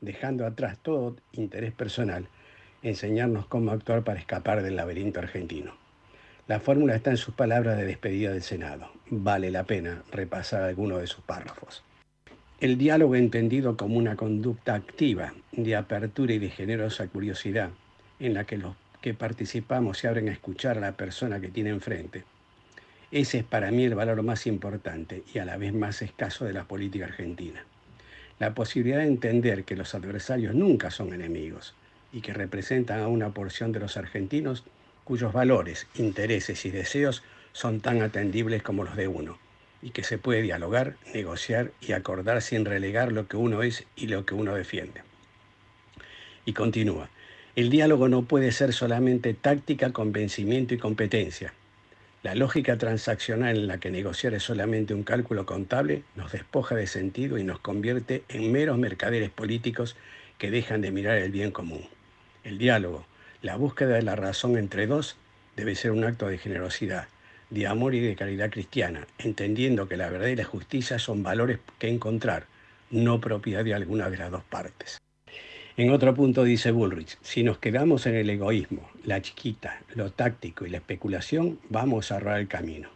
dejando 0.00 0.46
atrás 0.46 0.78
todo 0.82 1.14
interés 1.30 1.72
personal, 1.72 2.28
enseñarnos 2.82 3.46
cómo 3.46 3.72
actuar 3.72 4.02
para 4.02 4.18
escapar 4.18 4.62
del 4.62 4.76
laberinto 4.76 5.20
argentino. 5.20 5.74
La 6.46 6.60
fórmula 6.60 6.96
está 6.96 7.10
en 7.10 7.16
sus 7.16 7.34
palabras 7.34 7.76
de 7.76 7.84
despedida 7.84 8.32
del 8.32 8.42
Senado. 8.42 8.90
Vale 9.08 9.50
la 9.50 9.64
pena 9.64 10.02
repasar 10.10 10.62
algunos 10.62 11.00
de 11.00 11.06
sus 11.06 11.22
párrafos. 11.22 11.84
El 12.58 12.76
diálogo 12.76 13.14
entendido 13.14 13.76
como 13.76 13.96
una 13.96 14.16
conducta 14.16 14.74
activa 14.74 15.32
de 15.52 15.76
apertura 15.76 16.32
y 16.34 16.38
de 16.38 16.50
generosa 16.50 17.06
curiosidad 17.08 17.70
en 18.18 18.34
la 18.34 18.44
que 18.44 18.58
los 18.58 18.74
que 19.00 19.14
participamos 19.14 19.98
se 19.98 20.08
abren 20.08 20.28
a 20.28 20.32
escuchar 20.32 20.76
a 20.76 20.80
la 20.80 20.92
persona 20.92 21.40
que 21.40 21.48
tiene 21.48 21.70
enfrente. 21.70 22.24
Ese 23.10 23.38
es 23.38 23.44
para 23.44 23.70
mí 23.70 23.84
el 23.84 23.94
valor 23.94 24.22
más 24.22 24.46
importante 24.46 25.22
y 25.32 25.38
a 25.38 25.44
la 25.44 25.56
vez 25.56 25.72
más 25.72 26.02
escaso 26.02 26.44
de 26.44 26.52
la 26.52 26.64
política 26.64 27.06
argentina. 27.06 27.64
La 28.38 28.54
posibilidad 28.54 28.98
de 28.98 29.06
entender 29.06 29.64
que 29.64 29.76
los 29.76 29.94
adversarios 29.94 30.54
nunca 30.54 30.90
son 30.90 31.12
enemigos 31.14 31.74
y 32.12 32.20
que 32.20 32.32
representan 32.32 33.00
a 33.00 33.08
una 33.08 33.30
porción 33.30 33.72
de 33.72 33.80
los 33.80 33.96
argentinos 33.96 34.64
cuyos 35.04 35.32
valores, 35.32 35.86
intereses 35.94 36.64
y 36.64 36.70
deseos 36.70 37.22
son 37.52 37.80
tan 37.80 38.02
atendibles 38.02 38.62
como 38.62 38.84
los 38.84 38.96
de 38.96 39.08
uno 39.08 39.38
y 39.82 39.90
que 39.90 40.04
se 40.04 40.18
puede 40.18 40.42
dialogar, 40.42 40.96
negociar 41.14 41.72
y 41.80 41.92
acordar 41.92 42.42
sin 42.42 42.64
relegar 42.64 43.12
lo 43.12 43.26
que 43.26 43.36
uno 43.36 43.62
es 43.62 43.86
y 43.96 44.08
lo 44.08 44.26
que 44.26 44.34
uno 44.34 44.54
defiende. 44.54 45.02
Y 46.44 46.52
continúa, 46.52 47.08
el 47.56 47.70
diálogo 47.70 48.08
no 48.08 48.22
puede 48.22 48.52
ser 48.52 48.72
solamente 48.72 49.34
táctica, 49.34 49.92
convencimiento 49.92 50.74
y 50.74 50.78
competencia. 50.78 51.52
La 52.22 52.34
lógica 52.34 52.76
transaccional 52.76 53.56
en 53.56 53.66
la 53.66 53.78
que 53.78 53.90
negociar 53.90 54.34
es 54.34 54.42
solamente 54.42 54.92
un 54.92 55.04
cálculo 55.04 55.46
contable 55.46 56.02
nos 56.16 56.32
despoja 56.32 56.74
de 56.74 56.86
sentido 56.86 57.38
y 57.38 57.44
nos 57.44 57.60
convierte 57.60 58.24
en 58.28 58.52
meros 58.52 58.78
mercaderes 58.78 59.30
políticos 59.30 59.96
que 60.36 60.50
dejan 60.50 60.82
de 60.82 60.90
mirar 60.90 61.16
el 61.16 61.30
bien 61.30 61.50
común. 61.50 61.86
El 62.42 62.56
diálogo, 62.56 63.04
la 63.42 63.56
búsqueda 63.56 63.96
de 63.96 64.02
la 64.02 64.16
razón 64.16 64.56
entre 64.56 64.86
dos, 64.86 65.16
debe 65.56 65.74
ser 65.74 65.90
un 65.90 66.04
acto 66.04 66.26
de 66.26 66.38
generosidad, 66.38 67.08
de 67.50 67.66
amor 67.66 67.94
y 67.94 68.00
de 68.00 68.16
caridad 68.16 68.50
cristiana, 68.50 69.06
entendiendo 69.18 69.88
que 69.88 69.98
la 69.98 70.08
verdad 70.08 70.28
y 70.28 70.36
la 70.36 70.44
justicia 70.44 70.98
son 70.98 71.22
valores 71.22 71.58
que 71.78 71.88
encontrar, 71.88 72.46
no 72.90 73.20
propiedad 73.20 73.62
de 73.62 73.74
alguna 73.74 74.08
de 74.08 74.16
las 74.16 74.30
dos 74.30 74.42
partes. 74.44 74.98
En 75.76 75.90
otro 75.90 76.14
punto 76.14 76.44
dice 76.44 76.70
Bullrich, 76.70 77.18
si 77.20 77.42
nos 77.42 77.58
quedamos 77.58 78.06
en 78.06 78.14
el 78.14 78.30
egoísmo, 78.30 78.88
la 79.04 79.20
chiquita, 79.20 79.82
lo 79.94 80.10
táctico 80.10 80.64
y 80.64 80.70
la 80.70 80.78
especulación, 80.78 81.58
vamos 81.68 82.10
a 82.10 82.16
errar 82.16 82.40
el 82.40 82.48
camino. 82.48 82.88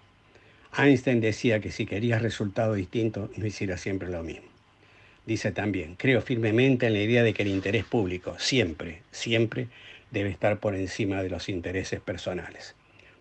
Einstein 0.77 1.21
decía 1.21 1.61
que 1.61 1.71
si 1.71 1.85
querías 1.87 2.23
resultados 2.23 2.77
distintos, 2.77 3.31
no 3.37 3.47
hicieras 3.47 3.81
siempre 3.81 4.09
lo 4.09 4.23
mismo. 4.23 4.54
Dice 5.27 5.53
también, 5.53 5.95
creo 5.97 6.21
firmemente 6.21 6.87
en 6.87 6.93
la 6.93 7.01
idea 7.01 7.23
de 7.23 7.33
que 7.33 7.43
el 7.43 7.49
interés 7.49 7.85
público 7.85 8.37
siempre, 8.39 9.03
siempre 9.11 9.69
debe 10.11 10.29
estar 10.29 10.59
por 10.61 10.75
encima 10.75 11.23
de 11.23 11.31
los 11.31 11.49
intereses 11.49 12.01
personales. 12.01 12.75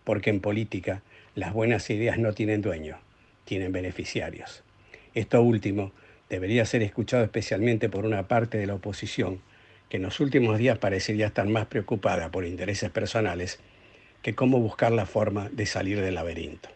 Porque 0.03 0.29
en 0.29 0.41
política 0.41 1.01
las 1.33 1.53
buenas 1.53 1.89
ideas 1.89 2.19
no 2.19 2.33
tienen 2.33 2.61
dueño, 2.61 2.97
tienen 3.45 3.71
beneficiarios. 3.71 4.63
Esto 5.13 5.41
último 5.41 5.93
debería 6.29 6.65
ser 6.65 6.81
escuchado 6.81 7.23
especialmente 7.23 7.87
por 7.87 8.05
una 8.05 8.27
parte 8.27 8.57
de 8.57 8.67
la 8.67 8.75
oposición 8.75 9.39
que 9.87 9.97
en 9.97 10.03
los 10.03 10.19
últimos 10.19 10.57
días 10.57 10.79
parecería 10.79 11.27
estar 11.27 11.47
más 11.47 11.67
preocupada 11.67 12.31
por 12.31 12.45
intereses 12.45 12.89
personales 12.89 13.59
que 14.21 14.35
cómo 14.35 14.59
buscar 14.59 14.91
la 14.91 15.05
forma 15.05 15.49
de 15.49 15.65
salir 15.65 16.01
del 16.01 16.15
laberinto. 16.15 16.69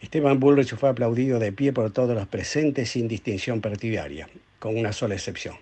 Esteban 0.00 0.38
Bullrich 0.38 0.76
fue 0.76 0.88
aplaudido 0.88 1.38
de 1.38 1.52
pie 1.52 1.72
por 1.72 1.92
todos 1.92 2.14
los 2.14 2.28
presentes 2.28 2.90
sin 2.90 3.08
distinción 3.08 3.60
partidaria, 3.60 4.28
con 4.60 4.76
una 4.76 4.92
sola 4.92 5.14
excepción, 5.14 5.56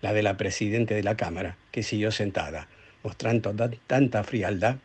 la 0.00 0.14
de 0.14 0.22
la 0.22 0.38
presidenta 0.38 0.94
de 0.94 1.02
la 1.02 1.16
Cámara, 1.16 1.58
que 1.70 1.82
siguió 1.82 2.10
sentada, 2.10 2.68
mostrando 3.02 3.54
tanta 3.86 4.24
frialdad 4.24 4.76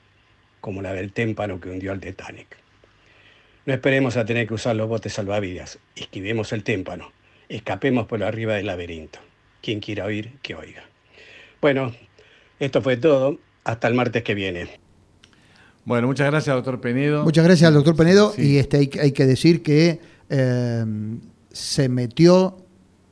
como 0.60 0.82
la 0.82 0.94
del 0.94 1.14
témpano 1.14 1.62
que 1.62 1.70
hundió 1.70 1.94
al 1.94 2.02
Titanic. 2.02 2.58
No 3.66 3.74
esperemos 3.74 4.18
a 4.18 4.26
tener 4.26 4.48
que 4.48 4.56
usar 4.56 4.76
los 4.76 4.89
botes 4.89 5.14
salvavidas, 5.14 5.80
esquivemos 5.96 6.52
el 6.52 6.64
témpano, 6.64 7.14
escapemos 7.48 8.08
por 8.08 8.24
arriba 8.24 8.56
del 8.56 8.66
laberinto. 8.66 9.20
Quien 9.62 9.80
quiera 9.80 10.06
oír, 10.06 10.34
que 10.42 10.56
oiga. 10.56 10.84
Bueno, 11.62 11.94
esto 12.60 12.82
fue 12.82 12.98
todo. 12.98 13.39
Hasta 13.64 13.88
el 13.88 13.94
martes 13.94 14.24
que 14.24 14.34
viene. 14.34 14.81
Bueno, 15.86 16.08
muchas 16.08 16.30
gracias, 16.30 16.56
doctor 16.56 16.80
Penedo. 16.80 17.24
Muchas 17.24 17.44
gracias 17.44 17.68
al 17.68 17.74
doctor 17.74 17.96
Penedo. 17.96 18.34
Sí. 18.36 18.42
Y 18.54 18.58
este, 18.58 18.78
hay, 18.78 18.90
hay 19.02 19.12
que 19.12 19.26
decir 19.26 19.64
que 19.64 20.00
eh, 20.30 20.86
se 21.52 21.90
metió 21.90 22.58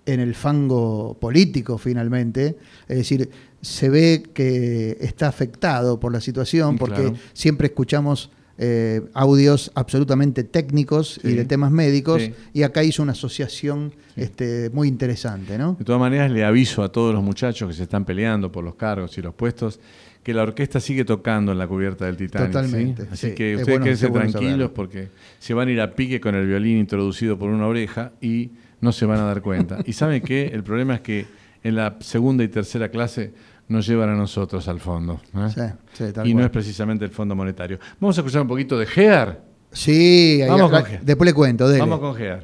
en 0.06 0.20
el 0.20 0.36
fango 0.36 1.18
político 1.20 1.78
finalmente. 1.78 2.58
Es 2.88 2.98
decir, 2.98 3.30
se 3.62 3.90
ve 3.90 4.24
que 4.34 4.98
está 5.02 5.28
afectado 5.28 6.00
por 6.00 6.12
la 6.14 6.22
situación 6.22 6.74
Sí, 6.74 6.78
porque 6.80 7.02
claro. 7.02 7.16
siempre 7.34 7.68
escuchamos 7.68 8.30
eh, 8.62 9.02
audios 9.14 9.72
absolutamente 9.76 10.44
técnicos 10.44 11.20
y 11.24 11.32
de 11.34 11.46
temas 11.46 11.72
médicos, 11.72 12.22
Sí. 12.22 12.34
y 12.54 12.64
acá 12.64 12.84
hizo 12.84 13.02
una 13.02 13.14
asociación 13.14 13.94
este, 14.18 14.70
muy 14.74 14.90
interesante, 14.90 15.58
¿no? 15.58 15.78
De 15.80 15.86
todas 15.86 16.02
maneras, 16.02 16.30
le 16.30 16.44
aviso 16.44 16.84
a 16.84 16.92
todos 16.92 17.14
los 17.14 17.24
muchachos 17.24 17.70
que 17.70 17.74
se 17.74 17.84
están 17.84 18.04
peleando 18.04 18.52
por 18.52 18.66
los 18.66 18.76
cargos 18.76 19.18
y 19.18 19.22
los 19.22 19.34
puestos 19.34 19.80
que 20.24 20.34
la 20.34 20.44
orquesta 20.44 20.80
sigue 20.80 21.06
tocando 21.06 21.52
en 21.52 21.58
la 21.58 21.68
cubierta 21.68 22.06
del 22.06 22.18
Titanic. 22.18 22.48
¿sí? 22.48 22.54
Totalmente, 22.54 23.08
Así 23.12 23.30
sí. 23.30 23.36
que 23.36 23.54
Es 23.54 23.60
ustedes 23.62 23.74
bueno- 23.78 23.84
quédense 23.86 24.08
bueno 24.08 24.20
tranquilos 24.32 24.52
saberlo. 24.52 24.74
porque 24.74 25.08
se 25.40 25.54
van 25.54 25.68
a 25.68 25.72
ir 25.72 25.82
a 25.82 25.92
pique 25.96 26.20
con 26.20 26.36
el 26.36 26.46
violín 26.46 26.78
introducido 26.78 27.38
por 27.40 27.50
una 27.50 27.68
oreja 27.68 28.12
y 28.22 28.52
no 28.82 28.92
se 28.92 29.06
van 29.06 29.20
a 29.20 29.24
dar 29.24 29.42
cuenta. 29.42 29.78
y 29.86 29.94
saben 29.94 30.22
qué? 30.22 30.48
El 30.54 30.64
problema 30.64 30.96
es 30.96 31.02
que 31.02 31.26
en 31.64 31.76
la 31.76 31.98
segunda 32.02 32.44
y 32.44 32.48
tercera 32.50 32.90
clase 32.90 33.34
nos 33.70 33.86
llevan 33.88 34.10
a 34.10 34.16
nosotros 34.16 34.68
al 34.68 34.80
fondo. 34.80 35.22
¿eh? 35.36 35.48
Sí, 35.94 36.06
sí, 36.06 36.12
tal 36.14 36.28
y 36.28 36.34
no 36.34 36.44
es 36.44 36.50
precisamente 36.50 37.06
el 37.06 37.12
Fondo 37.12 37.36
Monetario. 37.36 37.80
Vamos 38.00 38.18
a 38.18 38.22
escuchar 38.22 38.42
un 38.42 38.48
poquito 38.48 38.78
de 38.80 38.86
Gear. 38.88 39.42
Sí, 39.72 40.42
ahí- 40.42 40.50
Vamos 40.50 40.72
acá- 40.72 40.82
con 40.82 40.92
Ge- 40.92 41.00
después 41.04 41.26
le 41.28 41.34
cuento, 41.34 41.68
dele. 41.68 41.80
Vamos 41.80 42.00
con 42.00 42.16
Gear. 42.16 42.44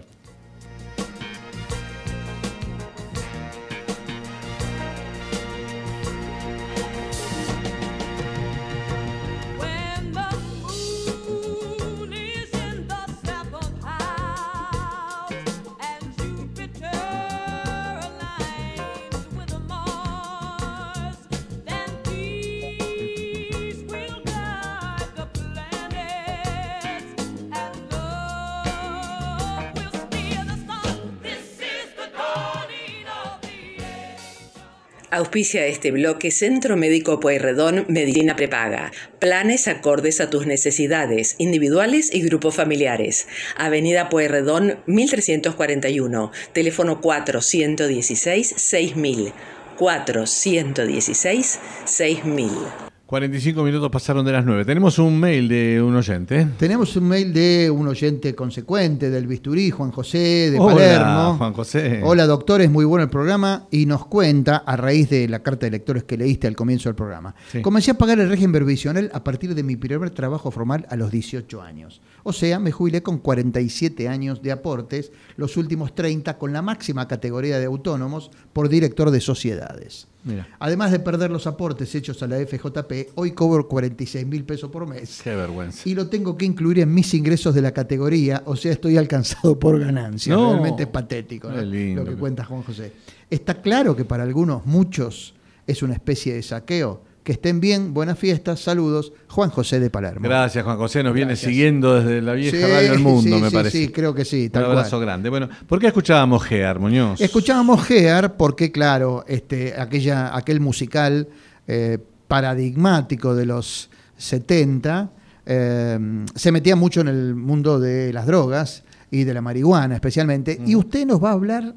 Auspicia 35.35 35.65
este 35.65 35.91
bloque 35.91 36.31
Centro 36.31 36.77
Médico 36.77 37.19
Pueyrredón 37.19 37.83
Medicina 37.89 38.37
Prepaga. 38.37 38.93
Planes 39.19 39.67
acordes 39.67 40.21
a 40.21 40.29
tus 40.29 40.47
necesidades, 40.47 41.35
individuales 41.39 42.09
y 42.13 42.21
grupos 42.21 42.55
familiares. 42.55 43.27
Avenida 43.57 44.07
Pueyrredón 44.07 44.79
1341. 44.85 46.31
Teléfono 46.53 47.01
416 47.01 48.47
6000. 48.55 49.33
416 49.77 51.59
6000. 51.83 52.84
45 53.05 53.61
minutos 53.63 53.91
pasaron 53.91 54.25
de 54.25 54.31
las 54.31 54.43
9. 54.45 54.65
Tenemos 54.65 54.97
un 54.97 55.19
mail 55.19 55.47
de 55.47 55.79
un 55.79 55.95
oyente. 55.95 56.47
Tenemos 56.57 56.95
un 56.95 57.07
mail 57.07 57.31
de 57.31 57.69
un 57.69 57.87
oyente 57.87 58.33
consecuente 58.33 59.11
del 59.11 59.27
Bisturí, 59.27 59.69
Juan 59.69 59.91
José 59.91 60.49
de 60.49 60.57
Hola, 60.59 60.73
Palermo. 60.75 61.35
Juan 61.37 61.53
José. 61.53 62.01
Hola, 62.03 62.25
doctores, 62.25 62.67
muy 62.71 62.83
bueno 62.83 63.03
el 63.03 63.11
programa 63.11 63.67
y 63.69 63.85
nos 63.85 64.07
cuenta, 64.07 64.57
a 64.57 64.75
raíz 64.75 65.07
de 65.11 65.27
la 65.27 65.43
carta 65.43 65.67
de 65.67 65.71
lectores 65.71 66.03
que 66.03 66.17
leíste 66.17 66.47
al 66.47 66.55
comienzo 66.55 66.89
del 66.89 66.95
programa, 66.95 67.35
Sí. 67.51 67.61
comencé 67.61 67.91
a 67.91 67.93
pagar 67.93 68.19
el 68.19 68.27
régimen 68.27 68.53
previsional 68.53 69.11
a 69.13 69.23
partir 69.23 69.53
de 69.53 69.61
mi 69.61 69.75
primer 69.75 70.09
trabajo 70.09 70.49
formal 70.49 70.87
a 70.89 70.95
los 70.95 71.11
18 71.11 71.61
años. 71.61 72.01
O 72.27 72.33
sea, 72.33 72.57
me 72.57 72.71
jubilé 72.71 73.03
con 73.03 73.19
47 73.19 74.07
años 74.07 74.41
de 74.41 74.51
aportes, 74.51 75.11
los 75.37 75.57
últimos 75.57 75.93
30 75.93 76.39
con 76.39 76.53
la 76.53 76.63
máxima 76.63 77.07
categoría 77.07 77.59
de 77.59 77.65
autónomos 77.65 78.31
por 78.51 78.67
director 78.67 79.11
de 79.11 79.21
sociedades. 79.21 80.07
Mira, 80.23 80.47
Además 80.57 80.91
de 80.91 80.97
perder 80.97 81.29
los 81.29 81.45
aportes 81.45 81.93
hechos 81.93 82.23
a 82.23 82.27
la 82.27 82.37
FJP, 82.43 83.11
hoy 83.13 83.33
cobro 83.33 83.67
46 83.67 84.25
mil 84.25 84.43
pesos 84.43 84.71
por 84.71 84.87
mes. 84.87 85.21
qué 85.23 85.35
vergüenza. 85.35 85.87
Y 85.87 85.93
lo 85.93 86.07
tengo 86.07 86.35
que 86.35 86.45
incluir 86.45 86.79
en 86.79 86.91
mis 86.91 87.13
ingresos 87.13 87.53
de 87.53 87.61
la 87.61 87.71
categoría, 87.71 88.41
o 88.47 88.55
sea, 88.55 88.71
estoy 88.71 88.97
alcanzado 88.97 89.59
por 89.59 89.79
ganancias. 89.79 90.35
No. 90.35 90.53
Realmente 90.53 90.81
es 90.81 90.89
patético 90.89 91.51
¿no? 91.51 91.61
Lindo. 91.61 92.03
lo 92.03 92.09
que 92.09 92.17
cuenta 92.17 92.43
Juan 92.43 92.63
José. 92.63 92.91
Está 93.29 93.61
claro 93.61 93.95
que 93.95 94.03
para 94.03 94.23
algunos, 94.23 94.65
muchos, 94.65 95.35
es 95.67 95.83
una 95.83 95.93
especie 95.93 96.33
de 96.33 96.41
saqueo. 96.41 97.03
Que 97.25 97.31
estén 97.31 97.59
bien, 97.59 97.91
buenas 97.95 98.19
fiestas, 98.19 98.59
saludos, 98.59 99.11
Juan 99.29 99.49
José 99.49 99.79
de 99.79 99.89
Palermo. 99.89 100.19
Gracias, 100.21 100.63
Juan 100.63 100.77
José. 100.77 101.01
Nos 101.01 101.15
viene 101.15 101.35
siguiendo 101.35 101.95
desde 101.95 102.21
la 102.21 102.33
vieja 102.33 102.55
Sí, 102.55 102.63
radio 102.71 102.91
del 102.91 102.99
mundo, 102.99 103.35
sí, 103.37 103.41
me 103.41 103.49
sí, 103.49 103.55
parece. 103.55 103.77
sí, 103.79 103.87
creo 103.89 104.13
que 104.13 104.23
sí, 104.23 104.43
Un 104.43 104.49
tal 104.51 104.65
abrazo 104.65 104.91
cual. 104.91 105.01
grande. 105.01 105.29
Bueno, 105.31 105.49
¿por 105.65 105.79
qué 105.79 105.87
escuchábamos 105.87 106.43
Gear, 106.43 106.77
Muñoz? 106.77 107.19
Escuchábamos 107.19 107.83
Gear 107.83 108.37
porque, 108.37 108.71
claro, 108.71 109.25
este, 109.27 109.73
aquella, 109.75 110.37
aquel 110.37 110.59
musical 110.59 111.27
eh, 111.67 111.97
paradigmático 112.27 113.33
de 113.33 113.47
los 113.47 113.89
70 114.17 115.09
eh, 115.47 116.25
se 116.35 116.51
metía 116.51 116.75
mucho 116.75 117.01
en 117.01 117.07
el 117.07 117.33
mundo 117.33 117.79
de 117.79 118.13
las 118.13 118.27
drogas 118.27 118.83
y 119.09 119.23
de 119.23 119.33
la 119.33 119.41
marihuana 119.41 119.95
especialmente. 119.95 120.61
Y 120.63 120.75
usted 120.75 121.07
nos 121.07 121.23
va 121.23 121.29
a 121.31 121.33
hablar 121.33 121.73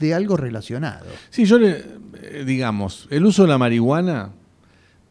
de 0.00 0.14
algo 0.14 0.36
relacionado. 0.36 1.06
Sí, 1.30 1.44
yo 1.44 1.58
le. 1.58 1.84
eh, 2.22 2.44
digamos, 2.46 3.06
el 3.10 3.24
uso 3.24 3.42
de 3.42 3.48
la 3.48 3.58
marihuana 3.58 4.30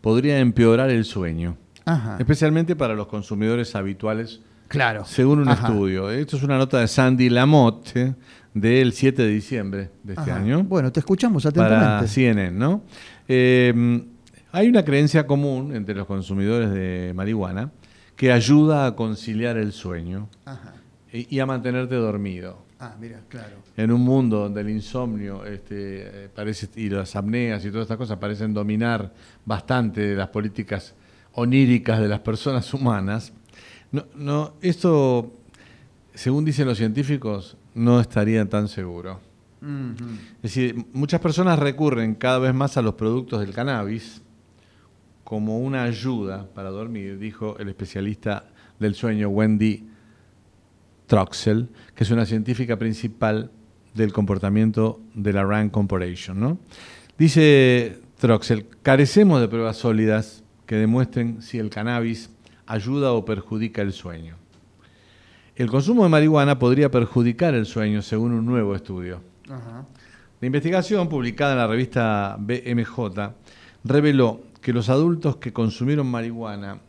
podría 0.02 0.40
empeorar 0.40 0.90
el 0.90 1.06
sueño, 1.06 1.58
Ajá. 1.86 2.18
especialmente 2.20 2.76
para 2.76 2.94
los 2.96 3.08
consumidores 3.08 3.76
habituales, 3.76 4.42
Claro. 4.68 5.06
según 5.06 5.40
un 5.40 5.50
Ajá. 5.50 5.68
estudio. 5.68 6.10
Esto 6.12 6.38
es 6.38 6.44
una 6.44 6.58
nota 6.58 6.80
de 6.80 6.88
Sandy 6.88 7.30
Lamotte 7.30 8.16
del 8.54 8.94
7 8.94 9.22
de 9.22 9.28
diciembre 9.30 9.92
de 10.04 10.14
este 10.14 10.32
Ajá. 10.32 10.40
año. 10.40 10.64
Bueno, 10.64 10.92
te 10.92 11.00
escuchamos 11.00 11.44
para 11.44 11.66
atentamente. 11.78 12.08
CNN, 12.08 12.52
¿no? 12.58 12.84
Eh, 13.28 14.04
hay 14.52 14.68
una 14.70 14.84
creencia 14.84 15.28
común 15.28 15.76
entre 15.76 15.94
los 15.96 16.08
consumidores 16.08 16.72
de 16.72 17.12
marihuana 17.16 17.72
que 18.16 18.32
ayuda 18.32 18.88
a 18.88 18.96
conciliar 18.96 19.58
el 19.58 19.72
sueño 19.74 20.28
y 21.14 21.40
a 21.40 21.46
mantenerte 21.46 21.96
dormido. 21.96 22.66
Ah, 22.80 22.96
mira, 23.00 23.22
claro. 23.28 23.58
En 23.76 23.92
un 23.92 24.02
mundo 24.02 24.40
donde 24.40 24.62
el 24.62 24.70
insomnio 24.70 25.44
este, 25.46 26.26
eh, 26.26 26.30
parece, 26.34 26.70
y 26.76 26.90
las 26.90 27.16
apneas 27.16 27.66
y 27.66 27.70
todas 27.70 27.86
estas 27.86 27.98
cosas 27.98 28.18
parecen 28.18 28.54
dominar 28.54 29.12
bastante 29.46 30.16
las 30.16 30.30
políticas 30.30 30.94
oníricas 31.34 32.00
de 32.00 32.08
las 32.08 32.20
personas 32.20 32.72
humanas, 32.74 33.34
no, 33.92 34.06
no, 34.16 34.54
esto, 34.62 35.34
según 36.14 36.46
dicen 36.46 36.68
los 36.68 36.78
científicos, 36.78 37.58
no 37.74 38.00
estaría 38.00 38.48
tan 38.48 38.68
seguro. 38.68 39.22
Es 39.60 40.42
decir, 40.44 40.86
muchas 40.94 41.20
personas 41.20 41.58
recurren 41.58 42.14
cada 42.14 42.38
vez 42.38 42.54
más 42.54 42.78
a 42.78 42.84
los 42.84 42.94
productos 42.94 43.40
del 43.40 43.54
cannabis 43.54 44.22
como 45.24 45.60
una 45.60 45.84
ayuda 45.84 46.48
para 46.54 46.70
dormir, 46.70 47.18
dijo 47.18 47.58
el 47.58 47.70
especialista 47.70 48.46
del 48.80 48.94
sueño 48.94 49.30
Wendy 49.30 49.88
Troxel, 51.08 51.70
que 51.96 52.04
es 52.04 52.12
una 52.12 52.26
científica 52.26 52.78
principal 52.78 53.52
del 53.94 54.14
comportamiento 54.14 55.02
de 55.16 55.34
la 55.34 55.44
RAND 55.44 55.72
Corporation. 55.72 56.40
¿no? 56.40 56.60
Dice 57.18 58.00
Troxel, 58.20 58.68
carecemos 58.84 59.42
de 59.42 59.48
pruebas 59.48 59.78
sólidas 59.78 60.44
que 60.66 60.76
demuestren 60.76 61.42
si 61.42 61.58
el 61.58 61.70
cannabis 61.70 62.30
ayuda 62.68 63.14
o 63.14 63.26
perjudica 63.26 63.82
el 63.82 63.94
sueño. 63.94 64.36
El 65.56 65.70
consumo 65.72 66.04
de 66.04 66.10
marihuana 66.10 66.60
podría 66.60 66.92
perjudicar 66.92 67.56
el 67.56 67.66
sueño, 67.66 68.04
según 68.04 68.34
un 68.34 68.46
nuevo 68.46 68.76
estudio. 68.76 69.22
Ajá. 69.50 69.86
La 70.40 70.46
investigación 70.46 71.10
publicada 71.10 71.54
en 71.54 71.58
la 71.58 71.68
revista 71.68 72.38
BMJ 72.40 73.34
reveló 73.84 74.42
que 74.62 74.72
los 74.72 74.90
adultos 74.90 75.38
que 75.38 75.52
consumieron 75.52 76.06
marihuana 76.06 76.80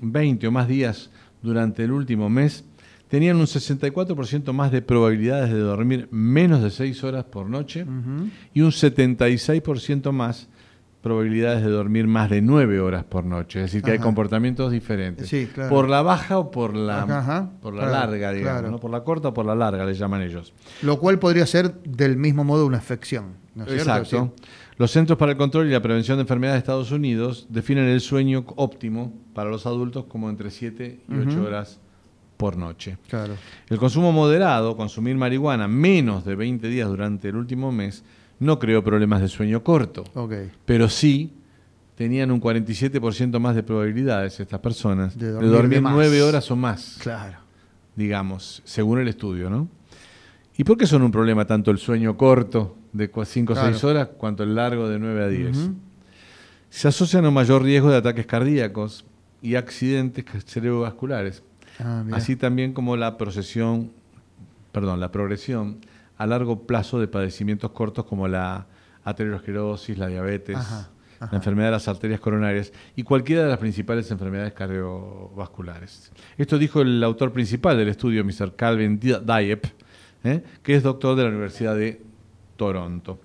20 0.00 0.48
o 0.48 0.50
más 0.50 0.66
días 0.66 1.10
durante 1.40 1.84
el 1.84 1.92
último 1.92 2.28
mes 2.28 2.64
tenían 3.14 3.36
un 3.36 3.46
64% 3.46 4.52
más 4.52 4.72
de 4.72 4.82
probabilidades 4.82 5.52
de 5.52 5.60
dormir 5.60 6.08
menos 6.10 6.60
de 6.64 6.70
6 6.70 7.04
horas 7.04 7.22
por 7.22 7.48
noche 7.48 7.86
y 8.52 8.60
un 8.60 8.72
76% 8.72 10.10
más 10.10 10.48
probabilidades 11.00 11.62
de 11.62 11.70
dormir 11.70 12.08
más 12.08 12.28
de 12.28 12.42
9 12.42 12.80
horas 12.80 13.04
por 13.04 13.24
noche. 13.24 13.60
Es 13.60 13.66
decir, 13.66 13.82
que 13.82 13.92
hay 13.92 13.98
comportamientos 14.00 14.72
diferentes. 14.72 15.28
Sí, 15.28 15.46
claro. 15.46 15.70
Por 15.70 15.88
la 15.88 16.02
baja 16.02 16.38
o 16.38 16.50
por 16.50 16.74
la, 16.74 17.02
Ajá, 17.04 17.50
por 17.62 17.74
la 17.74 17.82
Claro, 17.86 18.10
larga, 18.10 18.32
digamos. 18.32 18.58
claro. 18.60 18.70
¿no? 18.72 18.80
Por 18.80 18.90
la 18.90 19.04
corta 19.04 19.28
o 19.28 19.34
por 19.34 19.46
la 19.46 19.54
larga, 19.54 19.86
le 19.86 19.94
llaman 19.94 20.22
ellos. 20.22 20.52
Lo 20.82 20.98
cual 20.98 21.20
podría 21.20 21.46
ser 21.46 21.72
del 21.84 22.16
mismo 22.16 22.42
modo 22.42 22.66
una 22.66 22.78
afección. 22.78 23.34
¿no 23.54 23.62
es 23.62 23.70
cierto? 23.70 23.90
Exacto. 23.92 24.34
Los 24.76 24.90
Centros 24.90 25.16
para 25.16 25.30
el 25.30 25.38
Control 25.38 25.68
y 25.68 25.70
la 25.70 25.80
Prevención 25.82 26.16
de 26.18 26.22
Enfermedades 26.22 26.56
de 26.56 26.64
Estados 26.64 26.90
Unidos 26.90 27.46
definen 27.48 27.84
el 27.84 28.00
sueño 28.00 28.44
óptimo 28.56 29.12
para 29.34 29.50
los 29.50 29.66
adultos 29.66 30.06
como 30.06 30.28
entre 30.30 30.50
7 30.50 31.02
y 31.08 31.14
8 31.16 31.28
Ujú. 31.38 31.46
horas 31.46 31.78
por 32.36 32.56
noche. 32.56 32.98
Claro. 33.08 33.34
El 33.68 33.78
consumo 33.78 34.12
moderado, 34.12 34.76
consumir 34.76 35.16
marihuana 35.16 35.68
menos 35.68 36.24
de 36.24 36.34
20 36.34 36.68
días 36.68 36.88
durante 36.88 37.28
el 37.28 37.36
último 37.36 37.70
mes, 37.72 38.04
no 38.40 38.58
creó 38.58 38.82
problemas 38.82 39.20
de 39.20 39.28
sueño 39.28 39.62
corto, 39.62 40.04
pero 40.66 40.88
sí 40.88 41.32
tenían 41.94 42.30
un 42.32 42.40
47% 42.40 43.38
más 43.38 43.54
de 43.54 43.62
probabilidades 43.62 44.40
estas 44.40 44.58
personas 44.60 45.16
De 45.16 45.26
de 45.32 45.46
dormir 45.46 45.76
de 45.76 45.80
más. 45.80 45.92
9 45.94 46.22
horas 46.22 46.50
o 46.50 46.56
más 46.56 46.98
Claro. 47.00 47.38
digamos, 47.94 48.62
según 48.64 48.98
el 48.98 49.06
estudio, 49.08 49.48
¿no? 49.48 49.68
¿Y 50.56 50.64
por 50.64 50.76
qué 50.76 50.86
son 50.86 51.02
un 51.02 51.10
problema 51.12 51.44
tanto 51.46 51.70
el 51.70 51.78
sueño 51.78 52.16
corto 52.16 52.76
de 52.92 53.10
5 53.24 53.52
o 53.52 53.56
Claro. 53.56 53.72
6 53.72 53.84
horas 53.84 54.08
cuanto 54.18 54.42
el 54.42 54.54
largo 54.54 54.88
de 54.88 54.98
9 54.98 55.24
a 55.24 55.28
10? 55.28 55.56
Ujú. 55.56 55.74
Se 56.70 56.88
asocian 56.88 57.24
a 57.24 57.28
un 57.28 57.34
mayor 57.34 57.62
riesgo 57.62 57.90
de 57.90 57.96
ataques 57.96 58.26
cardíacos, 58.26 59.04
y 59.40 59.56
accidentes 59.56 60.24
cerebrovasculares, 60.46 61.42
Ah, 61.80 62.04
así 62.12 62.36
también 62.36 62.72
como 62.72 62.96
la 62.96 63.16
procesión, 63.18 63.90
perdón, 64.72 65.00
la 65.00 65.10
progresión 65.10 65.78
a 66.16 66.26
largo 66.26 66.66
plazo 66.66 67.00
de 67.00 67.08
padecimientos 67.08 67.70
cortos 67.72 68.04
como 68.04 68.28
la 68.28 68.66
aterosclerosis, 69.04 69.98
la 69.98 70.06
diabetes, 70.06 70.56
Ajá, 70.56 70.88
ajá. 71.20 71.28
la 71.32 71.38
enfermedad 71.38 71.68
de 71.68 71.72
las 71.72 71.88
arterias 71.88 72.20
coronarias 72.20 72.72
y 72.96 73.02
cualquiera 73.02 73.42
de 73.42 73.48
las 73.48 73.58
principales 73.58 74.10
enfermedades 74.10 74.52
cardiovasculares. 74.52 76.12
Esto 76.38 76.58
dijo 76.58 76.80
el 76.80 77.02
autor 77.02 77.32
principal 77.32 77.76
del 77.76 77.88
estudio, 77.88 78.24
Mr. 78.24 78.54
Calvin 78.56 78.98
Diep, 78.98 79.64
¿eh? 80.24 80.42
que 80.62 80.74
es 80.74 80.82
doctor 80.82 81.16
de 81.16 81.24
la 81.24 81.28
Universidad 81.30 81.76
de 81.76 82.00
Toronto. 82.56 83.20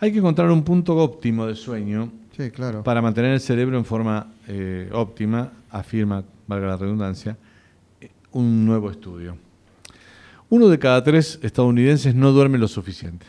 Hay 0.00 0.12
que 0.12 0.18
encontrar 0.18 0.50
un 0.50 0.62
punto 0.64 0.96
óptimo 0.96 1.46
de 1.46 1.54
sueño 1.54 2.12
Sí, 2.36 2.50
claro. 2.50 2.82
para 2.82 3.00
mantener 3.02 3.32
el 3.32 3.40
cerebro 3.40 3.76
en 3.78 3.84
forma 3.84 4.32
eh, 4.48 4.88
óptima, 4.92 5.52
afirma, 5.70 6.24
valga 6.46 6.66
la 6.68 6.76
redundancia, 6.76 7.36
un 8.32 8.64
nuevo 8.66 8.90
estudio. 8.90 9.36
Uno 10.48 10.68
de 10.68 10.78
cada 10.78 11.02
tres 11.02 11.38
estadounidenses 11.42 12.14
no 12.14 12.32
duerme 12.32 12.58
lo 12.58 12.68
suficiente. 12.68 13.26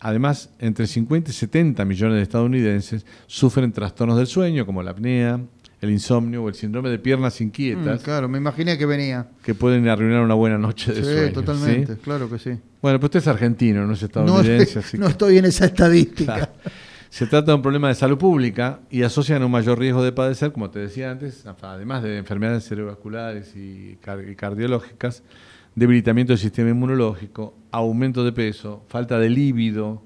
Además, 0.00 0.48
entre 0.58 0.86
50 0.86 1.30
y 1.30 1.34
70 1.34 1.84
millones 1.84 2.16
de 2.16 2.22
estadounidenses 2.22 3.04
sufren 3.26 3.70
trastornos 3.72 4.16
del 4.16 4.26
sueño, 4.26 4.64
como 4.64 4.82
la 4.82 4.92
apnea, 4.92 5.38
el 5.82 5.90
insomnio 5.90 6.42
o 6.44 6.48
el 6.48 6.54
síndrome 6.54 6.88
de 6.88 6.98
piernas 6.98 7.38
Mm, 7.40 7.44
inquietas, 7.44 8.02
claro, 8.02 8.28
me 8.28 8.38
imaginé 8.38 8.78
que 8.78 8.86
venía. 8.86 9.28
que 9.42 9.54
pueden 9.54 9.86
arruinar 9.88 10.22
una 10.22 10.34
buena 10.34 10.56
noche 10.56 10.92
de 10.92 11.02
Sí, 11.04 11.12
sueño. 11.12 11.32
totalmente, 11.32 11.94
¿sí? 11.94 12.00
claro 12.02 12.30
que 12.30 12.38
sí. 12.38 12.50
Bueno, 12.80 12.98
pero 12.98 13.06
usted 13.06 13.18
es 13.20 13.28
argentino, 13.28 13.86
no 13.86 13.92
es 13.92 14.00
No, 14.00 14.06
estadounidense, 14.06 14.78
así 14.78 14.96
no 14.96 15.06
que- 15.06 15.12
estoy 15.12 15.38
en 15.38 15.44
esa 15.44 15.66
estadística. 15.66 16.34
Claro. 16.34 16.52
Se 17.10 17.26
trata 17.26 17.50
de 17.50 17.56
un 17.56 17.62
problema 17.62 17.88
de 17.88 17.94
salud 17.96 18.16
pública 18.18 18.80
y 18.88 19.02
asocian 19.02 19.42
un 19.42 19.50
mayor 19.50 19.78
riesgo 19.78 20.02
de 20.02 20.12
padecer, 20.12 20.52
como 20.52 20.70
te 20.70 20.78
decía 20.78 21.10
antes, 21.10 21.44
además 21.62 22.02
de 22.04 22.18
enfermedades 22.18 22.64
cerebrovasculares 22.68 23.54
y, 23.56 23.96
car- 24.00 24.26
y 24.28 24.36
cardiológicas, 24.36 25.24
debilitamiento 25.74 26.32
del 26.32 26.38
sistema 26.38 26.70
inmunológico, 26.70 27.56
aumento 27.72 28.24
de 28.24 28.30
peso, 28.32 28.84
falta 28.88 29.18
de 29.18 29.28
líbido, 29.28 30.02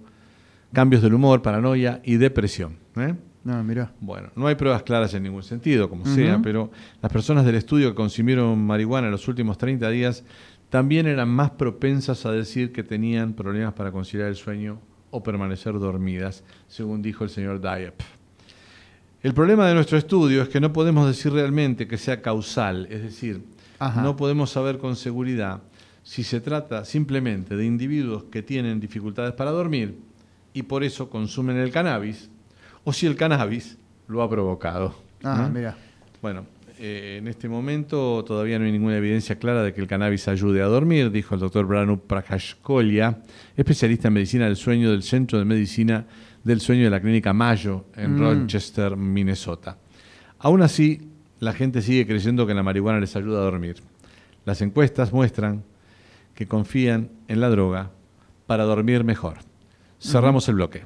cambios 0.73 1.03
del 1.03 1.13
humor, 1.15 1.43
paranoia 1.43 2.01
y 2.05 2.17
depresión. 2.17 2.79
¿eh? 2.97 3.15
No, 3.45 3.63
mirá. 3.63 3.93
Bueno, 4.01 4.31
no 4.35 4.47
hay 4.47 4.55
pruebas 4.55 4.83
claras 4.83 5.13
en 5.13 5.25
ningún 5.25 5.43
sentido, 5.43 5.91
como 5.91 6.07
sea, 6.07 6.41
pero 6.43 6.71
las 7.03 7.13
personas 7.13 7.45
del 7.45 7.57
estudio 7.57 7.91
que 7.91 7.95
consumieron 7.95 8.59
marihuana 8.65 9.09
en 9.09 9.13
los 9.13 9.29
últimos 9.29 9.59
30 9.59 9.91
días 9.91 10.25
también 10.71 11.07
eran 11.07 11.29
más 11.29 11.51
propensas 11.51 12.25
a 12.25 12.33
decir 12.33 12.73
que 12.73 12.83
tenían 12.83 13.35
problemas 13.35 13.75
para 13.75 13.93
conciliar 13.93 14.29
el 14.29 14.37
sueño 14.37 14.81
o 15.15 15.23
permanecer 15.23 15.79
dormidas, 15.79 16.43
según 16.67 17.01
dijo 17.01 17.23
el 17.23 17.31
señor 17.31 17.61
Diep. 17.61 17.95
El 19.23 19.33
problema 19.33 19.69
de 19.69 19.75
nuestro 19.75 19.97
estudio 19.97 20.43
es 20.43 20.49
que 20.49 20.61
no 20.61 20.73
podemos 20.73 21.07
decir 21.07 21.33
realmente 21.33 21.87
que 21.87 21.99
sea 21.99 22.21
causal, 22.21 22.89
es 22.91 23.01
decir, 23.01 23.45
Ajá. 23.79 24.03
no 24.03 24.17
podemos 24.17 24.51
saber 24.51 24.79
con 24.79 24.97
seguridad 24.97 25.63
si 26.03 26.25
se 26.25 26.41
trata 26.41 26.85
simplemente 26.85 27.55
de 27.57 27.65
individuos 27.65 28.25
que 28.25 28.43
tienen 28.43 28.81
dificultades 28.81 29.35
para 29.35 29.53
dormir 29.53 29.97
y 30.53 30.65
por 30.65 30.83
eso 30.83 31.09
consumen 31.09 31.59
el 31.59 31.71
cannabis, 31.71 32.29
o 32.83 32.93
si 32.93 33.07
el 33.07 33.15
cannabis 33.15 33.79
lo 34.09 34.21
ha 34.21 34.29
provocado. 34.29 34.97
Ah, 35.23 35.43
¿no? 35.43 35.49
mira. 35.49 35.77
Bueno, 36.21 36.45
eh, 36.87 37.17
en 37.19 37.29
este 37.29 37.49
momento 37.49 38.23
todavía 38.25 38.59
no 38.59 38.67
hay 38.67 38.73
ninguna 38.73 38.97
evidencia 38.99 39.39
clara 39.39 39.63
de 39.63 39.73
que 39.73 39.81
el 39.81 39.87
cannabis 39.87 40.29
ayude 40.29 40.61
a 40.61 40.67
dormir, 40.67 41.11
dijo 41.11 41.35
el 41.35 41.41
doctor 41.41 41.65
Branu 41.67 41.99
Prakashkolia, 42.01 43.23
especialista 43.57 44.09
en 44.09 44.15
medicina 44.15 44.45
del 44.45 44.57
sueño 44.57 44.91
del 44.91 45.03
Centro 45.03 45.39
de 45.39 45.45
Medicina 45.47 46.05
del 46.43 46.61
Sueño 46.61 46.85
de 46.85 46.91
la 46.91 47.01
Clínica 47.01 47.33
Mayo 47.33 47.87
en 47.97 48.17
Mm. 48.17 48.19
Rochester, 48.21 48.97
Minnesota. 48.97 49.79
Aún 50.39 50.61
así, 50.61 51.09
la 51.41 51.55
gente 51.55 51.81
sigue 51.81 52.07
creyendo 52.07 52.47
que 52.47 52.53
la 52.53 52.63
marihuana 52.63 53.01
les 53.01 53.17
ayuda 53.17 53.39
a 53.39 53.45
dormir. 53.45 53.77
Las 54.45 54.61
encuestas 54.61 55.11
muestran 55.13 55.65
que 56.35 56.47
confían 56.47 57.09
en 57.29 57.41
la 57.41 57.49
droga 57.49 57.93
para 58.47 58.65
dormir 58.65 59.05
mejor. 59.05 59.39
Cerramos 59.99 60.47
el 60.51 60.57
bloque. 60.57 60.83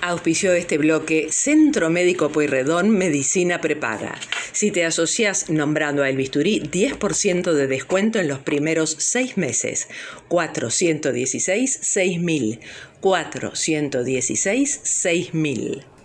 Auspició 0.00 0.52
este 0.52 0.78
bloque 0.78 1.28
Centro 1.30 1.90
Médico 1.90 2.30
Pueyrredón 2.30 2.90
Medicina 2.90 3.60
Prepara. 3.60 4.18
Si 4.52 4.70
te 4.70 4.84
asocias 4.84 5.50
nombrando 5.50 6.02
a 6.02 6.08
El 6.08 6.16
Bisturí, 6.16 6.60
10% 6.60 7.52
de 7.52 7.66
descuento 7.66 8.18
en 8.18 8.28
los 8.28 8.38
primeros 8.38 8.94
seis 8.98 9.36
meses. 9.36 9.88
416 10.28 11.78
6000. 11.82 12.60
416 13.00 14.80
6000. 14.82 15.95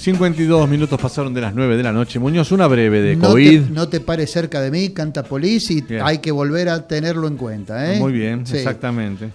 52 0.00 0.66
minutos 0.66 0.98
pasaron 0.98 1.34
de 1.34 1.42
las 1.42 1.54
9 1.54 1.76
de 1.76 1.82
la 1.82 1.92
noche. 1.92 2.18
Muñoz, 2.18 2.52
una 2.52 2.66
breve 2.66 3.02
de 3.02 3.16
no, 3.16 3.28
COVID. 3.28 3.64
te, 3.64 3.70
no 3.70 3.88
te 3.90 4.00
pares 4.00 4.30
cerca 4.30 4.62
de 4.62 4.70
mí, 4.70 4.88
canta 4.90 5.22
Police 5.22 5.74
y 5.74 5.80
Bien. 5.82 6.00
hay 6.02 6.18
que 6.18 6.32
volver 6.32 6.70
a 6.70 6.88
tenerlo 6.88 7.28
en 7.28 7.36
cuenta. 7.36 7.92
¿eh? 7.92 7.98
Muy 7.98 8.12
bien, 8.12 8.46
Sí. 8.46 8.56
exactamente. 8.56 9.30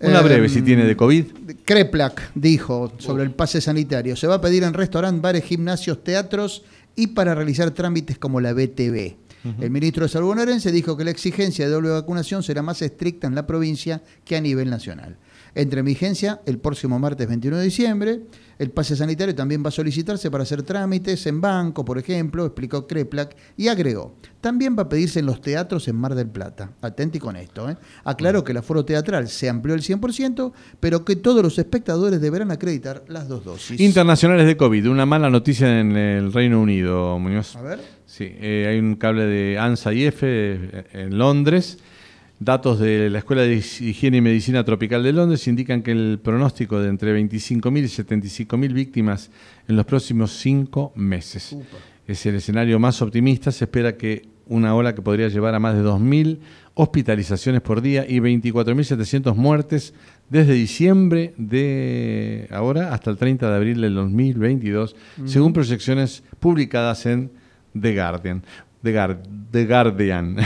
Una 0.00 0.20
breve, 0.20 0.48
si 0.50 0.60
tiene 0.62 0.84
de 0.84 0.96
COVID. 0.96 1.24
Kreplak 1.64 2.32
dijo 2.34 2.92
sobre 2.98 3.22
el 3.22 3.30
pase 3.30 3.60
sanitario, 3.62 4.14
se 4.16 4.26
va 4.26 4.34
a 4.34 4.40
pedir 4.40 4.64
en 4.64 4.74
restaurantes, 4.74 5.22
bares, 5.22 5.44
gimnasios, 5.44 6.02
teatros 6.04 6.62
y 6.94 7.06
para 7.08 7.34
realizar 7.34 7.70
trámites 7.70 8.18
como 8.18 8.40
la 8.40 8.52
BTV. 8.52 9.14
El 9.60 9.70
ministro 9.70 10.04
de 10.04 10.08
Salud 10.08 10.28
bonaerense 10.28 10.70
dijo 10.70 10.96
que 10.96 11.04
la 11.04 11.10
exigencia 11.10 11.64
de 11.64 11.72
doble 11.72 11.88
vacunación 11.88 12.42
será 12.42 12.62
más 12.62 12.80
estricta 12.82 13.26
en 13.26 13.34
la 13.34 13.46
provincia 13.46 14.00
que 14.24 14.36
a 14.36 14.40
nivel 14.40 14.68
nacional. 14.70 15.16
Entre 15.54 15.80
en 15.80 15.86
vigencia 15.86 16.40
el 16.46 16.58
próximo 16.58 16.98
martes 16.98 17.28
21 17.28 17.58
de 17.58 17.64
diciembre. 17.64 18.20
El 18.58 18.70
pase 18.70 18.94
sanitario 18.94 19.34
también 19.34 19.62
va 19.64 19.68
a 19.68 19.72
solicitarse 19.72 20.30
para 20.30 20.44
hacer 20.44 20.62
trámites 20.62 21.26
en 21.26 21.40
banco, 21.40 21.84
por 21.84 21.98
ejemplo, 21.98 22.46
explicó 22.46 22.86
Kreplak, 22.86 23.34
y 23.56 23.66
agregó, 23.66 24.14
también 24.40 24.76
va 24.78 24.84
a 24.84 24.88
pedirse 24.88 25.18
en 25.18 25.26
los 25.26 25.40
teatros 25.40 25.88
en 25.88 25.96
Mar 25.96 26.14
del 26.14 26.28
Plata. 26.28 26.70
Atenti 26.80 27.18
con 27.18 27.34
esto. 27.34 27.68
¿eh? 27.68 27.76
Aclaró 28.04 28.44
que 28.44 28.52
el 28.52 28.58
aforo 28.58 28.84
teatral 28.84 29.28
se 29.28 29.48
amplió 29.48 29.74
el 29.74 29.82
100%, 29.82 30.52
pero 30.78 31.04
que 31.04 31.16
todos 31.16 31.42
los 31.42 31.58
espectadores 31.58 32.20
deberán 32.20 32.52
acreditar 32.52 33.02
las 33.08 33.26
dos 33.26 33.44
dosis. 33.44 33.80
Internacionales 33.80 34.46
de 34.46 34.56
COVID. 34.56 34.88
Una 34.88 35.06
mala 35.06 35.28
noticia 35.28 35.80
en 35.80 35.96
el 35.96 36.32
Reino 36.32 36.60
Unido, 36.60 37.18
Muñoz. 37.18 37.56
A 37.56 37.62
ver. 37.62 37.80
Sí, 38.06 38.26
eh, 38.28 38.66
hay 38.68 38.78
un 38.78 38.94
cable 38.94 39.24
de 39.26 39.58
ANSA 39.58 39.92
y 39.92 40.04
F 40.04 40.24
eh, 40.28 40.84
en 40.92 41.18
Londres. 41.18 41.78
Datos 42.44 42.80
de 42.80 43.08
la 43.08 43.18
Escuela 43.18 43.42
de 43.42 43.54
Higiene 43.56 44.16
y 44.16 44.20
Medicina 44.20 44.64
Tropical 44.64 45.02
de 45.04 45.12
Londres 45.12 45.46
indican 45.46 45.80
que 45.82 45.92
el 45.92 46.18
pronóstico 46.22 46.80
de 46.80 46.88
entre 46.88 47.16
25.000 47.16 47.78
y 47.78 47.84
75.000 47.84 48.72
víctimas 48.72 49.30
en 49.68 49.76
los 49.76 49.84
próximos 49.86 50.32
cinco 50.32 50.92
meses. 50.96 51.56
Es 52.06 52.26
el 52.26 52.34
escenario 52.34 52.80
más 52.80 53.00
optimista. 53.00 53.52
Se 53.52 53.64
espera 53.66 53.96
que 53.96 54.22
una 54.48 54.74
ola 54.74 54.92
que 54.92 55.02
podría 55.02 55.28
llevar 55.28 55.54
a 55.54 55.60
más 55.60 55.76
de 55.76 55.82
2.000 55.84 56.38
hospitalizaciones 56.74 57.60
por 57.60 57.80
día 57.80 58.04
y 58.08 58.18
24.700 58.18 59.36
muertes 59.36 59.94
desde 60.28 60.54
diciembre 60.54 61.34
de 61.36 62.48
ahora 62.50 62.92
hasta 62.92 63.10
el 63.10 63.18
30 63.18 63.48
de 63.50 63.56
abril 63.56 63.80
del 63.80 63.94
2022, 63.94 64.96
según 65.26 65.52
proyecciones 65.52 66.24
publicadas 66.40 67.06
en 67.06 67.30
The 67.80 67.94
Guardian. 67.94 68.42
The, 68.82 68.92
Guar- 68.92 69.22
The 69.52 69.64
Guardian. 69.66 70.36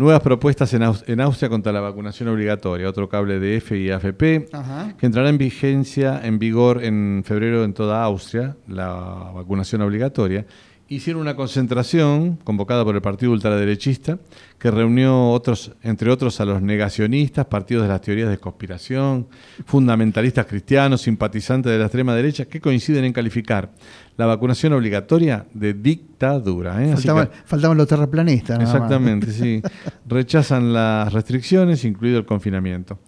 Nuevas 0.00 0.22
propuestas 0.22 0.72
en, 0.72 0.80
Aus- 0.82 1.04
en 1.08 1.20
Austria 1.20 1.50
contra 1.50 1.72
la 1.72 1.80
vacunación 1.82 2.30
obligatoria, 2.30 2.88
otro 2.88 3.06
cable 3.06 3.38
de 3.38 3.56
F 3.58 3.76
y 3.76 3.90
AFP, 3.90 4.48
Ajá. 4.50 4.94
que 4.96 5.04
entrará 5.04 5.28
en 5.28 5.36
vigencia, 5.36 6.22
en 6.24 6.38
vigor 6.38 6.82
en 6.82 7.22
febrero 7.22 7.64
en 7.64 7.74
toda 7.74 8.02
Austria, 8.02 8.56
la 8.66 8.94
vacunación 9.34 9.82
obligatoria. 9.82 10.46
Hicieron 10.92 11.22
una 11.22 11.36
concentración 11.36 12.34
convocada 12.42 12.84
por 12.84 12.96
el 12.96 13.00
partido 13.00 13.30
ultraderechista 13.30 14.18
que 14.58 14.72
reunió 14.72 15.30
otros, 15.30 15.70
entre 15.84 16.10
otros 16.10 16.40
a 16.40 16.44
los 16.44 16.60
negacionistas, 16.62 17.46
partidos 17.46 17.84
de 17.84 17.88
las 17.90 18.00
teorías 18.00 18.28
de 18.28 18.38
conspiración, 18.38 19.28
fundamentalistas 19.66 20.46
cristianos, 20.46 21.02
simpatizantes 21.02 21.70
de 21.70 21.78
la 21.78 21.84
extrema 21.84 22.12
derecha, 22.16 22.46
que 22.46 22.60
coinciden 22.60 23.04
en 23.04 23.12
calificar 23.12 23.70
la 24.16 24.26
vacunación 24.26 24.72
obligatoria 24.72 25.46
de 25.54 25.74
dictadura. 25.74 26.84
¿eh? 26.84 26.92
Faltaban, 26.94 27.28
que- 27.28 27.36
faltaban 27.44 27.78
los 27.78 27.86
terraplanistas. 27.86 28.60
Exactamente, 28.60 29.30
sí. 29.30 29.62
Rechazan 30.08 30.72
las 30.72 31.12
restricciones, 31.12 31.84
incluido 31.84 32.18
el 32.18 32.26
confinamiento. 32.26 32.98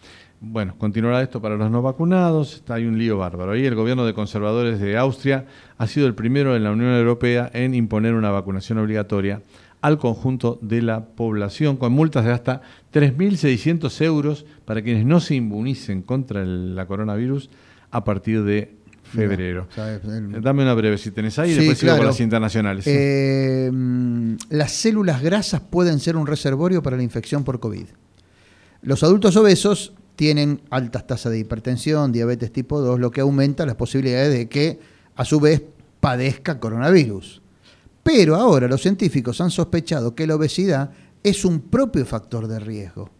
Bueno, 0.45 0.75
continuará 0.77 1.23
esto 1.23 1.41
para 1.41 1.57
los 1.57 1.71
no 1.71 1.83
vacunados. 1.83 2.55
Está 2.57 2.75
hay 2.75 2.85
un 2.87 2.99
lío 2.99 3.17
bárbaro. 3.17 3.53
Ahí 3.53 3.65
el 3.65 3.77
gobierno 3.77 4.05
de 4.05 4.13
conservadores 4.13 4.81
de 4.81 4.97
Austria 4.99 5.47
ha 5.79 5.87
sido 5.87 6.09
el 6.09 6.15
primero 6.17 6.57
en 6.57 6.65
la 6.65 6.73
Unión 6.73 6.91
Europea 6.91 7.49
en 7.55 7.75
imponer 7.77 8.15
una 8.15 8.31
vacunación 8.31 8.79
obligatoria 8.79 9.41
al 9.83 9.99
conjunto 9.99 10.59
de 10.61 10.83
la 10.83 11.05
población, 11.05 11.77
con 11.77 11.93
multas 11.93 12.25
de 12.25 12.33
hasta 12.33 12.61
3.600 12.93 14.01
euros 14.05 14.45
para 14.65 14.83
quienes 14.83 15.05
no 15.07 15.21
se 15.21 15.37
inmunicen 15.37 16.03
contra 16.03 16.43
el- 16.43 16.75
la 16.75 16.87
coronavirus 16.87 17.49
a 17.93 18.03
partir 18.05 18.43
de 18.43 18.75
febrero. 19.05 19.69
¿sabes? 19.75 20.01
El- 20.05 20.41
Dame 20.43 20.63
una 20.65 20.75
breve 20.75 20.99
si 20.99 21.13
tenés 21.13 21.39
ahí 21.39 21.51
y 21.51 21.55
Sí, 21.55 21.59
después 21.61 21.79
sigo 21.79 21.91
con 21.93 21.99
claro. 21.99 22.11
las 22.11 22.21
internacionales. 22.21 22.85
Eh, 22.89 23.71
mm, 23.73 24.35
las 24.51 24.73
células 24.73 25.23
grasas 25.23 25.61
pueden 25.61 26.01
ser 26.01 26.17
un 26.17 26.27
reservorio 26.27 26.83
para 26.83 26.97
la 26.97 27.03
infección 27.05 27.45
por 27.45 27.61
COVID. 27.61 27.87
Los 28.83 29.03
adultos 29.05 29.37
obesos 29.37 29.93
tienen 30.17 30.61
altas 30.71 31.07
tasas 31.07 31.33
de 31.33 31.39
hipertensión, 31.39 32.13
diabetes 32.13 32.53
tipo 32.53 32.81
2, 32.81 33.01
lo 33.01 33.11
que 33.11 33.21
aumenta 33.21 33.67
las 33.67 33.77
posibilidades 33.77 34.33
de 34.33 34.49
que 34.49 34.81
a 35.17 35.25
su 35.25 35.41
vez 35.41 35.63
padezca 36.01 36.59
coronavirus. 36.59 37.41
Pero 38.03 38.37
ahora 38.37 38.69
los 38.69 38.83
científicos 38.83 39.41
han 39.41 39.51
sospechado 39.51 40.15
que 40.15 40.27
la 40.27 40.35
obesidad 40.35 40.91
es 41.23 41.45
un 41.45 41.61
propio 41.61 42.05
factor 42.05 42.49
de 42.49 42.59
riesgo, 42.59 43.11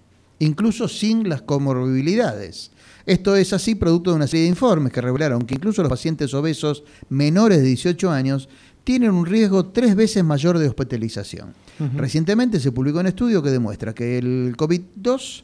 incluso 0.41 0.89
sin 0.89 1.29
las 1.29 1.43
comorbilidades. 1.43 2.73
Esto 3.07 3.37
es 3.37 3.53
así 3.53 3.75
producto 3.75 4.11
de 4.11 4.17
una 4.17 4.27
serie 4.27 4.45
de 4.45 4.51
informes 4.51 4.93
que 4.93 5.01
revelaron 5.01 5.43
que 5.43 5.55
incluso 5.55 5.83
los 5.83 5.91
pacientes 5.91 6.35
obesos 6.35 6.85
menores 7.09 7.59
de 7.59 7.65
18 7.65 8.11
años 8.11 8.49
tienen 8.85 9.13
un 9.13 9.27
riesgo 9.27 9.67
tres 9.67 9.95
veces 9.95 10.25
mayor 10.25 10.59
de 10.59 10.69
hospitalización. 10.69 11.55
Recientemente 11.97 12.61
se 12.61 12.71
publicó 12.71 13.01
un 13.01 13.07
estudio 13.07 13.43
que 13.43 13.51
demuestra 13.51 13.95
que 13.95 14.19
el 14.19 14.55
COVID-2 14.57 15.43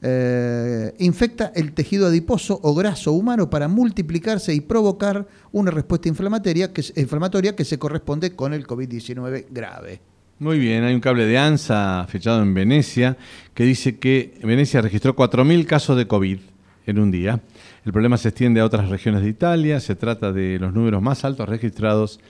eh, 0.00 0.94
infecta 0.98 1.52
el 1.54 1.72
tejido 1.72 2.06
adiposo 2.06 2.60
o 2.62 2.74
graso 2.74 3.12
humano 3.12 3.50
para 3.50 3.66
multiplicarse 3.66 4.54
y 4.54 4.60
provocar 4.60 5.26
una 5.50 5.70
respuesta 5.70 6.08
inflamatoria 6.08 6.72
que, 6.72 6.84
inflamatoria 6.96 7.56
que 7.56 7.64
se 7.64 7.78
corresponde 7.78 8.36
con 8.36 8.54
el 8.54 8.66
COVID-19 8.66 9.46
grave. 9.50 10.00
Muy 10.38 10.60
bien, 10.60 10.84
hay 10.84 10.94
un 10.94 11.00
cable 11.00 11.26
de 11.26 11.36
ANSA 11.36 12.06
fechado 12.08 12.42
en 12.42 12.54
Venecia 12.54 13.16
que 13.54 13.64
dice 13.64 13.98
que 13.98 14.38
Venecia 14.44 14.80
registró 14.80 15.16
4.000 15.16 15.66
casos 15.66 15.96
de 15.96 16.06
COVID 16.06 16.38
en 16.86 16.98
un 17.00 17.10
día. 17.10 17.40
El 17.84 17.92
problema 17.92 18.16
se 18.18 18.28
extiende 18.28 18.60
a 18.60 18.64
otras 18.64 18.88
regiones 18.88 19.22
de 19.22 19.28
Italia, 19.30 19.80
se 19.80 19.96
trata 19.96 20.32
de 20.32 20.58
los 20.60 20.72
números 20.72 21.02
más 21.02 21.24
altos 21.24 21.48
registrados 21.48 22.20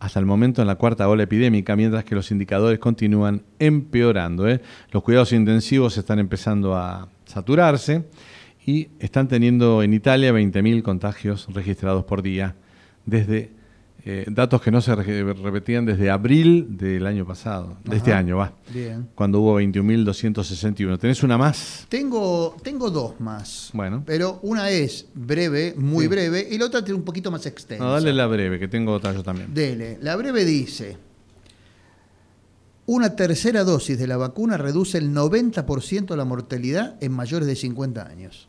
hasta 0.00 0.18
el 0.18 0.26
momento 0.26 0.62
en 0.62 0.66
la 0.66 0.76
cuarta 0.76 1.08
ola 1.08 1.22
epidémica, 1.22 1.76
mientras 1.76 2.04
que 2.04 2.14
los 2.14 2.30
indicadores 2.30 2.78
continúan 2.78 3.42
empeorando. 3.58 4.48
¿eh? 4.48 4.60
Los 4.90 5.02
cuidados 5.02 5.32
intensivos 5.32 5.96
están 5.98 6.18
empezando 6.18 6.74
a 6.74 7.08
saturarse 7.26 8.06
y 8.66 8.88
están 8.98 9.28
teniendo 9.28 9.82
en 9.82 9.92
Italia 9.92 10.32
20.000 10.32 10.82
contagios 10.82 11.48
registrados 11.52 12.04
por 12.04 12.22
día 12.22 12.56
desde 13.04 13.59
eh, 14.04 14.24
datos 14.28 14.62
que 14.62 14.70
no 14.70 14.80
se 14.80 14.94
re- 14.94 15.32
repetían 15.34 15.84
desde 15.84 16.10
abril 16.10 16.76
del 16.76 17.06
año 17.06 17.26
pasado, 17.26 17.76
de 17.84 17.96
este 17.96 18.12
año, 18.12 18.36
va, 18.38 18.52
Bien. 18.72 19.08
cuando 19.14 19.40
hubo 19.40 19.60
21.261. 19.60 20.98
¿Tenés 20.98 21.22
una 21.22 21.36
más? 21.36 21.86
Tengo, 21.88 22.56
tengo 22.62 22.90
dos 22.90 23.20
más. 23.20 23.70
Bueno. 23.72 24.02
Pero 24.06 24.38
una 24.42 24.70
es 24.70 25.06
breve, 25.14 25.74
muy 25.76 26.04
Sí. 26.04 26.08
breve, 26.08 26.48
y 26.50 26.56
la 26.58 26.66
otra 26.66 26.82
tiene 26.84 26.98
un 26.98 27.04
poquito 27.04 27.30
más 27.30 27.44
extensa. 27.46 27.84
No, 27.84 27.92
dale 27.92 28.12
la 28.12 28.26
breve, 28.26 28.58
que 28.58 28.68
tengo 28.68 28.92
otra 28.92 29.12
yo 29.12 29.22
también. 29.22 29.52
Dele. 29.52 29.98
La 30.00 30.16
breve 30.16 30.44
dice, 30.44 30.96
una 32.86 33.14
tercera 33.14 33.62
dosis 33.62 33.98
de 33.98 34.06
la 34.08 34.16
vacuna 34.16 34.56
reduce 34.56 34.98
el 34.98 35.12
90% 35.14 36.16
la 36.16 36.24
mortalidad 36.24 36.96
en 37.00 37.12
mayores 37.12 37.46
de 37.46 37.54
50 37.54 38.04
años. 38.06 38.48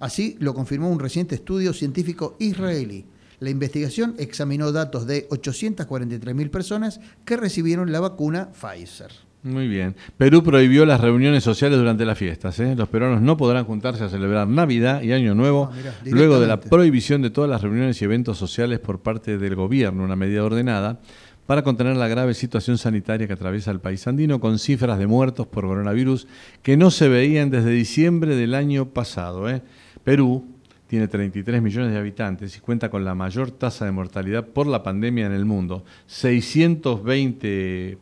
Así 0.00 0.36
lo 0.40 0.54
confirmó 0.54 0.90
un 0.90 0.98
reciente 0.98 1.34
estudio 1.36 1.72
científico 1.72 2.36
israelí. 2.40 3.04
La 3.40 3.50
investigación 3.50 4.14
examinó 4.18 4.72
datos 4.72 5.06
de 5.06 5.28
843.000 5.28 6.50
personas 6.50 7.00
que 7.24 7.36
recibieron 7.36 7.92
la 7.92 8.00
vacuna 8.00 8.50
Pfizer. 8.52 9.10
Muy 9.42 9.68
bien. 9.68 9.94
Perú 10.16 10.42
prohibió 10.42 10.84
las 10.84 11.00
reuniones 11.00 11.44
sociales 11.44 11.78
durante 11.78 12.04
las 12.04 12.18
fiestas. 12.18 12.58
¿eh? 12.58 12.74
Los 12.74 12.88
peruanos 12.88 13.22
no 13.22 13.36
podrán 13.36 13.64
juntarse 13.64 14.02
a 14.02 14.08
celebrar 14.08 14.48
Navidad 14.48 15.02
y 15.02 15.12
Año 15.12 15.36
Nuevo 15.36 15.70
Ah, 15.70 15.76
mirá, 15.76 15.94
luego 16.16 16.40
de 16.40 16.48
la 16.48 16.58
prohibición 16.58 17.22
de 17.22 17.30
todas 17.30 17.48
las 17.48 17.62
reuniones 17.62 18.00
y 18.02 18.04
eventos 18.04 18.38
sociales 18.38 18.80
por 18.80 19.00
parte 19.00 19.38
del 19.38 19.54
gobierno, 19.54 20.02
una 20.02 20.16
medida 20.16 20.42
ordenada 20.42 20.98
para 21.46 21.62
contener 21.62 21.96
la 21.96 22.08
grave 22.08 22.34
situación 22.34 22.76
sanitaria 22.76 23.28
que 23.28 23.34
atraviesa 23.34 23.70
el 23.70 23.78
país 23.78 24.04
andino 24.08 24.40
con 24.40 24.58
cifras 24.58 24.98
de 24.98 25.06
muertos 25.06 25.46
por 25.46 25.64
coronavirus 25.64 26.26
que 26.62 26.76
no 26.76 26.90
se 26.90 27.08
veían 27.08 27.50
desde 27.50 27.70
diciembre 27.70 28.34
del 28.34 28.52
año 28.52 28.86
pasado. 28.86 29.48
¿eh? 29.48 29.62
Perú 30.02 30.44
tiene 30.86 31.08
33 31.08 31.60
millones 31.62 31.92
de 31.92 31.98
habitantes 31.98 32.56
y 32.56 32.60
cuenta 32.60 32.88
con 32.90 33.04
la 33.04 33.14
mayor 33.14 33.50
tasa 33.50 33.84
de 33.84 33.92
mortalidad 33.92 34.46
por 34.46 34.66
la 34.66 34.82
pandemia 34.82 35.26
en 35.26 35.32
el 35.32 35.44
mundo, 35.44 35.84
620 36.06 37.98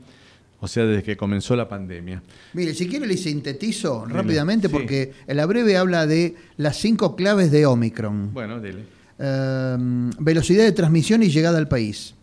o 0.60 0.66
sea, 0.68 0.84
desde 0.86 1.02
que 1.02 1.14
comenzó 1.16 1.54
la 1.54 1.68
pandemia. 1.68 2.22
Mire, 2.54 2.72
si 2.74 2.88
quiere 2.88 3.06
le 3.06 3.16
sintetizo 3.18 4.06
rápidamente 4.06 4.68
Sí. 4.68 4.72
porque 4.72 5.12
en 5.26 5.36
la 5.36 5.44
breve 5.46 5.76
habla 5.76 6.06
de 6.06 6.34
las 6.56 6.78
cinco 6.78 7.14
claves 7.14 7.50
de 7.50 7.66
Omicron. 7.66 8.32
Bueno, 8.32 8.58
dele. 8.60 8.84
Eh, 9.18 9.76
velocidad 10.18 10.64
de 10.64 10.72
transmisión 10.72 11.22
y 11.22 11.28
llegada 11.28 11.58
al 11.58 11.68
país. 11.68 12.14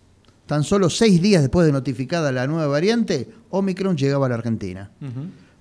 Tan 0.46 0.64
solo 0.64 0.90
seis 0.90 1.22
días 1.22 1.42
después 1.42 1.66
de 1.66 1.72
notificada 1.72 2.32
la 2.32 2.48
nueva 2.48 2.68
variante, 2.68 3.30
Omicron 3.50 3.96
llegaba 3.96 4.26
a 4.26 4.30
la 4.30 4.36
Argentina. 4.36 4.92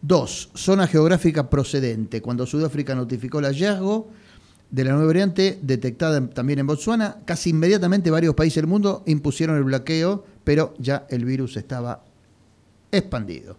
Dos, 0.00 0.50
zona 0.54 0.86
geográfica 0.88 1.48
procedente. 1.48 2.20
Cuando 2.20 2.46
Sudáfrica 2.46 2.94
notificó 2.94 3.38
el 3.38 3.46
hallazgo 3.46 4.08
de 4.70 4.84
la 4.84 4.92
nueva 4.92 5.06
variante 5.06 5.58
detectada 5.62 6.28
también 6.30 6.58
en 6.58 6.66
Botsuana, 6.66 7.18
casi 7.24 7.50
inmediatamente 7.50 8.10
varios 8.10 8.34
países 8.34 8.56
del 8.56 8.66
mundo 8.66 9.04
impusieron 9.06 9.56
el 9.56 9.64
bloqueo, 9.64 10.24
pero 10.42 10.74
ya 10.78 11.06
el 11.10 11.24
virus 11.24 11.56
estaba 11.56 12.04
expandido. 12.90 13.56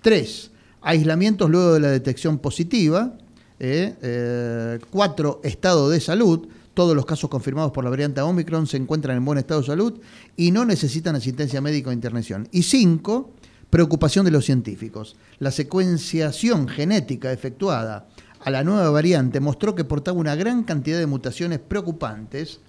Tres, 0.00 0.50
aislamientos 0.80 1.50
luego 1.50 1.74
de 1.74 1.80
la 1.80 1.90
detección 1.90 2.38
positiva. 2.38 3.14
Eh, 3.58 3.94
eh, 4.02 4.78
cuatro, 4.90 5.40
estado 5.44 5.90
de 5.90 6.00
salud. 6.00 6.46
Todos 6.74 6.96
los 6.96 7.06
casos 7.06 7.30
confirmados 7.30 7.70
por 7.70 7.84
la 7.84 7.90
variante 7.90 8.20
Omicron 8.20 8.66
se 8.66 8.76
encuentran 8.76 9.16
en 9.16 9.24
buen 9.24 9.38
estado 9.38 9.60
de 9.60 9.66
salud 9.66 10.00
y 10.36 10.50
no 10.50 10.64
necesitan 10.64 11.14
asistencia 11.14 11.60
médica 11.60 11.90
o 11.90 11.92
internación. 11.92 12.48
Y 12.50 12.64
cinco, 12.64 13.32
preocupación 13.70 14.24
de 14.24 14.32
los 14.32 14.44
científicos. 14.44 15.16
La 15.38 15.52
secuenciación 15.52 16.66
genética 16.66 17.32
efectuada 17.32 18.08
a 18.40 18.50
la 18.50 18.64
nueva 18.64 18.90
variante 18.90 19.38
mostró 19.40 19.76
que 19.76 19.84
portaba 19.84 20.18
una 20.18 20.34
gran 20.34 20.64
cantidad 20.64 20.98
de 20.98 21.06
mutaciones 21.06 21.60
preocupantes 21.60 22.60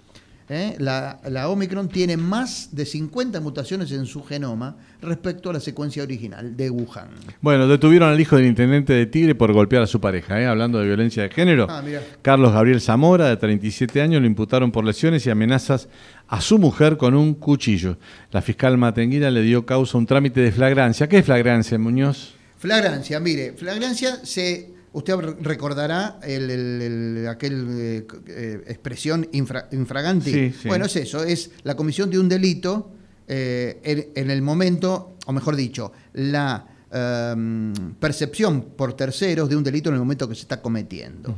¿eh? 0.49 0.75
La, 0.79 1.19
la 1.29 1.49
Omicron 1.49 1.89
tiene 1.89 2.17
más 2.17 2.69
de 2.71 2.85
50 2.85 3.41
mutaciones 3.41 3.91
en 3.91 4.05
su 4.05 4.23
genoma 4.23 4.77
respecto 5.01 5.49
a 5.49 5.53
la 5.53 5.59
secuencia 5.59 6.03
original 6.03 6.55
de 6.55 6.69
Wuhan. 6.69 7.09
Bueno, 7.41 7.67
detuvieron 7.67 8.09
al 8.09 8.19
hijo 8.19 8.35
del 8.35 8.45
intendente 8.45 8.93
de 8.93 9.05
Tigre 9.05 9.35
por 9.35 9.53
golpear 9.53 9.83
a 9.83 9.87
su 9.87 9.99
pareja, 9.99 10.39
¿eh? 10.41 10.45
hablando 10.45 10.79
de 10.79 10.85
violencia 10.85 11.23
de 11.23 11.29
género. 11.29 11.67
Ah. 11.69 11.83
Carlos 12.21 12.53
Gabriel 12.53 12.81
Zamora, 12.81 13.27
de 13.29 13.37
37 13.37 14.01
años, 14.01 14.21
lo 14.21 14.27
imputaron 14.27 14.71
por 14.71 14.85
lesiones 14.85 15.25
y 15.25 15.29
amenazas 15.29 15.87
a 16.27 16.41
su 16.41 16.57
mujer 16.57 16.97
con 16.97 17.15
un 17.15 17.33
cuchillo. 17.33 17.97
La 18.31 18.41
fiscal 18.41 18.77
Matenguira 18.77 19.31
le 19.31 19.41
dio 19.41 19.65
causa 19.65 19.97
a 19.97 19.99
un 19.99 20.05
trámite 20.05 20.41
de 20.41 20.51
flagrancia. 20.51 21.07
¿Qué 21.07 21.19
es 21.19 21.25
flagrancia, 21.25 21.77
Muñoz? 21.77 22.33
Flagrancia, 22.57 23.19
mire, 23.19 23.53
flagrancia 23.53 24.25
se. 24.25 24.74
Usted 24.95 25.13
recordará 25.41 26.19
el, 26.23 26.49
el- 26.49 26.81
el- 26.81 27.27
aquel 27.27 27.67
eh, 27.71 28.07
eh, 28.27 28.63
expresión 28.67 29.27
infra- 29.33 29.67
infraganti. 29.71 30.31
Sí, 30.31 30.53
sí. 30.61 30.67
Bueno, 30.67 30.85
es 30.85 30.95
eso, 30.95 31.23
es 31.23 31.51
la 31.63 31.75
comisión 31.75 32.09
de 32.09 32.17
un 32.19 32.29
delito 32.29 32.91
eh, 33.27 33.79
en, 33.83 34.23
en 34.23 34.31
el 34.31 34.41
momento, 34.41 35.17
o 35.25 35.31
mejor 35.33 35.55
dicho, 35.55 35.91
la 36.13 36.65
em, 36.91 37.73
percepción 37.99 38.61
por 38.77 38.93
terceros 38.93 39.49
de 39.49 39.55
un 39.57 39.63
delito 39.63 39.89
en 39.89 39.95
el 39.95 39.99
momento 39.99 40.29
que 40.29 40.35
se 40.35 40.41
está 40.41 40.61
cometiendo. 40.61 41.35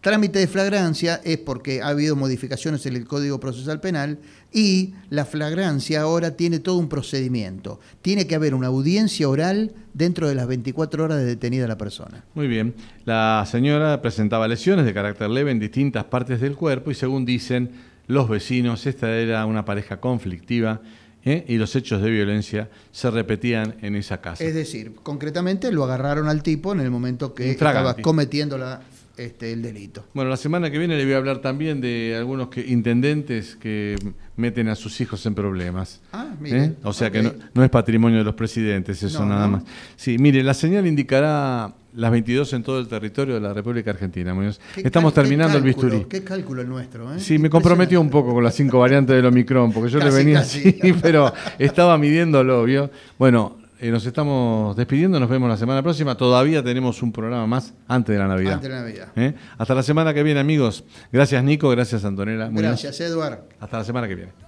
Trámite 0.00 0.38
de 0.38 0.46
flagrancia 0.46 1.20
es 1.24 1.38
porque 1.38 1.82
ha 1.82 1.88
habido 1.88 2.14
modificaciones 2.14 2.86
en 2.86 2.94
el 2.94 3.04
Código 3.04 3.40
Procesal 3.40 3.80
Penal 3.80 4.18
y 4.52 4.94
la 5.10 5.24
flagrancia 5.24 6.02
ahora 6.02 6.36
tiene 6.36 6.60
todo 6.60 6.76
un 6.76 6.88
procedimiento. 6.88 7.80
Tiene 8.00 8.26
que 8.28 8.36
haber 8.36 8.54
una 8.54 8.68
audiencia 8.68 9.28
oral 9.28 9.72
dentro 9.94 10.28
de 10.28 10.36
las 10.36 10.46
24 10.46 11.02
horas 11.04 11.18
de 11.18 11.24
detenida 11.24 11.66
la 11.66 11.76
persona. 11.76 12.24
Muy 12.34 12.46
bien. 12.46 12.74
La 13.06 13.44
señora 13.50 14.00
presentaba 14.00 14.46
lesiones 14.46 14.84
de 14.86 14.94
carácter 14.94 15.30
leve 15.30 15.50
en 15.50 15.58
distintas 15.58 16.04
partes 16.04 16.40
del 16.40 16.54
cuerpo 16.54 16.92
y 16.92 16.94
según 16.94 17.24
dicen 17.24 17.72
los 18.06 18.28
vecinos, 18.28 18.86
esta 18.86 19.10
era 19.16 19.44
una 19.46 19.64
pareja 19.64 19.98
conflictiva 20.00 20.80
¿eh? 21.24 21.44
y 21.48 21.56
los 21.56 21.74
hechos 21.74 22.00
de 22.00 22.10
violencia 22.10 22.70
se 22.92 23.10
repetían 23.10 23.74
en 23.82 23.96
esa 23.96 24.20
casa. 24.20 24.44
Es 24.44 24.54
decir, 24.54 24.94
concretamente 25.02 25.72
lo 25.72 25.82
agarraron 25.82 26.28
al 26.28 26.44
tipo 26.44 26.72
en 26.72 26.78
el 26.80 26.90
momento 26.90 27.34
que 27.34 27.50
estaba 27.50 27.94
cometiendo 27.96 28.56
la- 28.56 28.80
este, 29.18 29.52
el 29.52 29.62
delito. 29.62 30.04
Bueno, 30.14 30.30
la 30.30 30.36
semana 30.36 30.70
que 30.70 30.78
viene 30.78 30.96
le 30.96 31.04
voy 31.04 31.14
a 31.14 31.16
hablar 31.18 31.38
también 31.38 31.80
de 31.80 32.14
algunos 32.16 32.48
que, 32.48 32.64
intendentes 32.66 33.56
que 33.56 33.96
meten 34.36 34.68
a 34.68 34.74
sus 34.74 35.00
hijos 35.00 35.24
en 35.26 35.34
problemas. 35.34 36.00
Ah, 36.12 36.34
mire, 36.40 36.64
¿Eh? 36.64 36.74
O 36.84 36.92
sea 36.92 37.10
que 37.10 37.22
no, 37.22 37.32
no 37.54 37.64
es 37.64 37.70
patrimonio 37.70 38.18
de 38.18 38.24
los 38.24 38.34
presidentes, 38.34 39.02
eso 39.02 39.20
No, 39.20 39.26
nada 39.26 39.46
no. 39.46 39.52
más. 39.54 39.64
Sí, 39.96 40.18
mire, 40.18 40.42
la 40.42 40.54
señal 40.54 40.86
indicará 40.86 41.74
las 41.94 42.10
22 42.12 42.52
en 42.52 42.62
todo 42.62 42.78
el 42.78 42.86
territorio 42.86 43.34
de 43.34 43.40
la 43.40 43.52
República 43.52 43.90
Argentina. 43.90 44.32
Muñoz. 44.34 44.60
Estamos 44.76 45.12
terminando 45.12 45.58
el 45.58 45.64
bisturí. 45.64 46.06
Qué 46.08 46.22
cálculo 46.22 46.62
el 46.62 46.68
nuestro, 46.68 47.12
¿eh? 47.12 47.18
Sí, 47.18 47.38
me 47.38 47.50
comprometió 47.50 48.00
un 48.00 48.10
poco 48.10 48.32
con 48.32 48.44
las 48.44 48.54
cinco 48.54 48.78
variantes 48.78 49.16
del 49.16 49.26
Omicron, 49.26 49.72
porque 49.72 49.90
yo 49.90 49.98
le 49.98 50.10
venía 50.10 50.38
casi. 50.38 50.68
así, 50.68 50.92
pero 51.02 51.32
estaba 51.58 51.98
midiéndolo, 51.98 52.62
¿vio? 52.64 52.90
Bueno, 53.18 53.56
eh, 53.80 53.90
nos 53.90 54.04
estamos 54.04 54.76
despidiendo, 54.76 55.20
nos 55.20 55.28
vemos 55.28 55.48
la 55.48 55.56
semana 55.56 55.82
próxima. 55.82 56.16
Todavía 56.16 56.62
tenemos 56.62 57.02
un 57.02 57.12
programa 57.12 57.46
más 57.46 57.74
antes 57.86 58.12
de 58.12 58.18
la 58.18 58.26
Navidad. 58.26 58.54
Antes 58.54 58.68
de 58.68 58.74
la 58.74 58.82
Navidad. 58.82 59.08
¿Eh? 59.14 59.34
Hasta 59.56 59.74
la 59.74 59.82
semana 59.82 60.12
que 60.12 60.22
viene, 60.22 60.40
amigos. 60.40 60.84
Gracias, 61.12 61.42
Nico. 61.44 61.68
Gracias, 61.70 62.04
Antonella. 62.04 62.48
Gracias, 62.50 63.00
Eduard. 63.00 63.40
Hasta 63.60 63.78
la 63.78 63.84
semana 63.84 64.08
que 64.08 64.14
viene. 64.16 64.47